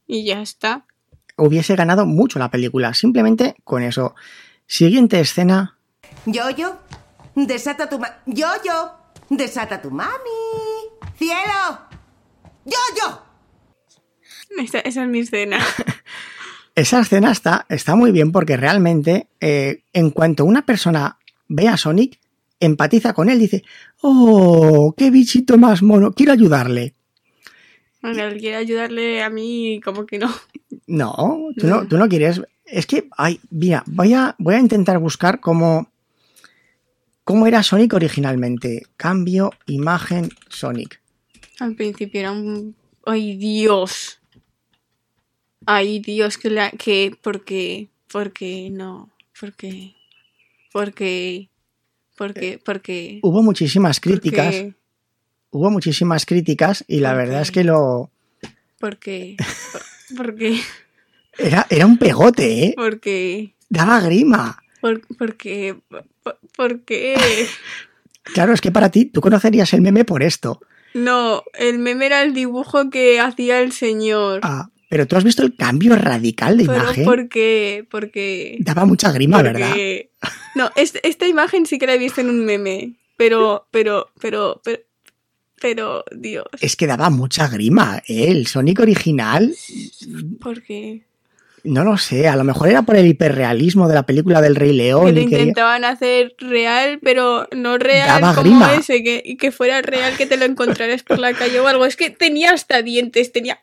Y 0.08 0.26
ya 0.26 0.42
está. 0.42 0.86
hubiese 1.38 1.76
ganado 1.76 2.06
mucho 2.06 2.38
la 2.40 2.52
película, 2.52 2.94
simplemente 2.94 3.56
con 3.64 3.82
eso. 3.82 4.14
Siguiente 4.68 5.20
escena. 5.22 5.78
Yo-yo, 6.26 6.78
desata 7.36 7.88
tu 7.88 7.98
ma... 7.98 8.18
Yo-yo, 8.26 8.92
desata 9.30 9.82
tu 9.82 9.90
mami. 9.90 10.12
¡Cielo! 11.18 11.80
¡Yo-yo! 12.66 13.24
Esa, 14.58 14.80
esa 14.80 15.04
es 15.04 15.10
mi 15.10 15.20
escena. 15.20 15.60
Esa 16.76 17.02
escena 17.02 17.32
está, 17.32 17.66
está 17.70 17.96
muy 17.96 18.12
bien 18.12 18.32
porque 18.32 18.56
realmente, 18.56 19.28
eh, 19.42 19.84
en 19.92 20.12
cuanto 20.12 20.46
una 20.46 20.66
persona 20.66 21.18
ve 21.48 21.68
a 21.68 21.76
Sonic, 21.76 22.20
empatiza 22.60 23.14
con 23.14 23.30
él, 23.30 23.40
dice, 23.40 23.64
oh, 24.02 24.94
qué 24.98 25.12
bichito 25.12 25.58
más 25.58 25.82
mono, 25.82 26.14
quiero 26.14 26.32
ayudarle. 26.32 26.94
Bueno, 28.02 28.24
él 28.24 28.40
quiere 28.40 28.56
ayudarle 28.56 29.22
a 29.22 29.30
mí, 29.30 29.82
como 29.84 30.06
que 30.06 30.20
no. 30.20 30.34
No, 30.88 31.50
tú 31.58 31.68
no, 31.68 31.86
tú 31.86 31.98
no 31.98 32.08
quieres. 32.08 32.42
Es 32.66 32.86
que, 32.86 33.10
ay, 33.18 33.42
mira, 33.50 33.84
voy 33.86 34.14
a, 34.14 34.36
voy 34.38 34.56
a 34.56 34.60
intentar 34.60 35.00
buscar 35.00 35.42
cómo, 35.42 35.92
cómo 37.26 37.46
era 37.46 37.62
Sonic 37.62 37.94
originalmente. 37.94 38.84
Cambio, 38.96 39.52
imagen, 39.66 40.30
Sonic. 40.48 41.02
Al 41.60 41.76
principio 41.76 42.22
era 42.22 42.32
un... 42.32 42.76
¡Ay, 43.06 43.36
Dios! 43.36 44.19
¡Ay, 45.72 46.00
Dios! 46.00 46.40
Que, 46.40 46.50
la... 46.50 46.72
que 46.72 47.16
porque... 47.22 47.90
Porque 48.12 48.70
no... 48.72 49.12
Porque... 49.40 49.94
Porque... 50.72 51.50
Porque... 52.18 52.60
Porque... 52.66 53.20
Hubo 53.22 53.44
muchísimas 53.44 54.00
críticas, 54.00 54.48
Porque... 54.48 54.74
hubo 55.52 55.70
muchísimas 55.70 56.26
críticas 56.26 56.84
y 56.88 57.02
la 57.02 57.10
¿Por 57.10 57.18
verdad 57.20 57.42
es 57.44 57.52
que 57.52 57.64
lo... 57.64 58.10
Porque... 58.80 59.38
Porque... 60.18 60.60
Era, 61.38 61.68
era 61.70 61.86
un 61.86 62.00
pegote, 62.00 62.66
¿eh? 62.66 62.74
Porque... 62.76 63.54
Daba 63.70 64.00
grima. 64.00 64.58
por- 64.82 65.06
Porque... 65.18 65.76
por- 66.24 66.40
Porque... 66.56 67.16
Claro, 68.34 68.54
es 68.54 68.62
que 68.62 68.72
para 68.72 68.90
ti, 68.90 69.06
tú 69.06 69.22
conocerías 69.22 69.72
el 69.74 69.82
meme 69.82 70.04
por 70.04 70.24
esto. 70.24 70.62
No, 70.96 71.44
el 71.54 71.78
meme 71.78 72.08
era 72.08 72.24
el 72.24 72.34
dibujo 72.34 72.90
que 72.90 73.20
hacía 73.20 73.62
el 73.62 73.72
señor. 73.72 74.40
Ah, 74.42 74.70
pero 74.90 75.08
tú 75.08 75.16
has 75.16 75.24
visto 75.24 75.44
el 75.44 75.56
cambio 75.56 75.96
radical 75.96 76.58
de 76.58 76.66
Pero 76.66 76.78
imagen. 76.80 77.06
porque... 77.06 77.88
Porque... 77.90 78.58
Daba 78.60 78.86
mucha 78.86 79.12
grima, 79.12 79.42
¿verdad? 79.42 79.70
Porque- 79.70 80.12
No, 80.56 80.70
es- 80.76 81.00
esta 81.04 81.28
imagen 81.28 81.66
sí 81.66 81.78
que 81.80 81.86
la 81.88 81.94
he 81.94 81.98
visto 82.00 82.20
en 82.22 82.30
un 82.30 82.44
meme. 82.44 82.96
Pero, 83.16 83.68
pero, 83.72 84.10
pero, 84.20 84.62
pero, 84.64 84.80
pero, 85.62 86.04
Dios. 86.16 86.46
Es 86.62 86.76
que 86.76 86.88
daba 86.88 87.10
mucha 87.10 87.48
grima. 87.48 88.02
¿eh? 88.08 88.26
El 88.30 88.48
Sonic 88.48 88.80
original, 88.80 89.54
Porque 90.42 91.04
no 91.66 91.84
lo 91.84 91.98
sé, 91.98 92.28
a 92.30 92.38
lo 92.38 92.46
mejor 92.46 92.70
era 92.70 92.84
por 92.84 92.96
el 92.96 93.06
hiperrealismo 93.06 93.90
de 93.90 93.94
la 93.96 94.06
película 94.06 94.42
del 94.42 94.56
Rey 94.56 94.70
que 94.70 94.76
León. 94.76 95.08
lo 95.10 95.14
que- 95.14 95.22
intentaban 95.22 95.84
hacer 95.84 96.34
real, 96.40 97.00
pero 97.04 97.48
no 97.56 97.78
real 97.78 98.08
Daba 98.22 98.34
como 98.34 98.50
grima. 98.50 98.74
ese, 98.76 99.04
que 99.38 99.52
fuera 99.52 99.82
real 99.82 100.16
que 100.16 100.26
te 100.26 100.38
lo 100.38 100.46
encontraras 100.46 101.04
por 101.04 101.20
la 101.20 101.34
calle 101.34 101.60
o 101.60 101.68
algo. 101.68 101.86
Es 101.86 101.96
que 101.98 102.10
tenía 102.10 102.52
hasta 102.54 102.82
dientes, 102.82 103.32
tenía... 103.34 103.62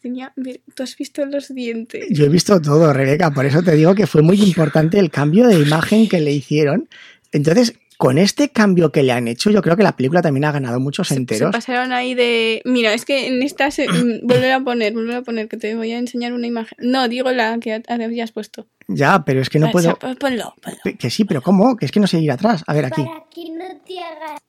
tenía 0.00 0.32
¿Tú 0.74 0.82
has 0.82 0.96
visto 0.96 1.24
los 1.26 1.48
dientes? 1.54 2.06
Yo 2.10 2.24
he 2.26 2.28
visto 2.28 2.60
todo, 2.60 2.92
Rebeca, 2.92 3.30
por 3.30 3.46
eso 3.46 3.62
te 3.62 3.72
digo 3.76 3.94
que 3.94 4.06
fue 4.06 4.22
muy 4.22 4.40
importante 4.42 4.98
el 4.98 5.10
cambio 5.10 5.46
de 5.46 5.58
imagen 5.58 6.08
que 6.08 6.20
le 6.20 6.32
hicieron. 6.32 6.88
Entonces, 7.32 7.74
con 7.96 8.16
este 8.16 8.50
cambio 8.50 8.92
que 8.92 9.02
le 9.02 9.10
han 9.12 9.26
hecho, 9.26 9.50
yo 9.50 9.60
creo 9.60 9.76
que 9.76 9.82
la 9.82 9.96
película 9.96 10.22
también 10.22 10.44
ha 10.44 10.52
ganado 10.52 10.78
muchos 10.78 11.08
Se, 11.08 11.14
se 11.14 11.20
enteros. 11.20 11.50
pasaron 11.52 11.92
ahí 11.92 12.14
de. 12.14 12.62
Mira, 12.64 12.94
es 12.94 13.04
que 13.04 13.26
en 13.26 13.42
esta. 13.42 13.70
Se... 13.70 13.88
mm, 13.92 14.20
volver 14.26 14.52
a 14.52 14.60
poner, 14.60 14.92
volver 14.92 15.16
a 15.16 15.22
poner, 15.22 15.48
que 15.48 15.56
te 15.56 15.74
voy 15.74 15.90
a 15.92 15.98
enseñar 15.98 16.32
una 16.32 16.46
imagen. 16.46 16.78
No, 16.80 17.08
digo 17.08 17.30
la 17.32 17.58
que 17.58 17.82
habías 17.88 18.30
puesto. 18.32 18.66
Ya, 18.86 19.24
pero 19.24 19.42
es 19.42 19.50
que 19.50 19.58
no 19.58 19.70
puedo. 19.70 19.94
o 19.94 19.98
sea, 20.00 20.14
ponlo, 20.14 20.54
ponlo. 20.62 20.78
Que 20.98 21.10
sí, 21.10 21.24
pero 21.24 21.42
¿cómo? 21.42 21.76
Que 21.76 21.86
es 21.86 21.92
que 21.92 22.00
no 22.00 22.06
sé 22.06 22.20
ir 22.20 22.30
atrás. 22.30 22.62
A 22.66 22.72
ver, 22.72 22.84
aquí. 22.86 23.02
Para 23.02 23.24
que 23.34 23.50
no 23.50 23.64
te 23.86 23.98
hagas. 23.98 24.40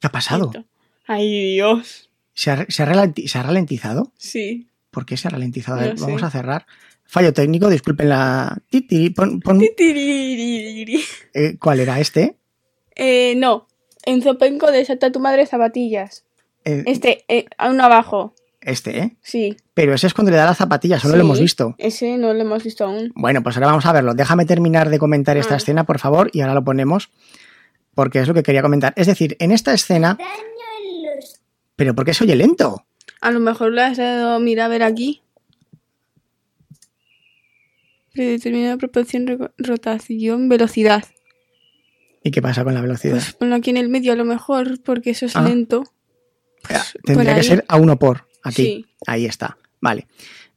¿Qué 0.00 0.06
ha 0.06 0.12
pasado? 0.12 0.52
Ay, 1.06 1.54
Dios. 1.54 2.08
¿Se 2.32 2.50
ha, 2.50 2.64
se 2.68 2.82
ha 2.82 2.86
ralenti- 2.86 3.26
se 3.28 3.38
ha 3.38 3.42
ralentizado? 3.42 4.12
Sí. 4.16 4.68
¿Por 4.94 5.04
qué 5.04 5.16
se 5.16 5.28
ha 5.28 5.30
ralentizado? 5.32 5.78
A 5.80 5.82
ver, 5.82 5.96
vamos 6.00 6.22
a 6.22 6.30
cerrar. 6.30 6.64
Fallo 7.04 7.32
técnico, 7.34 7.68
disculpen 7.68 8.08
la. 8.08 8.56
Pon- 9.14 9.40
pon- 9.40 9.60
eh, 11.34 11.56
¿Cuál 11.60 11.80
era 11.80 12.00
este? 12.00 12.36
Eh, 12.94 13.34
no. 13.36 13.66
En 14.06 14.22
Zopenco 14.22 14.70
desata 14.70 15.10
tu 15.12 15.20
madre 15.20 15.46
zapatillas. 15.46 16.24
Eh, 16.64 16.84
Este, 16.86 17.24
eh, 17.28 17.46
aún 17.58 17.80
abajo. 17.80 18.34
este, 18.60 18.98
¿eh? 18.98 19.16
Sí. 19.22 19.56
Pero 19.74 19.92
ese 19.94 20.06
es 20.06 20.14
cuando 20.14 20.30
le 20.30 20.36
da 20.38 20.46
las 20.46 20.56
zapatillas, 20.58 21.02
solo 21.02 21.16
lo 21.16 21.22
hemos 21.22 21.40
visto. 21.40 21.74
Ese 21.78 22.16
no 22.16 22.32
lo 22.32 22.40
hemos 22.40 22.62
visto 22.64 22.84
aún. 22.84 23.12
Bueno, 23.14 23.42
pues 23.42 23.56
ahora 23.56 23.66
vamos 23.66 23.84
a 23.86 23.92
verlo. 23.92 24.14
Déjame 24.14 24.46
terminar 24.46 24.88
de 24.88 24.98
comentar 24.98 25.36
esta 25.36 25.54
Ah. 25.54 25.56
escena, 25.58 25.84
por 25.84 25.98
favor, 25.98 26.30
y 26.32 26.40
ahora 26.40 26.54
lo 26.54 26.64
ponemos, 26.64 27.10
porque 27.94 28.20
es 28.20 28.28
lo 28.28 28.32
que 28.34 28.42
quería 28.42 28.62
comentar. 28.62 28.94
Es 28.96 29.06
decir, 29.06 29.36
en 29.40 29.50
esta 29.52 29.74
escena, 29.74 30.16
Daño 30.18 30.30
en 30.30 31.16
los. 31.16 31.40
pero 31.76 31.94
¿por 31.94 32.04
qué 32.06 32.14
se 32.14 32.24
oye 32.24 32.36
lento? 32.36 32.86
A 33.24 33.30
lo 33.30 33.40
mejor 33.40 33.72
le 33.72 33.80
has 33.80 33.96
dado, 33.96 34.38
mira, 34.38 34.66
a 34.66 34.68
ver 34.68 34.82
aquí. 34.82 35.22
Predeterminada 38.12 38.76
proporción, 38.76 39.26
ro- 39.26 39.52
rotación, 39.58 40.48
velocidad. 40.48 41.04
¿Y 42.22 42.30
qué 42.30 42.40
pasa 42.40 42.64
con 42.64 42.74
la 42.74 42.80
velocidad? 42.80 43.14
Pues 43.14 43.32
ponlo 43.32 43.54
aquí 43.56 43.70
en 43.70 43.76
el 43.76 43.88
medio 43.88 44.12
a 44.12 44.16
lo 44.16 44.24
mejor, 44.24 44.80
porque 44.82 45.10
eso 45.10 45.26
es 45.26 45.36
Ah. 45.36 45.42
lento. 45.42 45.84
Pues, 46.68 46.96
Tendría 47.02 47.34
que 47.34 47.40
ahí. 47.40 47.46
ser 47.46 47.64
a 47.68 47.76
uno 47.76 47.98
por 47.98 48.26
aquí. 48.42 48.62
Sí. 48.62 48.86
Ahí 49.06 49.26
está. 49.26 49.58
Vale. 49.80 50.06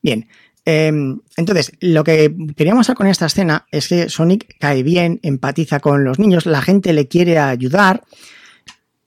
Bien. 0.01 0.27
Eh, 0.65 0.91
entonces, 1.37 1.71
lo 1.79 2.03
que 2.03 2.35
queríamos 2.55 2.85
hacer 2.85 2.95
con 2.97 3.07
esta 3.07 3.25
escena 3.25 3.65
es 3.71 3.87
que 3.87 4.09
Sonic 4.09 4.57
cae 4.59 4.83
bien, 4.83 5.19
empatiza 5.23 5.79
con 5.79 6.03
los 6.03 6.19
niños, 6.19 6.45
la 6.45 6.61
gente 6.61 6.91
le 6.93 7.07
quiere 7.07 7.39
ayudar 7.39 8.03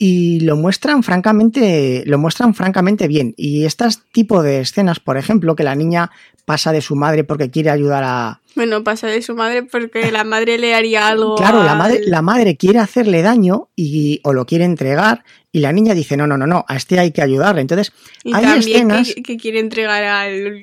y 0.02 0.40
lo 0.40 0.56
muestran 0.56 1.02
francamente, 1.02 2.04
lo 2.06 2.16
muestran 2.16 2.54
francamente 2.54 3.06
bien. 3.06 3.34
Y 3.36 3.66
estas 3.66 4.00
tipo 4.12 4.42
de 4.42 4.62
escenas, 4.62 4.98
por 4.98 5.18
ejemplo, 5.18 5.54
que 5.54 5.62
la 5.62 5.74
niña 5.74 6.10
pasa 6.46 6.72
de 6.72 6.80
su 6.80 6.96
madre 6.96 7.22
porque 7.22 7.50
quiere 7.50 7.68
ayudar 7.68 8.02
a, 8.06 8.40
Bueno, 8.56 8.82
pasa 8.82 9.08
de 9.08 9.20
su 9.20 9.34
madre 9.34 9.62
porque 9.62 10.10
la 10.10 10.24
madre 10.24 10.56
le 10.56 10.74
haría 10.74 11.06
algo. 11.06 11.34
Claro, 11.34 11.62
la 11.64 11.74
madre, 11.74 12.00
la 12.06 12.22
madre 12.22 12.56
quiere 12.56 12.78
hacerle 12.78 13.20
daño 13.20 13.68
y, 13.76 14.20
o 14.24 14.32
lo 14.32 14.46
quiere 14.46 14.64
entregar 14.64 15.22
y 15.52 15.60
la 15.60 15.70
niña 15.70 15.92
dice, 15.92 16.16
no, 16.16 16.26
no, 16.26 16.38
no, 16.38 16.46
no, 16.46 16.64
a 16.66 16.76
este 16.76 16.98
hay 16.98 17.12
que 17.12 17.20
ayudarle. 17.20 17.60
Entonces, 17.60 17.92
Y 18.24 18.32
hay 18.32 18.58
escenas... 18.58 19.12
que, 19.14 19.22
que 19.22 19.36
quiere 19.36 19.60
entregar 19.60 20.02
al, 20.02 20.62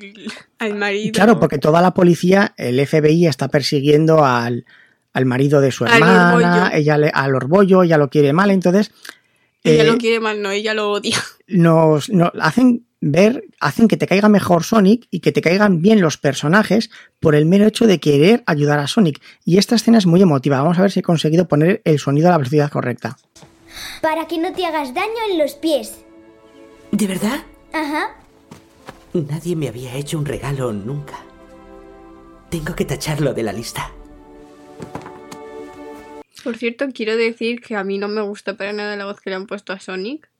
al 0.58 0.74
marido. 0.74 1.12
Claro, 1.12 1.38
porque 1.38 1.58
toda 1.58 1.80
la 1.80 1.94
policía, 1.94 2.54
el 2.56 2.84
FBI 2.84 3.28
está 3.28 3.46
persiguiendo 3.46 4.24
al, 4.24 4.66
al 5.12 5.26
marido 5.26 5.60
de 5.60 5.72
su 5.72 5.84
hermana, 5.84 6.70
ella 6.74 6.98
le, 6.98 7.10
al 7.14 7.34
orbollo, 7.34 7.82
ella 7.82 7.98
lo 7.98 8.08
quiere 8.08 8.32
mal, 8.32 8.50
entonces 8.50 8.90
Ella 9.64 9.82
eh, 9.82 9.86
lo 9.86 9.98
quiere 9.98 10.20
mal, 10.20 10.40
no, 10.40 10.50
ella 10.50 10.74
lo 10.74 10.90
odia. 10.90 11.18
nos, 11.48 12.08
nos 12.10 12.30
hacen 12.40 12.86
ver, 13.00 13.44
hacen 13.60 13.88
que 13.88 13.96
te 13.96 14.06
caiga 14.06 14.28
mejor 14.28 14.64
Sonic 14.64 15.06
y 15.10 15.20
que 15.20 15.32
te 15.32 15.40
caigan 15.40 15.80
bien 15.82 16.00
los 16.00 16.16
personajes 16.16 16.90
por 17.20 17.34
el 17.34 17.46
mero 17.46 17.66
hecho 17.66 17.86
de 17.86 18.00
querer 18.00 18.42
ayudar 18.46 18.78
a 18.78 18.86
Sonic. 18.86 19.20
Y 19.44 19.58
esta 19.58 19.76
escena 19.76 19.98
es 19.98 20.06
muy 20.06 20.22
emotiva. 20.22 20.60
Vamos 20.60 20.78
a 20.78 20.82
ver 20.82 20.90
si 20.90 21.00
he 21.00 21.02
conseguido 21.02 21.48
poner 21.48 21.82
el 21.84 21.98
sonido 21.98 22.28
a 22.28 22.32
la 22.32 22.38
velocidad 22.38 22.70
correcta. 22.70 23.16
Para 24.02 24.26
que 24.26 24.38
no 24.38 24.52
te 24.52 24.66
hagas 24.66 24.94
daño 24.94 25.12
en 25.30 25.38
los 25.38 25.54
pies. 25.54 26.04
¿De 26.90 27.06
verdad? 27.06 27.44
Ajá. 27.72 28.16
Nadie 29.12 29.56
me 29.56 29.68
había 29.68 29.94
hecho 29.94 30.18
un 30.18 30.26
regalo 30.26 30.72
nunca. 30.72 31.18
Tengo 32.50 32.74
que 32.74 32.84
tacharlo 32.84 33.34
de 33.34 33.42
la 33.42 33.52
lista. 33.52 33.92
Por 36.48 36.56
cierto, 36.56 36.86
quiero 36.94 37.14
decir 37.14 37.60
que 37.60 37.76
a 37.76 37.84
mí 37.84 37.98
no 37.98 38.08
me 38.08 38.22
gusta 38.22 38.56
para 38.56 38.72
nada 38.72 38.96
la 38.96 39.04
voz 39.04 39.20
que 39.20 39.28
le 39.28 39.36
han 39.36 39.46
puesto 39.46 39.74
a 39.74 39.80
Sonic. 39.80 40.30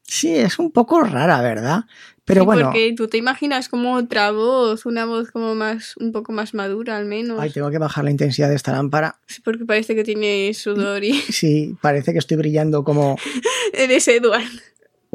Sí, 0.00 0.34
es 0.34 0.58
un 0.58 0.70
poco 0.70 1.02
rara, 1.02 1.42
¿verdad? 1.42 1.84
Pero 2.24 2.40
Sí, 2.40 2.46
bueno, 2.46 2.62
Porque 2.64 2.94
tú 2.96 3.06
te 3.06 3.18
imaginas 3.18 3.68
como 3.68 3.96
otra 3.96 4.30
voz, 4.30 4.86
una 4.86 5.04
voz 5.04 5.30
como 5.30 5.54
más, 5.54 5.94
un 5.98 6.12
poco 6.12 6.32
más 6.32 6.54
madura 6.54 6.96
al 6.96 7.04
menos. 7.04 7.38
ay, 7.38 7.50
tengo 7.50 7.70
que 7.70 7.76
bajar 7.76 8.04
la 8.04 8.10
intensidad 8.12 8.48
de 8.48 8.54
esta 8.54 8.72
lámpara. 8.72 9.18
Sí, 9.26 9.42
porque 9.42 9.66
parece 9.66 9.94
que 9.94 10.04
tiene 10.04 10.54
sudor 10.54 11.04
y 11.04 11.12
Sí, 11.28 11.76
parece 11.82 12.14
que 12.14 12.18
estoy 12.18 12.38
brillando 12.38 12.82
como 12.82 13.18
eres 13.74 14.08
Edward. 14.08 14.48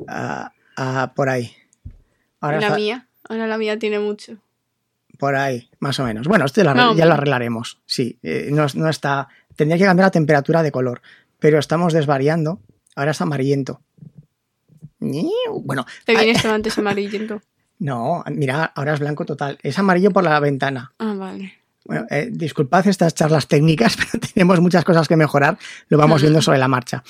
ah, 0.08 0.52
ah, 0.78 1.14
por 1.16 1.30
ahí. 1.30 1.52
Ahora 2.42 2.62
la 2.62 2.76
mía, 2.76 3.08
ahora 3.28 3.48
la 3.48 3.58
mía 3.58 3.80
tiene 3.80 3.98
mucho. 3.98 4.38
Por 5.18 5.36
ahí, 5.36 5.68
más 5.80 6.00
o 6.00 6.04
menos. 6.04 6.28
Bueno, 6.28 6.46
esto 6.46 6.64
ya, 6.64 6.76
No, 6.76 6.96
ya 6.96 7.08
lo 7.08 7.14
arreglaremos. 7.14 7.80
Sí, 7.88 8.20
eh, 8.22 8.50
no, 8.52 8.68
no 8.76 8.88
está. 8.88 9.28
Tendría 9.56 9.78
que 9.78 9.86
cambiar 9.86 10.08
la 10.08 10.12
temperatura 10.12 10.64
de 10.64 10.72
color, 10.72 11.02
pero 11.40 11.60
estamos 11.60 11.94
desvariando. 11.94 12.60
Ahora 12.96 13.12
es 13.12 13.22
amarillento. 13.22 13.82
Bueno, 15.00 15.86
También 16.06 16.30
ay, 16.30 16.36
estaba 16.36 16.56
antes 16.56 16.78
amarillento. 16.78 17.42
no, 17.80 18.24
mira, 18.32 18.66
ahora 18.66 18.94
es 18.94 19.00
blanco 19.00 19.26
total. 19.26 19.58
Es 19.64 19.80
amarillo 19.80 20.12
por 20.12 20.24
la 20.24 20.40
ventana. 20.40 20.94
Ah, 21.00 21.16
vale. 21.16 21.61
Bueno, 21.84 22.06
eh, 22.12 22.30
disculpad 22.32 22.88
estas 22.88 23.16
charlas 23.16 23.48
técnicas, 23.48 23.98
pero 24.12 24.24
tenemos 24.34 24.60
muchas 24.62 24.84
cosas 24.84 25.08
que 25.08 25.16
mejorar. 25.16 25.58
Lo 25.90 25.98
vamos 25.98 26.22
viendo 26.22 26.42
sobre 26.42 26.60
la 26.60 26.68
marcha. 26.68 27.04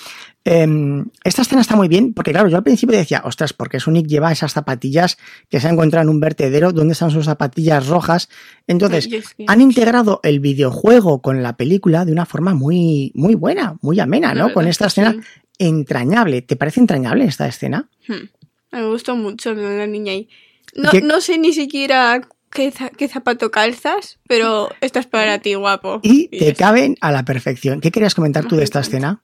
Eh, 0.46 1.04
esta 1.24 1.42
escena 1.42 1.62
está 1.62 1.76
muy 1.76 1.88
bien 1.90 2.14
porque, 2.14 2.32
claro, 2.32 2.48
yo 2.50 2.58
al 2.58 2.64
principio 2.64 2.98
decía, 2.98 3.22
ostras, 3.26 3.52
¿por 3.54 3.70
qué 3.70 3.80
Sonic 3.80 4.08
lleva 4.08 4.32
esas 4.32 4.54
zapatillas 4.54 5.18
que 5.50 5.60
se 5.60 5.68
ha 5.68 5.72
encontrado 5.72 6.04
en 6.04 6.10
un 6.10 6.20
vertedero? 6.22 6.72
¿Dónde 6.72 6.94
están 6.94 7.12
sus 7.12 7.26
zapatillas 7.26 7.88
rojas? 7.88 8.30
Entonces, 8.66 9.10
han 9.48 9.60
integrado 9.62 10.20
el 10.24 10.40
videojuego 10.40 11.22
con 11.22 11.44
la 11.44 11.58
película 11.58 12.06
de 12.06 12.14
una 12.14 12.26
forma 12.26 12.54
muy, 12.54 13.12
muy 13.14 13.36
buena, 13.36 13.78
muy 13.82 14.00
amena, 14.00 14.34
¿no? 14.34 14.54
Con 14.54 14.66
es 14.66 14.72
esta 14.72 14.88
escena 14.88 15.16
entrañable. 15.60 16.42
¿Te 16.42 16.56
parece 16.56 16.80
entrañable 16.80 17.26
esta 17.26 17.48
escena? 17.48 17.90
Hmm. 18.08 18.30
Me 18.72 18.88
gustó 18.88 19.16
mucho 19.16 19.54
la 19.54 19.86
niña 19.86 20.14
ahí. 20.14 20.30
No, 20.76 20.90
¿Qué- 20.92 21.02
no 21.02 21.20
sé 21.22 21.38
ni 21.38 21.54
siquiera 21.54 22.22
qué, 22.54 22.72
za- 22.72 22.90
qué 22.90 23.08
zapato 23.08 23.50
calzas, 23.52 24.20
pero 24.28 24.70
esta 24.82 25.00
es 25.00 25.08
para 25.08 25.40
ti, 25.40 25.54
guapo. 25.56 26.00
Y 26.04 26.28
te 26.28 26.54
caben 26.54 26.96
a 27.02 27.12
la 27.12 27.24
perfección. 27.24 27.82
¿Qué 27.82 27.92
querías 27.92 28.16
comentar 28.16 28.46
tú 28.46 28.56
de 28.58 28.64
esta 28.64 28.80
escena? 28.82 29.24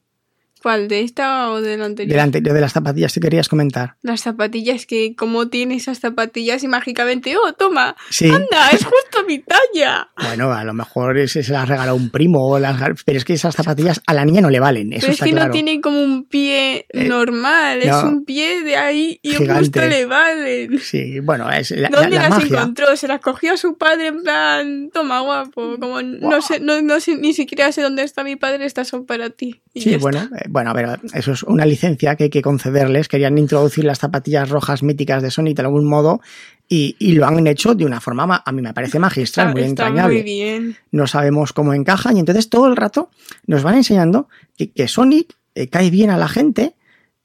¿Cuál? 0.67 0.89
¿De 0.89 0.99
esta 0.99 1.49
o 1.51 1.62
de 1.62 1.77
la 1.77 1.86
anterior? 1.86 2.12
De, 2.12 2.17
la 2.17 2.23
ante- 2.23 2.41
de 2.41 2.60
las 2.62 2.73
zapatillas, 2.73 3.13
¿qué 3.13 3.21
querías 3.21 3.47
comentar? 3.47 3.95
Las 4.01 4.19
zapatillas, 4.19 4.86
que 4.86 5.15
como 5.15 5.47
tiene 5.47 5.75
esas 5.75 5.99
zapatillas 5.99 6.62
y 6.62 6.67
mágicamente, 6.67 7.38
oh, 7.38 7.53
toma, 7.53 7.95
Sí. 8.10 8.25
anda, 8.27 8.69
es 8.73 8.84
justo 8.84 9.23
mi 9.25 9.39
talla. 9.39 10.10
Bueno, 10.27 10.51
a 10.51 10.65
lo 10.65 10.73
mejor 10.73 11.30
se 11.30 11.41
las 11.53 11.69
regaló 11.69 11.95
un 11.95 12.10
primo, 12.10 12.45
o 12.49 12.60
las, 12.60 12.82
pero 13.06 13.17
es 13.17 13.23
que 13.23 13.32
esas 13.34 13.56
zapatillas 13.56 14.01
a 14.06 14.13
la 14.13 14.25
niña 14.25 14.41
no 14.41 14.49
le 14.49 14.60
valen, 14.60 14.91
eso 14.91 15.01
Pero 15.03 15.12
es 15.13 15.15
está 15.15 15.25
que 15.25 15.32
claro. 15.32 15.47
no 15.47 15.51
tiene 15.53 15.80
como 15.80 16.01
un 16.03 16.25
pie 16.25 16.86
Eh, 16.89 17.08
normal, 17.08 17.80
es 17.82 17.88
no. 17.88 18.03
un 18.10 18.25
pie 18.25 18.62
de 18.63 18.75
ahí 18.75 19.19
y 19.23 19.32
Gigante. 19.32 19.60
justo 19.60 19.82
le 19.88 20.06
valen. 20.06 20.80
Sí, 20.80 21.21
bueno, 21.21 21.49
es 21.49 21.71
la, 21.71 21.89
la- 21.89 22.01
¿Dónde 22.01 22.15
la 22.17 22.23
las 22.23 22.30
magia. 22.32 22.58
encontró? 22.58 22.93
Se 22.97 23.08
las 23.08 23.21
cogió 23.21 23.53
a 23.53 23.58
su 23.58 23.77
padre 23.77 24.08
en 24.08 24.21
plan, 24.21 24.89
toma 24.93 25.21
guapo, 25.21 25.77
como 25.80 26.01
no 26.01 26.41
sé, 26.41 26.60
no, 26.60 26.82
no 26.82 26.99
sé, 26.99 27.15
ni 27.15 27.32
siquiera 27.34 27.71
sé 27.71 27.82
dónde 27.82 28.03
está 28.03 28.25
mi 28.25 28.36
padre, 28.36 28.65
estas 28.65 28.89
son 28.89 29.06
para 29.06 29.30
ti. 29.30 29.62
Y 29.73 29.82
Sí, 29.82 29.95
bueno, 29.97 30.17
está. 30.19 30.43
Bueno, 30.57 30.71
a 30.71 30.73
ver, 30.73 30.99
eso 31.13 31.31
es 31.33 31.43
una 31.43 31.65
licencia 31.65 32.15
que 32.15 32.25
hay 32.25 32.29
que 32.31 32.41
concederles. 32.41 33.07
Querían 33.07 33.37
introducir 33.37 33.83
las 33.85 33.99
zapatillas 33.99 34.49
rojas 34.49 34.81
míticas 34.81 35.21
de 35.21 35.29
Sonic 35.29 35.55
de 35.57 35.61
algún 35.61 35.85
modo 35.85 36.19
y, 36.67 36.95
y 36.99 37.11
lo 37.13 37.27
han 37.27 37.45
hecho 37.45 37.75
de 37.75 37.85
una 37.85 38.01
forma, 38.01 38.25
ma- 38.25 38.43
a 38.43 38.51
mí 38.51 38.61
me 38.63 38.73
parece 38.73 38.97
magistral, 38.97 39.47
está, 39.49 39.53
muy 39.53 39.61
está 39.61 39.69
entrañable. 39.87 40.15
muy 40.15 40.23
bien. 40.23 40.75
no 40.91 41.05
sabemos 41.05 41.53
cómo 41.53 41.73
encajan 41.75 42.17
y 42.17 42.19
entonces 42.21 42.49
todo 42.49 42.67
el 42.67 42.75
rato 42.75 43.09
nos 43.45 43.61
van 43.61 43.75
enseñando 43.75 44.27
que, 44.57 44.71
que 44.71 44.87
Sonic 44.87 45.35
eh, 45.55 45.67
cae 45.67 45.89
bien 45.91 46.09
a 46.09 46.17
la 46.17 46.27
gente, 46.27 46.73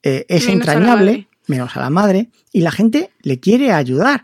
eh, 0.03 0.27
es 0.29 0.47
Menos 0.47 0.55
entrañable, 0.69 1.29
menos 1.47 1.77
a 1.77 1.81
la 1.81 1.91
madre, 1.91 2.29
y 2.53 2.61
la 2.61 2.71
gente 2.71 3.11
le 3.23 3.41
quiere 3.41 3.73
ayudar. 3.73 4.23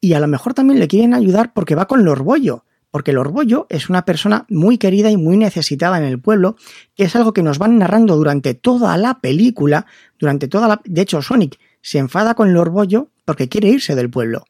Y 0.00 0.14
a 0.14 0.20
lo 0.20 0.26
mejor 0.28 0.54
también 0.54 0.80
le 0.80 0.88
quieren 0.88 1.14
ayudar 1.14 1.52
porque 1.52 1.74
va 1.74 1.86
con 1.86 2.00
el 2.00 2.08
orgullo, 2.08 2.64
porque 2.90 3.12
el 3.12 3.18
orgullo 3.18 3.66
es 3.68 3.88
una 3.88 4.04
persona 4.04 4.46
muy 4.48 4.78
querida 4.78 5.10
y 5.10 5.16
muy 5.16 5.36
necesitada 5.36 5.98
en 5.98 6.04
el 6.04 6.20
pueblo, 6.20 6.56
que 6.96 7.04
es 7.04 7.14
algo 7.16 7.32
que 7.32 7.42
nos 7.42 7.58
van 7.58 7.78
narrando 7.78 8.16
durante 8.16 8.54
toda 8.54 8.96
la 8.96 9.20
película, 9.20 9.86
durante 10.18 10.48
toda 10.48 10.68
la... 10.68 10.80
De 10.84 11.02
hecho, 11.02 11.22
Sonic 11.22 11.58
se 11.82 11.98
enfada 11.98 12.34
con 12.34 12.48
el 12.48 12.56
orgullo 12.56 13.08
porque 13.24 13.48
quiere 13.48 13.68
irse 13.68 13.94
del 13.94 14.10
pueblo. 14.10 14.44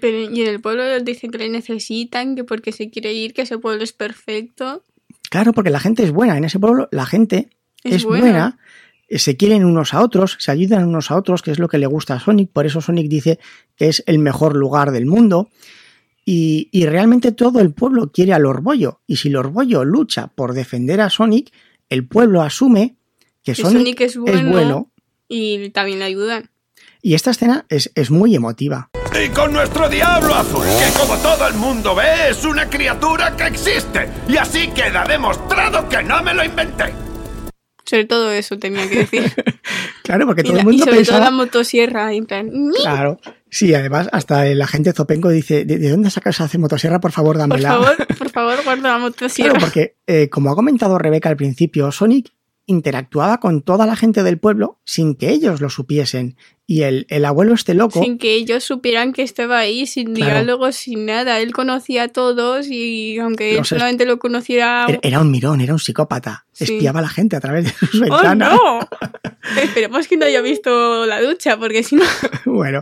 Pero, 0.00 0.30
y 0.30 0.42
en 0.42 0.48
el 0.48 0.60
pueblo 0.60 0.84
dicen 1.00 1.30
que 1.32 1.38
le 1.38 1.48
necesitan, 1.48 2.36
que 2.36 2.44
porque 2.44 2.70
se 2.70 2.88
quiere 2.88 3.12
ir, 3.12 3.34
que 3.34 3.42
ese 3.42 3.58
pueblo 3.58 3.82
es 3.82 3.92
perfecto. 3.92 4.84
Claro, 5.28 5.52
porque 5.52 5.70
la 5.70 5.80
gente 5.80 6.04
es 6.04 6.12
buena. 6.12 6.36
En 6.36 6.44
ese 6.44 6.60
pueblo 6.60 6.88
la 6.92 7.04
gente 7.04 7.48
Es 7.82 7.96
es, 7.96 8.04
buena. 8.04 8.22
buena. 8.24 8.58
eh, 9.08 9.18
se 9.18 9.36
quieren 9.36 9.64
unos 9.64 9.92
a 9.92 10.02
otros, 10.02 10.36
se 10.38 10.52
ayudan 10.52 10.86
unos 10.86 11.10
a 11.10 11.16
otros, 11.16 11.42
que 11.42 11.50
es 11.50 11.58
lo 11.58 11.66
que 11.68 11.78
le 11.78 11.86
gusta 11.86 12.14
a 12.14 12.20
Sonic. 12.20 12.50
Por 12.52 12.64
eso 12.64 12.80
Sonic 12.80 13.08
dice 13.08 13.40
que 13.76 13.88
es 13.88 14.04
el 14.06 14.20
mejor 14.20 14.54
lugar 14.54 14.92
del 14.92 15.06
mundo. 15.06 15.48
Y, 16.24 16.68
y 16.70 16.86
realmente 16.86 17.32
todo 17.32 17.60
el 17.60 17.72
pueblo 17.72 18.12
quiere 18.12 18.32
al 18.32 18.46
Orbollo. 18.46 19.00
Y 19.06 19.16
si 19.16 19.28
el 19.28 19.36
Orbollo 19.36 19.84
lucha 19.84 20.28
por 20.28 20.52
defender 20.54 21.00
a 21.00 21.10
Sonic, 21.10 21.52
el 21.88 22.06
pueblo 22.06 22.42
asume 22.42 22.96
que 23.42 23.52
Que 23.54 23.62
Sonic, 23.62 23.78
Sonic 23.78 24.00
es 24.02 24.16
bueno, 24.16 24.50
bueno. 24.52 24.92
y 25.28 25.70
también 25.70 25.98
le 25.98 26.04
ayudan. 26.04 26.50
Y 27.04 27.14
esta 27.14 27.32
escena 27.32 27.66
es, 27.68 27.90
es 27.96 28.10
muy 28.12 28.36
emotiva. 28.36 28.90
Y 29.20 29.28
con 29.30 29.52
nuestro 29.52 29.88
diablo 29.88 30.32
azul, 30.34 30.64
que 30.64 30.98
como 31.00 31.16
todo 31.16 31.48
el 31.48 31.54
mundo 31.54 31.94
ve, 31.96 32.30
es 32.30 32.44
una 32.44 32.70
criatura 32.70 33.36
que 33.36 33.44
existe. 33.48 34.08
Y 34.28 34.36
así 34.36 34.68
queda 34.68 35.04
demostrado 35.04 35.88
que 35.88 36.02
no 36.04 36.22
me 36.22 36.32
lo 36.32 36.44
inventé. 36.44 36.94
Sobre 37.84 38.04
todo 38.04 38.30
eso 38.32 38.58
tenía 38.58 38.88
que 38.88 38.96
decir. 39.00 39.32
Claro, 40.02 40.26
porque 40.26 40.40
y, 40.42 40.44
todo 40.44 40.54
la- 40.54 40.60
el 40.62 40.66
y 40.66 40.70
mundo 40.70 40.84
sobre 40.84 41.04
todo 41.04 41.20
la 41.20 41.30
motosierra, 41.30 42.12
en 42.12 42.26
plan. 42.26 42.50
Claro. 42.82 43.20
Sí, 43.48 43.72
además, 43.72 44.08
hasta 44.12 44.46
el 44.48 44.60
agente 44.60 44.92
Zopenco 44.92 45.28
dice, 45.28 45.64
¿de, 45.64 45.78
de 45.78 45.90
dónde 45.90 46.10
sacas 46.10 46.40
esa 46.40 46.58
motosierra? 46.58 46.98
Por 47.00 47.12
favor, 47.12 47.36
por 47.36 47.48
dámela. 47.48 47.68
favor, 47.68 48.06
por 48.18 48.30
favor, 48.32 48.64
guarda 48.64 48.88
la 48.92 48.98
motosierra. 48.98 49.50
Claro, 49.52 49.64
porque, 49.64 49.96
eh, 50.06 50.28
como 50.28 50.50
ha 50.50 50.54
comentado 50.56 50.98
Rebeca 50.98 51.28
al 51.28 51.36
principio, 51.36 51.92
Sonic 51.92 52.32
interactuaba 52.72 53.38
con 53.38 53.62
toda 53.62 53.86
la 53.86 53.94
gente 53.96 54.22
del 54.22 54.38
pueblo 54.38 54.80
sin 54.84 55.14
que 55.14 55.30
ellos 55.30 55.60
lo 55.60 55.70
supiesen. 55.70 56.36
Y 56.66 56.82
el, 56.82 57.06
el 57.10 57.24
abuelo 57.24 57.54
este 57.54 57.74
loco... 57.74 58.02
Sin 58.02 58.18
que 58.18 58.34
ellos 58.34 58.64
supieran 58.64 59.12
que 59.12 59.22
estaba 59.22 59.58
ahí, 59.58 59.86
sin 59.86 60.14
Claro. 60.14 60.32
diálogos, 60.36 60.76
sin 60.76 61.06
nada. 61.06 61.40
Él 61.40 61.52
conocía 61.52 62.04
a 62.04 62.08
todos 62.08 62.68
y 62.68 63.18
aunque 63.18 63.58
él 63.58 63.64
solamente 63.64 64.06
lo 64.06 64.18
conociera... 64.18 64.86
Era, 65.02 65.20
un 65.20 65.30
mirón, 65.30 65.60
era 65.60 65.72
un 65.74 65.78
psicópata. 65.78 66.46
Sí. 66.52 66.64
Espiaba 66.64 67.00
a 67.00 67.02
la 67.02 67.08
gente 67.08 67.36
a 67.36 67.40
través 67.40 67.64
de 67.66 67.70
sus 67.72 67.94
¡Oh, 68.00 68.04
ventanas. 68.04 68.54
no! 68.54 68.80
Esperemos 69.62 70.08
que 70.08 70.16
no 70.16 70.24
haya 70.24 70.40
visto 70.40 71.04
la 71.06 71.20
ducha, 71.20 71.58
porque 71.58 71.82
si 71.82 71.96
no... 71.96 72.04
bueno. 72.46 72.80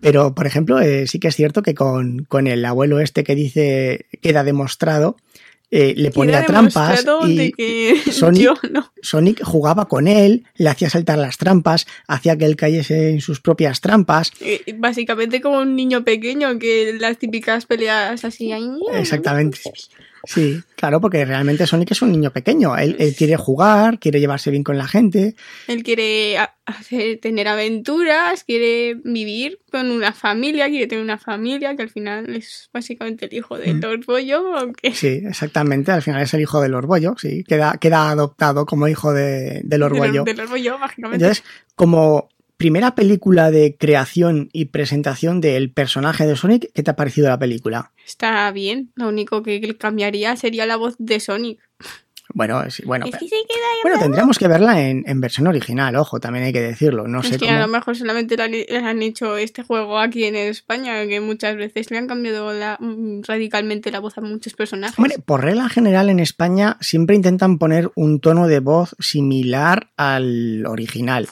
Pero, 0.00 0.34
por 0.34 0.46
ejemplo, 0.46 0.80
eh, 0.80 1.06
sí 1.06 1.20
que 1.20 1.28
es 1.28 1.36
cierto 1.36 1.62
que 1.62 1.74
con, 1.74 2.24
con 2.24 2.46
el 2.48 2.64
abuelo 2.64 2.98
este 3.00 3.22
que 3.24 3.34
dice 3.36 4.06
queda 4.20 4.42
demostrado, 4.42 5.16
eh, 5.70 5.94
le 5.96 6.10
ponía 6.12 6.44
trampas 6.44 7.04
y 7.26 7.52
que 7.52 8.00
Sonic, 8.12 8.42
yo 8.42 8.54
no. 8.70 8.92
Sonic 9.02 9.42
jugaba 9.42 9.88
con 9.88 10.06
él, 10.06 10.46
le 10.54 10.68
hacía 10.68 10.88
saltar 10.88 11.18
las 11.18 11.38
trampas, 11.38 11.86
hacía 12.06 12.36
que 12.36 12.44
él 12.44 12.56
cayese 12.56 13.10
en 13.10 13.20
sus 13.20 13.40
propias 13.40 13.80
trampas. 13.80 14.30
Eh, 14.40 14.62
Básicamente 14.78 15.40
como 15.40 15.58
un 15.58 15.74
niño 15.74 16.04
pequeño 16.04 16.58
que 16.58 16.96
las 17.00 17.18
típicas 17.18 17.66
peleas 17.66 18.24
así... 18.24 18.52
ay, 18.52 18.68
Exactamente. 18.94 19.58
Sí, 20.26 20.60
claro, 20.76 21.00
porque 21.00 21.24
realmente 21.24 21.66
Sonic 21.66 21.92
es 21.92 22.02
un 22.02 22.12
niño 22.12 22.30
pequeño. 22.32 22.76
Él, 22.76 22.96
él 22.98 23.14
quiere 23.16 23.36
jugar, 23.36 23.98
quiere 23.98 24.20
llevarse 24.20 24.50
bien 24.50 24.62
con 24.64 24.76
la 24.78 24.86
gente. 24.86 25.34
Él 25.68 25.82
quiere 25.82 26.36
hacer, 26.66 27.18
tener 27.20 27.48
aventuras, 27.48 28.44
quiere 28.44 28.94
vivir 29.04 29.58
con 29.70 29.90
una 29.90 30.12
familia, 30.12 30.68
quiere 30.68 30.86
tener 30.86 31.04
una 31.04 31.18
familia 31.18 31.76
que 31.76 31.82
al 31.82 31.90
final 31.90 32.34
es 32.34 32.68
básicamente 32.72 33.26
el 33.26 33.34
hijo 33.34 33.56
del 33.56 33.76
Mm. 33.76 33.84
orgullo, 33.84 34.56
aunque 34.56 34.92
Sí, 34.92 35.22
exactamente. 35.24 35.92
Al 35.92 36.02
final 36.02 36.22
es 36.22 36.34
el 36.34 36.40
hijo 36.40 36.60
del 36.60 36.74
orgullo, 36.74 37.14
sí. 37.18 37.44
Queda, 37.44 37.78
queda 37.80 38.10
adoptado 38.10 38.66
como 38.66 38.88
hijo 38.88 39.12
de- 39.12 39.60
del, 39.64 39.80
del 40.24 40.40
orgullo, 40.40 40.78
mágicamente. 40.78 41.24
Entonces, 41.24 41.44
como 41.74 42.28
primera 42.56 42.94
película 42.94 43.50
de 43.50 43.76
creación 43.78 44.48
y 44.52 44.66
presentación 44.66 45.40
del 45.40 45.70
personaje 45.70 46.26
de 46.26 46.36
Sonic, 46.36 46.70
¿qué 46.74 46.82
te 46.82 46.90
ha 46.90 46.96
parecido 46.96 47.28
la 47.28 47.38
película? 47.38 47.92
Está 48.06 48.50
bien, 48.52 48.90
lo 48.94 49.08
único 49.08 49.42
que 49.42 49.76
cambiaría 49.76 50.36
sería 50.36 50.66
la 50.66 50.76
voz 50.76 50.94
de 50.98 51.20
Sonic. 51.20 51.58
Bueno, 52.34 52.68
sí, 52.70 52.82
bueno, 52.84 53.06
Es 53.06 53.12
que 53.12 53.20
se 53.28 53.36
queda 53.36 53.38
ahí 53.72 53.80
bueno, 53.84 53.98
tendríamos 54.00 54.36
que 54.38 54.48
verla 54.48 54.82
en, 54.88 55.04
en 55.06 55.20
versión 55.20 55.46
original, 55.46 55.94
ojo, 55.94 56.18
también 56.18 56.44
hay 56.44 56.52
que 56.52 56.60
decirlo. 56.60 57.06
No 57.06 57.20
es 57.20 57.28
sé 57.28 57.38
que 57.38 57.46
cómo. 57.46 57.56
a 57.56 57.60
lo 57.60 57.68
mejor 57.68 57.96
solamente 57.96 58.36
le 58.36 58.66
han, 58.78 59.00
hecho 59.00 59.36
este 59.36 59.62
juego 59.62 59.98
aquí 60.00 60.24
en 60.24 60.34
España, 60.34 61.06
que 61.06 61.20
muchas 61.20 61.56
veces 61.56 61.88
le 61.92 61.98
han 61.98 62.08
cambiado 62.08 62.52
la- 62.52 62.78
mm, 62.80 63.22
radicalmente 63.22 63.92
la 63.92 64.00
voz 64.00 64.18
a 64.18 64.22
muchos 64.22 64.54
personajes. 64.54 64.98
Hombre, 64.98 65.18
por 65.24 65.44
regla 65.44 65.68
general 65.68 66.10
en 66.10 66.18
España 66.18 66.76
siempre 66.80 67.14
intentan 67.14 67.58
poner 67.58 67.92
un 67.94 68.18
tono 68.20 68.48
de 68.48 68.58
voz 68.58 68.96
similar 68.98 69.90
al 69.96 70.66
original. 70.66 71.28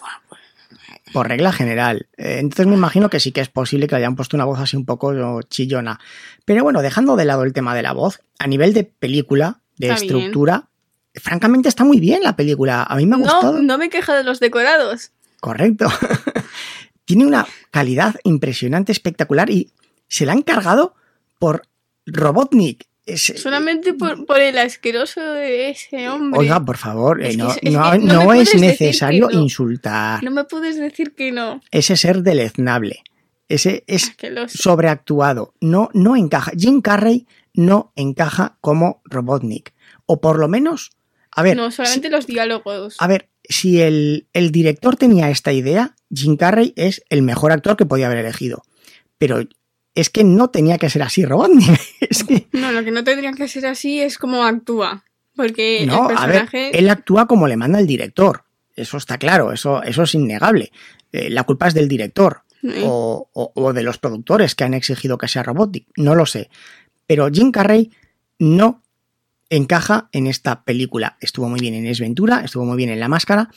Por 1.14 1.28
regla 1.28 1.52
general. 1.52 2.08
Eh, 2.18 2.38
Entonces 2.40 2.66
me 2.66 2.74
imagino 2.74 3.08
que 3.08 3.20
sí 3.20 3.32
que 3.32 3.40
es 3.40 3.48
posible 3.48 3.86
que 3.86 3.94
le 3.94 4.00
hayan 4.00 4.16
puesto 4.16 4.36
una 4.36 4.44
voz 4.44 4.58
así 4.58 4.76
un 4.76 4.84
poco 4.84 5.40
chillona. 5.42 5.98
Pero 6.44 6.62
bueno, 6.64 6.82
dejando 6.82 7.16
de 7.16 7.24
lado 7.24 7.44
el 7.44 7.52
tema 7.54 7.74
de 7.74 7.82
la 7.82 7.92
voz, 7.92 8.20
a 8.38 8.46
nivel 8.48 8.74
de 8.74 8.84
película, 8.84 9.60
de 9.78 9.88
Está 9.88 10.00
bien. 10.02 10.16
estructura, 10.16 10.68
francamente 11.14 11.68
está 11.68 11.84
muy 11.84 12.00
bien 12.00 12.22
la 12.22 12.34
película. 12.36 12.82
A 12.82 12.96
mí 12.96 13.06
me 13.06 13.14
ha 13.14 13.18
gustado. 13.20 13.52
no, 13.54 13.62
no 13.62 13.78
me 13.78 13.88
quejo 13.90 14.12
de 14.12 14.24
los 14.24 14.40
decorados. 14.40 15.12
Correcto. 15.40 15.86
Tiene 17.04 17.26
una 17.26 17.46
calidad 17.70 18.16
impresionante, 18.24 18.92
espectacular 18.92 19.50
y 19.50 19.72
se 20.08 20.26
la 20.26 20.32
han 20.32 20.42
cargado 20.42 20.94
por 21.38 21.62
Robotnik. 22.06 22.86
Es- 23.06 23.34
Solamente 23.36 23.92
por, 23.92 24.24
por 24.24 24.40
el 24.40 24.56
asqueroso 24.58 25.20
de 25.20 25.70
ese 25.70 26.08
hombre. 26.08 26.40
Oiga, 26.40 26.64
por 26.64 26.78
favor, 26.78 27.22
eh, 27.22 27.36
no, 27.36 27.50
es- 27.50 27.58
es 27.62 27.72
no- 27.72 27.94
no 27.98 28.32
es 28.32 28.54
necesario 28.54 29.28
no. 29.30 29.42
insultar. 29.42 30.22
No 30.24 30.30
me 30.30 30.44
puedes 30.44 30.76
decir 30.78 31.14
que 31.14 31.30
no. 31.32 31.60
Ese 31.70 31.96
ser 31.96 32.22
deleznable. 32.22 33.02
Ese 33.48 33.84
es 33.86 34.12
sobreactuado. 34.48 35.54
No, 35.60 35.90
no 35.92 36.16
encaja. 36.16 36.52
Jim 36.56 36.80
Carrey 36.80 37.26
no 37.52 37.92
encaja 37.94 38.56
como 38.60 39.02
Robotnik. 39.04 39.74
O 40.06 40.20
por 40.20 40.38
lo 40.38 40.48
menos, 40.48 40.90
a 41.30 41.42
ver, 41.42 41.56
no, 41.56 41.70
solamente 41.70 42.08
los 42.10 42.26
diálogos. 42.26 42.96
a 42.98 43.06
ver, 43.06 43.28
si 43.46 43.80
el, 43.82 44.26
el 44.32 44.50
director 44.50 44.96
tenía 44.96 45.28
esta 45.30 45.52
idea, 45.52 45.94
Jim 46.12 46.36
Carrey 46.36 46.72
es 46.76 47.02
el 47.10 47.20
mejor 47.22 47.52
actor 47.52 47.76
que 47.76 47.84
podía 47.86 48.06
haber 48.06 48.18
elegido. 48.18 48.62
Pero 49.18 49.40
es 49.94 50.10
que 50.10 50.24
no 50.24 50.50
tenía 50.50 50.78
que 50.78 50.90
ser 50.90 51.02
así 51.02 51.24
Robotnik. 51.24 51.80
es 52.00 52.24
que 52.24 52.48
No, 52.52 52.72
lo 52.72 52.82
que 52.84 52.90
no 52.90 53.04
tendría 53.04 53.32
que 53.32 53.48
ser 53.48 53.66
así 53.66 54.00
es 54.00 54.18
como 54.18 54.44
actúa. 54.44 55.04
Porque 55.36 55.84
no, 55.86 56.10
el 56.10 56.16
a 56.16 56.26
ver, 56.26 56.40
personaje... 56.46 56.78
él 56.78 56.88
actúa 56.90 57.26
como 57.26 57.48
le 57.48 57.56
manda 57.56 57.78
el 57.80 57.86
director. 57.86 58.44
Eso 58.76 58.96
está 58.96 59.18
claro, 59.18 59.52
eso, 59.52 59.82
eso 59.82 60.02
es 60.04 60.14
innegable. 60.14 60.70
Eh, 61.12 61.30
la 61.30 61.44
culpa 61.44 61.68
es 61.68 61.74
del 61.74 61.88
director 61.88 62.42
Sí. 62.62 62.70
o, 62.82 63.28
o- 63.34 63.52
o 63.54 63.72
de 63.74 63.82
los 63.82 63.98
productores 63.98 64.54
que 64.54 64.64
han 64.64 64.72
exigido 64.72 65.18
que 65.18 65.28
sea 65.28 65.42
Robotic, 65.42 65.86
no 65.96 66.14
lo 66.14 66.24
sé. 66.24 66.48
Pero 67.06 67.28
Jim 67.30 67.52
Carrey 67.52 67.90
no 68.38 68.82
encaja 69.50 70.08
en 70.12 70.26
esta 70.26 70.64
película. 70.64 71.18
Estuvo 71.20 71.48
muy 71.50 71.60
bien 71.60 71.74
en 71.74 71.86
Es 71.86 72.00
Ventura, 72.00 72.40
estuvo 72.42 72.64
muy 72.64 72.78
bien 72.78 72.88
en 72.88 73.00
La 73.00 73.08
Máscara, 73.08 73.50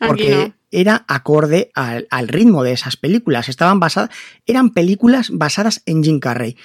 porque 0.00 0.30
no. 0.48 0.54
Era 0.72 1.04
acorde 1.06 1.70
al, 1.74 2.08
al 2.10 2.26
ritmo 2.26 2.64
de 2.64 2.72
esas 2.72 2.96
películas. 2.96 3.48
Estaban 3.48 3.78
basadas, 3.78 4.10
eran 4.46 4.70
películas 4.70 5.30
basadas 5.30 5.82
en 5.86 6.02
Jim 6.02 6.18
Carrey. 6.18 6.56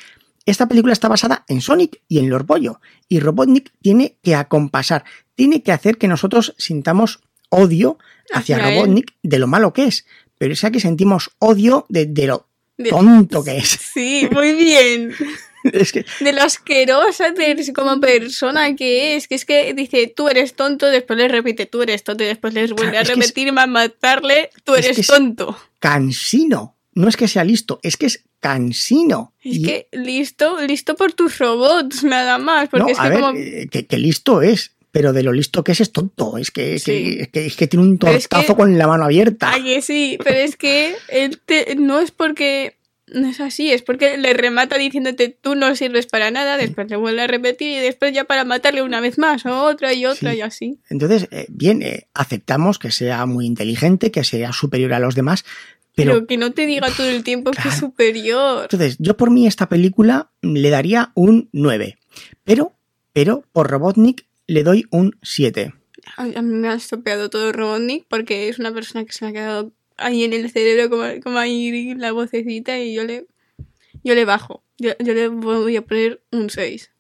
Esta 0.48 0.70
película 0.70 0.94
está 0.94 1.10
basada 1.10 1.44
en 1.50 1.60
Sonic 1.60 2.02
y 2.08 2.20
en 2.20 2.30
Lord 2.30 2.46
Bollo. 2.46 2.80
Y 3.10 3.20
Robotnik 3.20 3.74
tiene 3.82 4.18
que 4.24 4.34
acompasar, 4.34 5.04
tiene 5.36 5.62
que 5.62 5.74
hacer 5.74 5.98
que 5.98 6.08
nosotros 6.08 6.56
sintamos 6.58 7.20
odio 7.50 7.98
hacia, 8.34 8.56
Hacia 8.56 8.70
él. 8.70 8.76
Robotnik 8.76 9.14
de 9.24 9.40
lo 9.40 9.48
malo 9.48 9.74
que 9.74 9.84
es. 9.84 10.06
Pero 10.38 10.54
es 10.54 10.62
que 10.62 10.80
sentimos 10.80 11.32
odio 11.40 11.86
de, 11.90 12.06
de 12.06 12.28
lo 12.28 12.48
tonto 12.90 13.44
que 13.44 13.58
es. 13.58 13.68
Sí, 13.94 14.28
muy 14.32 14.54
bien. 14.54 15.14
Es 15.74 15.92
que, 15.92 16.06
De 16.20 16.34
lo 16.34 16.42
asquerosa 16.44 17.32
de- 17.32 17.74
como 17.74 18.00
persona 18.00 18.76
que 18.76 19.16
es. 19.16 19.28
Que 19.28 19.36
es 19.36 19.46
que 19.46 19.74
dice, 19.74 20.12
tú 20.16 20.28
eres 20.30 20.54
tonto, 20.56 20.86
después 20.88 21.18
le 21.18 21.28
repite, 21.28 21.66
tú 21.66 21.82
eres 21.82 22.04
tonto, 22.04 22.24
y 22.24 22.28
después 22.28 22.54
les 22.54 22.72
vuelve 22.72 22.92
Claro, 22.92 23.04
a 23.04 23.14
que 23.14 23.20
es- 23.20 23.28
repetir, 23.28 23.52
más 23.54 23.68
matarle, 23.68 24.50
tú 24.64 24.76
es 24.76 24.86
eres 24.86 24.96
que 24.98 25.02
es- 25.02 25.08
tonto. 25.08 25.58
cansino. 25.80 26.76
No 26.94 27.08
es 27.08 27.16
que 27.18 27.28
sea 27.28 27.44
listo, 27.44 27.80
es 27.84 27.96
que 27.96 28.08
es 28.08 28.24
cansino. 28.40 29.34
Es 29.44 29.58
Y- 29.58 29.62
que 29.64 29.88
listo, 29.92 30.58
listo 30.66 30.96
por 30.96 31.14
tus 31.14 31.38
robots, 31.38 32.04
nada 32.04 32.38
más. 32.40 32.70
Porque 32.70 32.86
no, 32.86 32.90
es 32.90 33.00
a 33.00 33.04
que 33.04 33.10
ver, 33.10 33.20
como... 33.20 33.38
eh, 33.38 33.68
que, 33.72 33.86
que 33.86 33.98
listo 33.98 34.42
es, 34.42 34.72
pero 34.92 35.14
de 35.14 35.22
lo 35.22 35.32
listo 35.32 35.64
que 35.64 35.74
es 35.74 35.82
es 35.82 35.92
tonto. 35.92 36.38
Es 36.40 36.50
que, 36.50 36.80
Sí. 36.80 36.86
que, 36.86 37.22
es 37.22 37.28
que, 37.30 37.46
es 37.46 37.56
que 37.56 37.68
tiene 37.68 37.86
un 37.86 37.94
es 37.94 38.28
tortazo 38.28 38.54
que- 38.56 38.62
con 38.62 38.78
la 38.80 38.88
mano 38.88 39.04
abierta. 39.06 39.52
Ay, 39.54 39.64
que 39.64 39.82
sí, 39.84 40.18
pero 40.24 40.38
es 40.38 40.56
que 40.56 40.96
él 41.10 41.40
te- 41.46 41.76
no 41.76 42.00
es 42.00 42.10
porque 42.10 42.77
no 43.14 43.28
es 43.30 43.40
así, 43.40 43.72
es 43.72 43.82
porque 43.84 44.18
le 44.18 44.34
remata 44.34 44.78
diciéndote 44.78 45.30
tú 45.30 45.56
no 45.56 45.76
sirves 45.76 46.08
para 46.08 46.30
nada, 46.32 46.58
después 46.58 46.90
le 46.90 46.98
vuelve 46.98 47.22
a 47.22 47.28
repetir 47.28 47.70
y 47.78 47.80
después 47.80 48.14
ya 48.14 48.26
para 48.26 48.44
matarle 48.44 48.82
una 48.82 49.00
vez 49.00 49.18
más, 49.18 49.46
o 49.46 49.64
otra 49.64 49.94
y 49.94 50.06
otra 50.06 50.32
Sí. 50.32 50.38
y 50.38 50.42
así. 50.42 50.80
Entonces, 50.90 51.28
eh, 51.32 51.46
bien, 51.50 51.82
eh, 51.82 52.08
aceptamos 52.14 52.80
que 52.80 52.92
sea 52.92 53.26
muy 53.26 53.46
inteligente, 53.46 54.12
que 54.12 54.24
sea 54.24 54.52
superior 54.54 54.94
a 54.94 55.00
los 55.00 55.16
demás, 55.16 55.46
pero, 55.96 56.14
Pero, 56.14 56.28
que 56.28 56.38
no 56.38 56.52
te 56.52 56.66
diga 56.68 56.90
todo 56.92 57.08
el 57.10 57.24
tiempo 57.24 57.52
que 57.52 57.70
es 57.70 57.76
superior. 57.78 58.64
entonces 58.64 58.98
yo 59.00 59.18
por 59.18 59.32
mí 59.32 59.48
esta 59.48 59.68
película 59.70 60.30
le 60.42 60.70
daría 60.70 61.12
un 61.16 61.50
9, 61.54 61.98
pero, 62.44 62.74
pero 63.14 63.44
por 63.52 63.70
Robotnik 63.72 64.26
le 64.48 64.64
doy 64.64 64.86
un 64.92 65.18
7. 65.24 65.74
A, 66.18 66.22
a 66.24 66.42
mí 66.42 66.54
me 66.54 66.70
ha 66.70 66.74
estropeado 66.76 67.30
todo 67.30 67.52
Robotnik 67.52 68.06
porque 68.08 68.48
es 68.48 68.60
una 68.60 68.72
persona 68.74 69.06
que 69.06 69.12
se 69.14 69.26
me 69.26 69.32
ha 69.32 69.34
quedado 69.34 69.72
ahí 69.98 70.24
en 70.24 70.34
el 70.34 70.50
cerebro 70.52 70.90
como, 70.90 71.04
como 71.24 71.38
ahí 71.40 71.94
la 71.96 72.12
vocecita 72.12 72.78
y 72.80 72.94
yo 72.94 73.04
le 73.04 73.26
yo 74.04 74.16
le 74.16 74.26
bajo. 74.26 74.64
Yo, 74.78 74.92
yo 75.00 75.14
le 75.14 75.28
voy 75.28 75.76
a 75.76 75.82
poner 75.82 76.22
un 76.32 76.50
6. 76.50 76.92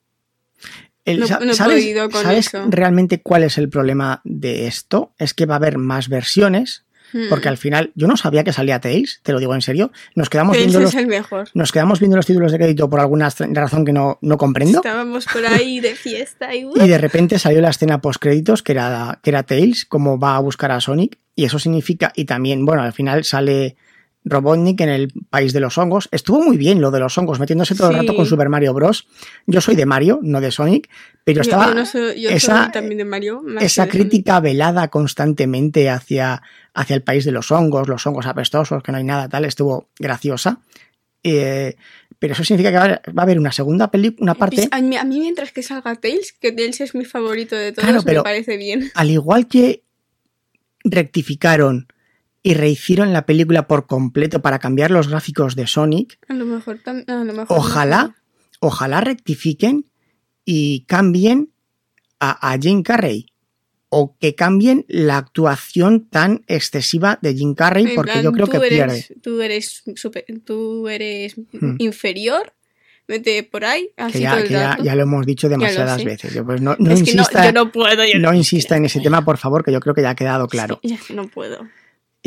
El- 1.05 1.19
No- 1.19 1.27
no 1.39 1.51
he 1.51 1.55
¿Sabes, 1.55 1.95
con 2.12 2.12
sabes 2.23 2.51
realmente 2.69 3.21
cuál 3.21 3.43
es 3.43 3.57
el 3.57 3.69
problema 3.69 4.21
de 4.25 4.67
esto? 4.67 5.13
Es 5.17 5.33
que 5.33 5.45
va 5.45 5.53
a 5.55 5.57
haber 5.57 5.77
más 5.77 6.10
versiones 6.10 6.83
Hmm. 7.13 7.29
porque 7.29 7.47
al 7.47 7.57
final 7.57 7.91
yo 7.95 8.07
no 8.07 8.17
sabía 8.17 8.43
que 8.43 8.51
salía 8.51 8.79
Tails, 8.79 9.21
te 9.23 9.31
lo 9.31 9.39
digo 9.39 9.55
en 9.55 9.61
serio. 9.61 9.91
Nos 10.15 10.29
quedamos 10.29 10.55
Tails 10.55 10.67
viendo 10.67 10.87
es 10.87 10.93
los, 10.93 11.01
el 11.01 11.07
mejor. 11.07 11.49
nos 11.53 11.71
quedamos 11.71 11.99
viendo 11.99 12.17
los 12.17 12.25
títulos 12.25 12.51
de 12.51 12.57
crédito 12.57 12.89
por 12.89 12.99
alguna 12.99 13.29
razón 13.51 13.85
que 13.85 13.93
no, 13.93 14.17
no 14.21 14.37
comprendo. 14.37 14.79
Estábamos 14.79 15.25
por 15.25 15.45
ahí 15.45 15.79
de 15.79 15.95
fiesta 15.95 16.53
y... 16.55 16.67
Y 16.75 16.87
de 16.87 16.97
repente 16.97 17.39
salió 17.39 17.61
la 17.61 17.69
escena 17.69 18.01
post 18.01 18.21
créditos 18.21 18.63
que 18.63 18.73
era, 18.73 19.19
que 19.23 19.29
era 19.29 19.43
Tails, 19.43 19.85
como 19.85 20.19
va 20.19 20.35
a 20.35 20.39
buscar 20.39 20.71
a 20.71 20.81
Sonic. 20.81 21.17
Y 21.35 21.45
eso 21.45 21.59
significa, 21.59 22.11
y 22.15 22.25
también, 22.25 22.65
bueno, 22.65 22.81
al 22.81 22.93
final 22.93 23.23
sale 23.23 23.75
Robotnik 24.29 24.81
en 24.81 24.89
el 24.89 25.11
país 25.29 25.53
de 25.53 25.59
los 25.59 25.77
hongos. 25.77 26.09
Estuvo 26.11 26.41
muy 26.41 26.57
bien 26.57 26.81
lo 26.81 26.91
de 26.91 26.99
los 26.99 27.17
hongos, 27.17 27.39
metiéndose 27.39 27.75
todo 27.75 27.89
el 27.91 27.97
rato 27.97 28.15
con 28.15 28.25
Super 28.25 28.49
Mario 28.49 28.73
Bros. 28.73 29.07
Yo 29.45 29.61
soy 29.61 29.75
de 29.75 29.85
Mario, 29.85 30.19
no 30.21 30.41
de 30.41 30.51
Sonic, 30.51 30.89
pero 31.23 31.41
estaba 31.41 31.67
yo, 31.67 31.73
no 31.75 31.85
soy, 31.85 32.21
yo 32.21 32.29
esa, 32.29 32.63
soy 32.63 32.71
también 32.71 32.97
de 32.97 33.05
Mario. 33.05 33.43
esa 33.61 33.85
de 33.85 33.89
crítica 33.91 34.39
velada 34.39 34.87
constantemente 34.89 35.89
hacia, 35.89 36.41
hacia 36.73 36.95
el 36.95 37.03
país 37.03 37.25
de 37.25 37.31
los 37.31 37.51
hongos, 37.51 37.87
los 37.87 38.05
hongos 38.05 38.25
apestosos, 38.25 38.83
que 38.83 38.91
no 38.91 38.97
hay 38.97 39.03
nada 39.03 39.29
tal, 39.29 39.45
estuvo 39.45 39.89
graciosa. 39.99 40.59
Eh, 41.23 41.75
pero 42.19 42.33
eso 42.33 42.43
significa 42.43 42.71
que 42.71 43.11
va 43.11 43.21
a 43.21 43.23
haber, 43.23 43.37
una 43.39 43.51
segunda 43.51 43.91
película, 43.91 44.23
una 44.23 44.35
parte. 44.35 44.67
A 44.71 44.81
mí, 44.81 44.95
a 44.97 45.03
mí 45.03 45.19
mientras 45.19 45.51
que 45.51 45.61
salga 45.61 45.95
Tails, 45.95 46.33
que 46.33 46.51
Tails 46.51 46.81
es 46.81 46.95
mi 46.95 47.05
favorito 47.05 47.55
de 47.55 47.71
todos, 47.71 47.83
Claro, 47.87 48.01
pero- 48.03 48.21
me 48.21 48.23
parece 48.23 48.57
bien. 48.57 48.89
al 48.95 49.09
igual 49.11 49.47
que 49.47 49.83
rectificaron 50.83 51.87
y 52.43 52.54
rehicieron 52.54 53.13
la 53.13 53.26
película 53.26 53.67
por 53.67 53.88
completo 53.88 54.41
para 54.41 54.60
cambiar 54.60 54.91
los 54.91 55.08
gráficos 55.10 55.56
de 55.56 55.67
Sonic, 55.67 56.17
A 56.30 56.34
lo 56.34 56.45
mejor 56.45 56.80
a 56.86 57.13
lo 57.23 57.34
mejor 57.34 57.45
ojalá, 57.50 58.15
ojalá 58.60 59.02
rectifiquen 59.02 59.86
y 60.45 60.82
cambien 60.88 61.50
a, 62.19 62.54
a 62.54 62.58
Jim 62.58 62.84
Carrey. 62.84 63.28
O 63.89 64.17
que 64.19 64.36
cambien 64.36 64.84
la 64.89 65.15
actuación 65.17 66.10
tan 66.10 66.43
excesiva 66.47 67.19
de 67.21 67.34
Jim 67.34 67.54
Carrey, 67.56 67.95
porque 67.95 68.12
plan, 68.12 68.23
yo 68.23 68.32
creo 68.34 68.47
que 68.47 68.58
eres, 68.58 68.69
pierde. 68.69 69.06
Tú 69.21 69.41
eres, 69.41 69.84
super- 69.95 70.26
tú 70.43 70.89
eres 70.89 71.36
Hmm. 71.54 71.76
inferior, 71.80 72.54
vete 73.08 73.43
por 73.43 73.63
ahí, 73.63 73.89
así 73.95 74.13
Que 74.13 74.19
ya, 74.19 74.32
todo 74.32 74.39
el 74.41 74.47
que 74.50 74.54
ya, 74.56 74.78
ya 74.84 74.93
lo 74.95 75.04
hemos 75.04 75.26
dicho 75.26 75.47
demasiadas 75.47 76.04
veces. 76.04 76.34
Yo, 76.34 76.45
pues 76.45 76.60
no, 76.62 76.76
insista, 76.80 77.45
yo 77.45 77.54
no 77.54 77.71
puedo. 77.71 78.04
Yo 78.06 78.19
no 78.19 78.34
insista 78.34 78.76
en 78.76 78.84
ese 78.86 79.00
tema, 79.00 79.23
por 79.23 79.38
favor, 79.38 79.63
que 79.63 79.71
yo 79.71 79.80
creo 79.80 79.95
que 79.95 80.02
ya 80.02 80.10
ha 80.10 80.15
quedado 80.15 80.47
claro. 80.50 80.82
Sí, 80.84 80.97
que 81.08 81.13
no 81.13 81.30
puedo. 81.30 81.65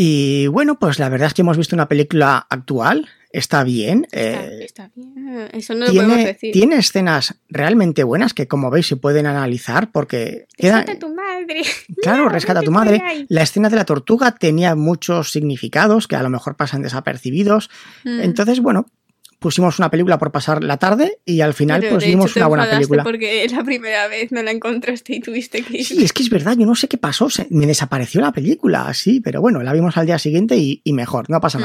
Y 0.02 0.46
bueno, 0.46 0.78
pues 0.78 0.98
la 0.98 1.10
verdad 1.10 1.26
es 1.26 1.34
que 1.34 1.42
hemos 1.42 1.58
visto 1.58 1.76
una 1.76 1.86
película 1.86 2.46
actual, 2.48 3.06
está 3.32 3.64
bien. 3.64 4.06
Está, 4.10 4.44
eh, 4.46 4.64
está 4.64 4.90
bien. 4.94 5.48
Eso 5.52 5.74
no 5.74 5.80
lo 5.80 5.92
podemos 5.92 6.16
tiene, 6.16 6.24
decir. 6.32 6.52
tiene 6.54 6.76
escenas 6.76 7.34
realmente 7.50 8.02
buenas 8.02 8.32
que, 8.32 8.48
como 8.48 8.70
veis, 8.70 8.86
se 8.86 8.96
pueden 8.96 9.26
analizar 9.26 9.92
porque 9.92 10.46
Rescata 10.56 10.92
a 10.92 10.98
tu 10.98 11.14
madre. 11.14 11.62
claro, 12.02 12.24
No, 12.24 12.28
rescata 12.30 12.60
a 12.60 12.62
tu 12.62 12.70
madre. 12.70 13.02
ahí. 13.04 13.26
La 13.28 13.42
escena 13.42 13.68
de 13.68 13.76
la 13.76 13.84
tortuga 13.84 14.30
tenía 14.32 14.74
muchos 14.74 15.32
significados 15.32 16.08
que 16.08 16.16
a 16.16 16.22
lo 16.22 16.30
mejor 16.30 16.56
pasan 16.56 16.80
desapercibidos. 16.80 17.68
Mm. 18.04 18.20
Entonces, 18.20 18.60
bueno, 18.60 18.86
pusimos 19.40 19.78
una 19.80 19.90
película 19.90 20.18
por 20.18 20.30
pasar 20.30 20.62
la 20.62 20.76
tarde 20.76 21.18
y 21.24 21.40
al 21.40 21.54
final 21.54 21.80
Pero, 21.80 21.94
pues 21.94 22.04
de 22.04 22.10
vimos 22.10 22.30
hecho, 22.30 22.38
una 22.40 22.46
buena 22.46 22.70
película. 22.70 23.02
Porque 23.02 23.44
la 23.50 23.64
primera 23.64 24.06
vez 24.06 24.30
no 24.30 24.42
la 24.42 24.52
encontraste 24.52 25.16
y 25.16 25.20
tuviste 25.20 25.62
que 25.62 25.78
ir. 25.78 25.84
Sí, 25.84 26.04
es 26.04 26.12
que 26.12 26.22
es 26.22 26.30
verdad, 26.30 26.56
yo 26.56 26.66
no 26.66 26.74
sé 26.76 26.86
qué 26.86 26.98
pasó, 26.98 27.28
se- 27.28 27.48
me 27.50 27.66
desapareció 27.66 28.20
la 28.20 28.30
película, 28.32 28.86
así, 28.86 29.20
pero 29.20 29.40
bueno, 29.40 29.62
la 29.62 29.72
vimos 29.72 29.96
al 29.96 30.06
día 30.06 30.18
siguiente 30.18 30.56
y, 30.56 30.80
y 30.84 30.92
mejor, 30.92 31.28
no 31.30 31.40
pasa 31.40 31.58
Mm. 31.58 31.62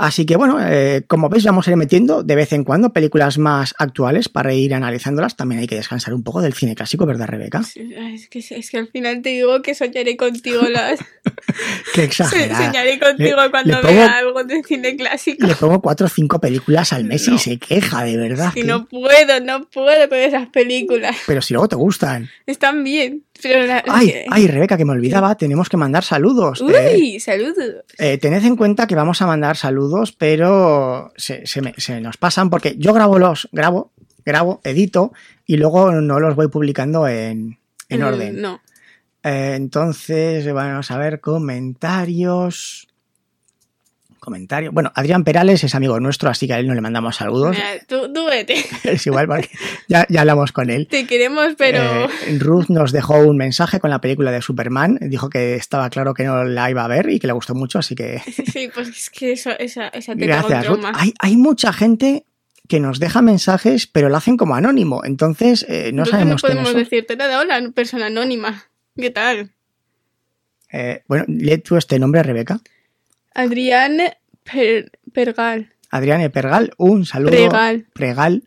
Así 0.00 0.24
que 0.26 0.36
bueno, 0.36 0.58
eh, 0.64 1.02
como 1.08 1.28
veis 1.28 1.44
vamos 1.44 1.66
a 1.66 1.72
ir 1.72 1.76
metiendo 1.76 2.22
de 2.22 2.36
vez 2.36 2.52
en 2.52 2.62
cuando 2.62 2.92
películas 2.92 3.36
más 3.36 3.74
actuales 3.78 4.28
para 4.28 4.54
ir 4.54 4.72
analizándolas. 4.72 5.34
También 5.36 5.60
hay 5.60 5.66
que 5.66 5.74
descansar 5.74 6.14
un 6.14 6.22
poco 6.22 6.40
del 6.40 6.52
cine 6.54 6.76
clásico, 6.76 7.04
¿verdad, 7.04 7.26
Rebeca? 7.26 7.64
Sí, 7.64 7.92
Es 8.14 8.28
que, 8.28 8.38
es 8.38 8.70
que 8.70 8.78
al 8.78 8.86
final 8.86 9.22
te 9.22 9.30
digo 9.30 9.60
que 9.60 9.74
soñaré 9.74 10.16
contigo 10.16 10.62
las... 10.62 11.00
Qué 11.94 12.04
exagerada. 12.04 12.66
Soñaré 12.66 12.98
contigo 13.00 13.42
Le- 13.42 13.50
cuando 13.50 13.74
le 13.76 13.82
pongo- 13.82 13.88
vea 13.94 14.18
algo 14.18 14.44
de 14.44 14.62
cine 14.62 14.96
clásico. 14.96 15.46
Le 15.46 15.54
pongo 15.56 15.80
cuatro 15.80 16.06
o 16.06 16.10
cinco 16.10 16.40
películas 16.40 16.92
al 16.92 17.02
mes 17.04 17.26
y 17.26 17.36
se 17.38 17.58
queja, 17.58 18.04
de 18.04 18.16
verdad. 18.16 18.52
Que 18.54 18.60
que- 18.60 18.66
no 18.68 18.86
puedo, 18.86 19.40
no 19.40 19.68
puedo 19.68 20.08
con 20.08 20.18
esas 20.18 20.48
películas. 20.50 21.16
Pero 21.26 21.42
si 21.42 21.54
luego 21.54 21.68
te 21.68 21.76
gustan. 21.76 22.28
Están 22.46 22.84
bien. 22.84 23.24
Pero 23.42 23.66
la- 23.66 23.82
Ay, 23.86 24.46
Rebeca, 24.48 24.76
que 24.76 24.84
me 24.84 24.92
olvidaba, 24.92 25.36
tenemos 25.36 25.68
que 25.68 25.76
mandar 25.76 26.02
saludos. 26.04 26.60
eh. 26.68 26.94
Uy, 26.96 27.20
saludos. 27.20 27.84
Eh, 27.98 28.18
tened 28.18 28.44
en 28.44 28.56
cuenta 28.56 28.86
que 28.86 28.94
vamos 28.96 29.22
a 29.22 29.26
mandar 29.26 29.56
saludos, 29.56 30.12
pero 30.12 31.12
se, 31.16 31.46
se 31.46 31.62
me- 31.62 31.74
se 31.76 32.00
nos 32.00 32.16
pasan 32.16 32.50
porque 32.50 32.74
yo 32.78 32.92
grabo 32.92 33.18
los, 33.18 33.48
grabo, 33.52 33.92
grabo, 34.24 34.60
edito 34.64 35.12
y 35.46 35.56
luego 35.56 35.92
no 35.92 36.18
los 36.20 36.34
voy 36.34 36.48
publicando 36.48 37.06
en, 37.06 37.58
en 37.88 38.00
Mm, 38.00 38.04
orden. 38.04 38.40
No. 38.42 38.60
Eh, 39.22 39.54
entonces, 39.56 40.52
vamos 40.52 40.90
a 40.90 40.98
ver 40.98 41.20
comentarios. 41.20 42.87
Comentarios. 44.18 44.72
Bueno, 44.72 44.92
Adrián 44.94 45.24
Perales 45.24 45.64
es 45.64 45.74
amigo 45.74 45.98
nuestro, 46.00 46.30
así 46.30 46.46
que 46.46 46.54
a 46.54 46.58
él 46.58 46.66
no 46.66 46.74
le 46.74 46.80
mandamos 46.80 47.16
saludos. 47.16 47.50
Mira, 47.50 47.78
tú, 47.86 48.12
tú 48.12 48.26
vete. 48.26 48.64
Es 48.84 49.06
igual 49.06 49.26
porque 49.26 49.48
ya, 49.86 50.06
ya 50.08 50.20
hablamos 50.20 50.52
con 50.52 50.70
él. 50.70 50.86
Te 50.88 51.06
queremos, 51.06 51.54
pero... 51.56 52.04
Eh, 52.04 52.38
Ruth 52.38 52.68
nos 52.68 52.92
dejó 52.92 53.18
un 53.18 53.36
mensaje 53.36 53.80
con 53.80 53.90
la 53.90 54.00
película 54.00 54.30
de 54.30 54.42
Superman. 54.42 54.98
Dijo 55.00 55.30
que 55.30 55.54
estaba 55.54 55.90
claro 55.90 56.14
que 56.14 56.24
no 56.24 56.44
la 56.44 56.70
iba 56.70 56.84
a 56.84 56.88
ver 56.88 57.10
y 57.10 57.18
que 57.18 57.26
le 57.26 57.32
gustó 57.32 57.54
mucho, 57.54 57.78
así 57.78 57.94
que 57.94 58.20
Sí, 58.52 58.70
pues 58.72 58.88
es 58.88 59.10
que 59.10 59.32
eso, 59.32 59.50
esa, 59.58 59.88
esa 59.88 60.14
te 60.14 60.26
gracias, 60.26 60.66
Ruth. 60.66 60.84
Hay, 60.94 61.14
hay 61.20 61.36
mucha 61.36 61.72
gente 61.72 62.24
que 62.68 62.80
nos 62.80 63.00
deja 63.00 63.22
mensajes, 63.22 63.86
pero 63.86 64.08
lo 64.08 64.16
hacen 64.16 64.36
como 64.36 64.54
anónimo. 64.54 65.02
Entonces, 65.04 65.64
eh, 65.68 65.90
no 65.92 66.04
sabemos 66.04 66.42
no 66.42 66.48
podemos 66.48 66.64
quiénes 66.64 66.72
son. 66.72 66.78
decirte 66.80 67.16
nada. 67.16 67.40
Hola, 67.40 67.70
persona 67.74 68.06
anónima. 68.06 68.64
¿Qué 68.94 69.10
tal? 69.10 69.52
Eh, 70.70 71.02
bueno, 71.08 71.24
lee 71.28 71.58
tú 71.58 71.76
este 71.76 71.98
nombre, 71.98 72.22
Rebeca. 72.22 72.60
Adrián 73.34 73.98
Per- 74.44 74.90
Pergal. 75.12 75.72
Adriane 75.90 76.30
Pergal, 76.30 76.72
un 76.78 77.04
saludo. 77.06 77.30
Pregal. 77.30 77.86
Pregal. 77.92 78.44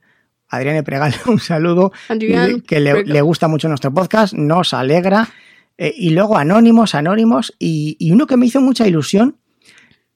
Adriane 0.49 0.83
Pregal, 0.83 1.13
un 1.27 1.39
saludo. 1.39 1.91
Adrián 2.09 2.61
que 2.61 2.79
le 2.79 3.21
gusta 3.21 3.47
mucho 3.47 3.67
nuestro 3.67 3.93
podcast, 3.93 4.33
nos 4.33 4.73
alegra. 4.73 5.27
Eh, 5.77 5.93
y 5.95 6.09
luego 6.11 6.37
Anónimos, 6.37 6.93
Anónimos. 6.93 7.53
Y, 7.57 7.95
y 7.99 8.11
uno 8.11 8.27
que 8.27 8.37
me 8.37 8.45
hizo 8.45 8.61
mucha 8.61 8.85
ilusión, 8.87 9.37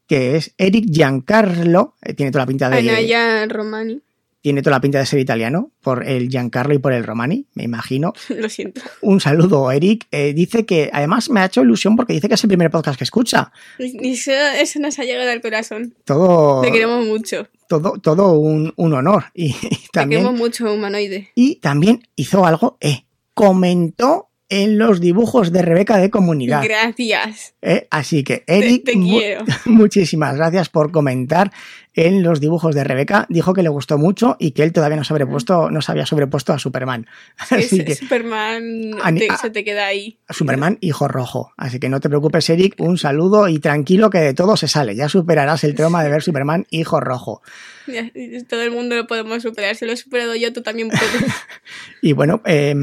que 0.07 0.35
es 0.35 0.53
Eric 0.57 0.85
Giancarlo. 0.91 1.95
eh, 2.01 2.13
tiene 2.13 2.31
toda 2.31 2.43
la 2.43 2.47
pinta 2.47 2.69
de. 2.69 2.77
Anaya 2.77 3.45
Romani. 3.47 4.01
Tiene 4.45 4.61
toda 4.61 4.75
la 4.75 4.79
pinta 4.81 4.99
de 4.99 5.07
ser 5.07 5.17
italiano, 5.17 5.71
por 5.81 6.07
el 6.07 6.29
Giancarlo 6.29 6.75
y 6.75 6.77
por 6.77 6.93
el 6.93 7.03
Romani, 7.03 7.47
me 7.55 7.63
imagino. 7.63 8.13
Lo 8.29 8.47
siento. 8.47 8.79
Un 9.01 9.19
saludo, 9.19 9.71
Eric. 9.71 10.05
Eh, 10.11 10.33
dice 10.35 10.67
que 10.67 10.91
además 10.93 11.31
me 11.31 11.39
ha 11.39 11.45
hecho 11.45 11.63
ilusión 11.63 11.95
porque 11.95 12.13
dice 12.13 12.27
que 12.27 12.35
es 12.35 12.43
el 12.43 12.49
primer 12.49 12.69
podcast 12.69 12.95
que 12.95 13.05
escucha. 13.05 13.51
Eso, 13.79 14.31
eso 14.31 14.79
nos 14.79 14.99
ha 14.99 15.03
llegado 15.03 15.31
al 15.31 15.41
corazón. 15.41 15.95
Todo, 16.03 16.61
Te 16.61 16.71
queremos 16.71 17.03
mucho. 17.07 17.47
todo, 17.67 17.93
todo 17.99 18.33
un, 18.37 18.71
un 18.75 18.93
honor. 18.93 19.23
Y, 19.33 19.45
y 19.47 19.53
Te 19.53 19.77
también, 19.93 20.21
queremos 20.21 20.39
mucho, 20.39 20.71
humanoide. 20.71 21.31
y 21.33 21.55
también 21.55 22.07
hizo 22.15 22.45
algo, 22.45 22.77
eh, 22.81 23.05
comentó 23.33 24.29
en 24.49 24.77
los 24.77 24.99
dibujos 25.01 25.51
de 25.51 25.61
Rebeca 25.63 25.97
de 25.97 26.09
comunidad. 26.11 26.63
Gracias. 26.63 27.55
Eh, 27.61 27.87
Así 27.89 28.23
que, 28.23 28.39
Te, 28.39 28.57
Eric, 28.59 28.85
te 28.85 28.95
mu- 28.95 29.17
quiero. 29.17 29.43
muchísimas 29.65 30.35
gracias 30.35 30.69
por 30.69 30.91
comentar 30.91 31.51
en 31.95 32.21
los 32.23 32.39
dibujos 32.41 32.75
de 32.75 32.83
Rebeca. 32.83 33.25
Dijo 33.29 33.53
que 33.53 33.63
le 33.63 33.69
gustó 33.69 33.97
mucho 33.97 34.35
y 34.39 34.51
que 34.51 34.61
él 34.63 34.71
todavía 34.73 34.97
no, 34.97 35.03
sobrepuesto, 35.03 35.71
no 35.71 35.81
se 35.81 35.91
había 35.91 36.05
sobrepuesto 36.05 36.53
a 36.53 36.59
Superman. 36.59 37.07
Así 37.37 37.79
Es- 37.79 37.85
que, 37.85 37.95
Superman 37.95 38.91
te- 39.17 39.27
se 39.41 39.49
te 39.49 39.63
queda 39.63 39.87
ahí. 39.87 40.19
Superman, 40.29 40.77
hijo 40.81 41.07
rojo. 41.07 41.51
Así 41.57 41.79
que 41.79 41.89
no 41.89 41.99
te 41.99 42.09
preocupes, 42.09 42.47
Eric. 42.49 42.75
Un 42.79 42.97
saludo 42.99 43.47
y 43.47 43.59
tranquilo 43.59 44.09
que 44.11 44.19
de 44.19 44.33
todo 44.35 44.57
se 44.57 44.67
sale. 44.67 44.95
Ya 44.95 45.09
superarás 45.09 45.63
el 45.63 45.73
trauma 45.73 46.03
de 46.03 46.09
ver 46.11 46.21
Superman, 46.21 46.67
hijo 46.69 46.99
rojo. 46.99 47.41
Ya, 47.87 48.11
Todo 48.47 48.61
el 48.61 48.71
mundo 48.71 48.95
lo 48.95 49.07
podemos 49.07 49.41
superar. 49.41 49.75
Si 49.75 49.85
lo 49.85 49.91
he 49.93 49.97
superado 49.97 50.35
yo, 50.35 50.53
tú 50.53 50.61
también 50.61 50.89
puedes. 50.89 51.31
Y 52.01 52.13
bueno, 52.13 52.41
eh, 52.45 52.75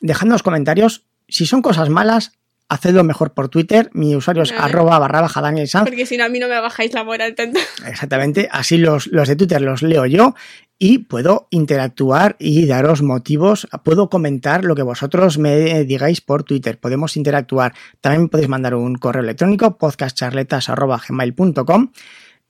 dejadnos 0.00 0.36
los 0.36 0.42
comentarios. 0.42 1.04
Si 1.28 1.46
son 1.46 1.62
cosas 1.62 1.88
malas, 1.90 2.32
hacedlo 2.68 3.04
mejor 3.04 3.34
por 3.34 3.48
Twitter. 3.48 3.90
Mi 3.92 4.14
usuario 4.16 4.42
es 4.42 4.52
arroba 4.52 4.98
barra 4.98 5.20
baja 5.20 5.40
Daniel 5.40 5.68
Sanz. 5.68 5.88
Porque 5.88 6.06
si 6.06 6.16
no, 6.16 6.24
a 6.24 6.28
mí 6.28 6.38
no 6.38 6.48
me 6.48 6.60
bajáis 6.60 6.92
la 6.92 7.04
moral 7.04 7.34
tanto. 7.34 7.60
Exactamente. 7.86 8.48
Así 8.50 8.76
los, 8.78 9.06
los 9.08 9.28
de 9.28 9.36
Twitter 9.36 9.60
los 9.62 9.82
leo 9.82 10.06
yo 10.06 10.34
y 10.78 10.98
puedo 10.98 11.48
interactuar 11.50 12.36
y 12.38 12.66
daros 12.66 13.00
motivos. 13.02 13.66
Puedo 13.82 14.10
comentar 14.10 14.64
lo 14.64 14.74
que 14.74 14.82
vosotros 14.82 15.38
me 15.38 15.84
digáis 15.84 16.20
por 16.20 16.42
Twitter. 16.44 16.78
Podemos 16.78 17.16
interactuar. 17.16 17.72
También 18.00 18.28
podéis 18.28 18.48
mandar 18.50 18.74
un 18.74 18.96
correo 18.96 19.22
electrónico 19.22 19.78
podcastcharletas.gmail.com 19.78 21.92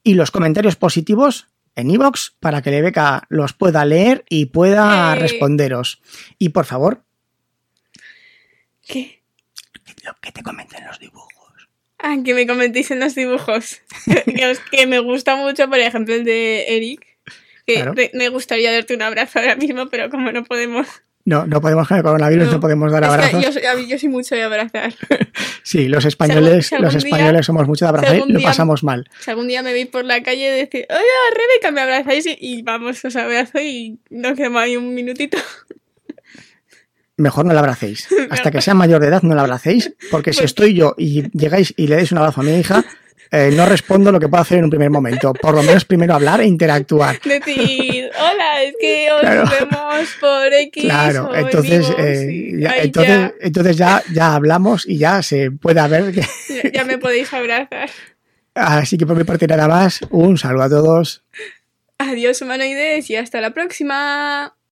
y 0.02 0.14
los 0.14 0.30
comentarios 0.30 0.76
positivos 0.76 1.46
en 1.74 1.90
iVoox 1.90 2.30
para 2.40 2.62
que 2.62 2.70
Lebeca 2.70 3.24
los 3.28 3.52
pueda 3.52 3.84
leer 3.84 4.24
y 4.28 4.46
pueda 4.46 5.14
Eh. 5.14 5.18
responderos. 5.20 6.00
Y 6.38 6.48
por 6.50 6.64
favor, 6.64 7.02
¿Qué? 8.86 9.22
lo 10.04 10.14
que 10.20 10.32
te 10.32 10.42
comenten 10.42 10.84
los 10.86 10.98
dibujos. 10.98 11.32
Ah, 11.98 12.16
que 12.24 12.34
me 12.34 12.46
comentéis 12.46 12.90
en 12.90 13.00
los 13.00 13.14
dibujos. 13.14 13.80
que, 14.70 14.86
me 14.86 14.98
gusta 15.00 15.36
mucho, 15.36 15.68
por 15.68 15.78
ejemplo, 15.78 16.14
el 16.14 16.24
de 16.24 16.76
Eric. 16.76 17.04
Que 17.66 17.74
Claro. 17.74 17.94
me 18.14 18.28
gustaría 18.28 18.72
darte 18.72 18.94
un 18.94 19.02
abrazo 19.02 19.40
ahora 19.40 19.56
mismo, 19.56 19.86
pero 19.88 20.08
como 20.10 20.30
no 20.30 20.44
podemos. 20.44 20.86
No, 21.24 21.44
no 21.46 21.60
podemos 21.60 21.88
con 21.88 21.96
el 21.96 22.04
coronavirus, 22.04 22.46
no, 22.46 22.52
No. 22.52 22.60
podemos 22.60 22.92
dar 22.92 23.02
Es 23.02 23.08
que 23.08 23.14
abrazos. 23.14 23.42
yo, 23.44 23.52
soy- 23.52 23.88
yo 23.88 24.08
mucho 24.10 24.34
de 24.36 24.42
abrazar. 24.44 24.94
Sí, 25.64 25.88
los 25.88 26.04
españoles, 26.04 26.68
si 26.68 26.76
algún 26.76 26.84
los 26.84 26.94
día- 26.94 26.98
españoles 27.10 27.44
somos 27.46 27.66
mucho 27.66 27.84
de 27.86 27.88
abrazar 27.88 28.16
y 28.16 28.32
lo 28.32 28.38
día- 28.38 28.46
pasamos 28.46 28.84
mal. 28.84 29.10
Si 29.18 29.30
algún 29.32 29.48
día 29.48 29.64
me 29.64 29.72
veis 29.72 29.88
por 29.88 30.04
la 30.04 30.22
calle 30.22 30.48
decir, 30.48 30.86
hola 30.88 31.00
Rebeca, 31.34 31.72
me 31.72 31.80
abrazáis 31.80 32.24
y, 32.26 32.36
y 32.40 32.62
vamos, 32.62 33.04
os 33.04 33.16
abrazo 33.16 33.58
y 33.60 33.98
nos 34.10 34.36
quedamos 34.36 34.62
ahí 34.62 34.76
un 34.76 34.94
minutito. 34.94 35.38
Mejor 37.18 37.46
no 37.46 37.52
la 37.54 37.60
abracéis. 37.60 38.08
Hasta 38.30 38.50
que 38.50 38.60
sea 38.60 38.74
mayor 38.74 39.00
de 39.00 39.08
edad 39.08 39.22
no 39.22 39.34
la 39.34 39.42
abracéis, 39.42 39.92
porque 40.10 40.32
si 40.32 40.40
Pues- 40.40 40.50
estoy 40.50 40.74
yo 40.74 40.94
y 40.98 41.28
llegáis 41.36 41.72
y 41.76 41.86
le 41.86 41.96
dais 41.96 42.12
un 42.12 42.18
abrazo 42.18 42.40
a 42.42 42.44
mi 42.44 42.58
hija, 42.58 42.84
eh, 43.32 43.50
no 43.52 43.66
respondo 43.66 44.12
lo 44.12 44.20
que 44.20 44.28
puedo 44.28 44.40
hacer 44.42 44.58
en 44.58 44.64
un 44.64 44.70
primer 44.70 44.90
momento. 44.90 45.32
Por 45.32 45.54
lo 45.54 45.62
menos 45.62 45.84
primero 45.84 46.14
hablar 46.14 46.40
e 46.40 46.46
interactuar. 46.46 47.20
Decir, 47.22 48.10
hola, 48.20 48.62
es 48.62 48.74
que 48.80 49.08
os 49.12 49.20
Claro. 49.20 49.44
vemos 49.58 50.08
por 50.20 50.52
X. 50.52 50.82
Claro, 50.84 51.34
entonces, 51.34 51.86
eh, 51.98 52.26
sí. 52.28 52.60
ya, 52.60 52.74
entonces, 52.76 53.32
entonces 53.40 53.76
ya, 53.76 54.02
ya 54.12 54.34
hablamos 54.34 54.86
y 54.86 54.98
ya 54.98 55.22
se 55.22 55.50
puede 55.50 55.86
ver 55.88 56.12
que... 56.12 56.20
ya, 56.62 56.70
ya 56.72 56.84
me 56.84 56.98
podéis 56.98 57.32
abrazar. 57.32 57.90
Así 58.54 58.96
que 58.96 59.06
por 59.06 59.16
mi 59.16 59.24
parte 59.24 59.46
nada 59.46 59.68
más, 59.68 60.00
un 60.10 60.38
saludo 60.38 60.62
a 60.62 60.68
todos. 60.68 61.24
Adiós 61.98 62.40
humanoides 62.42 63.10
y 63.10 63.16
hasta 63.16 63.40
la 63.40 63.50
próxima. 63.52 64.55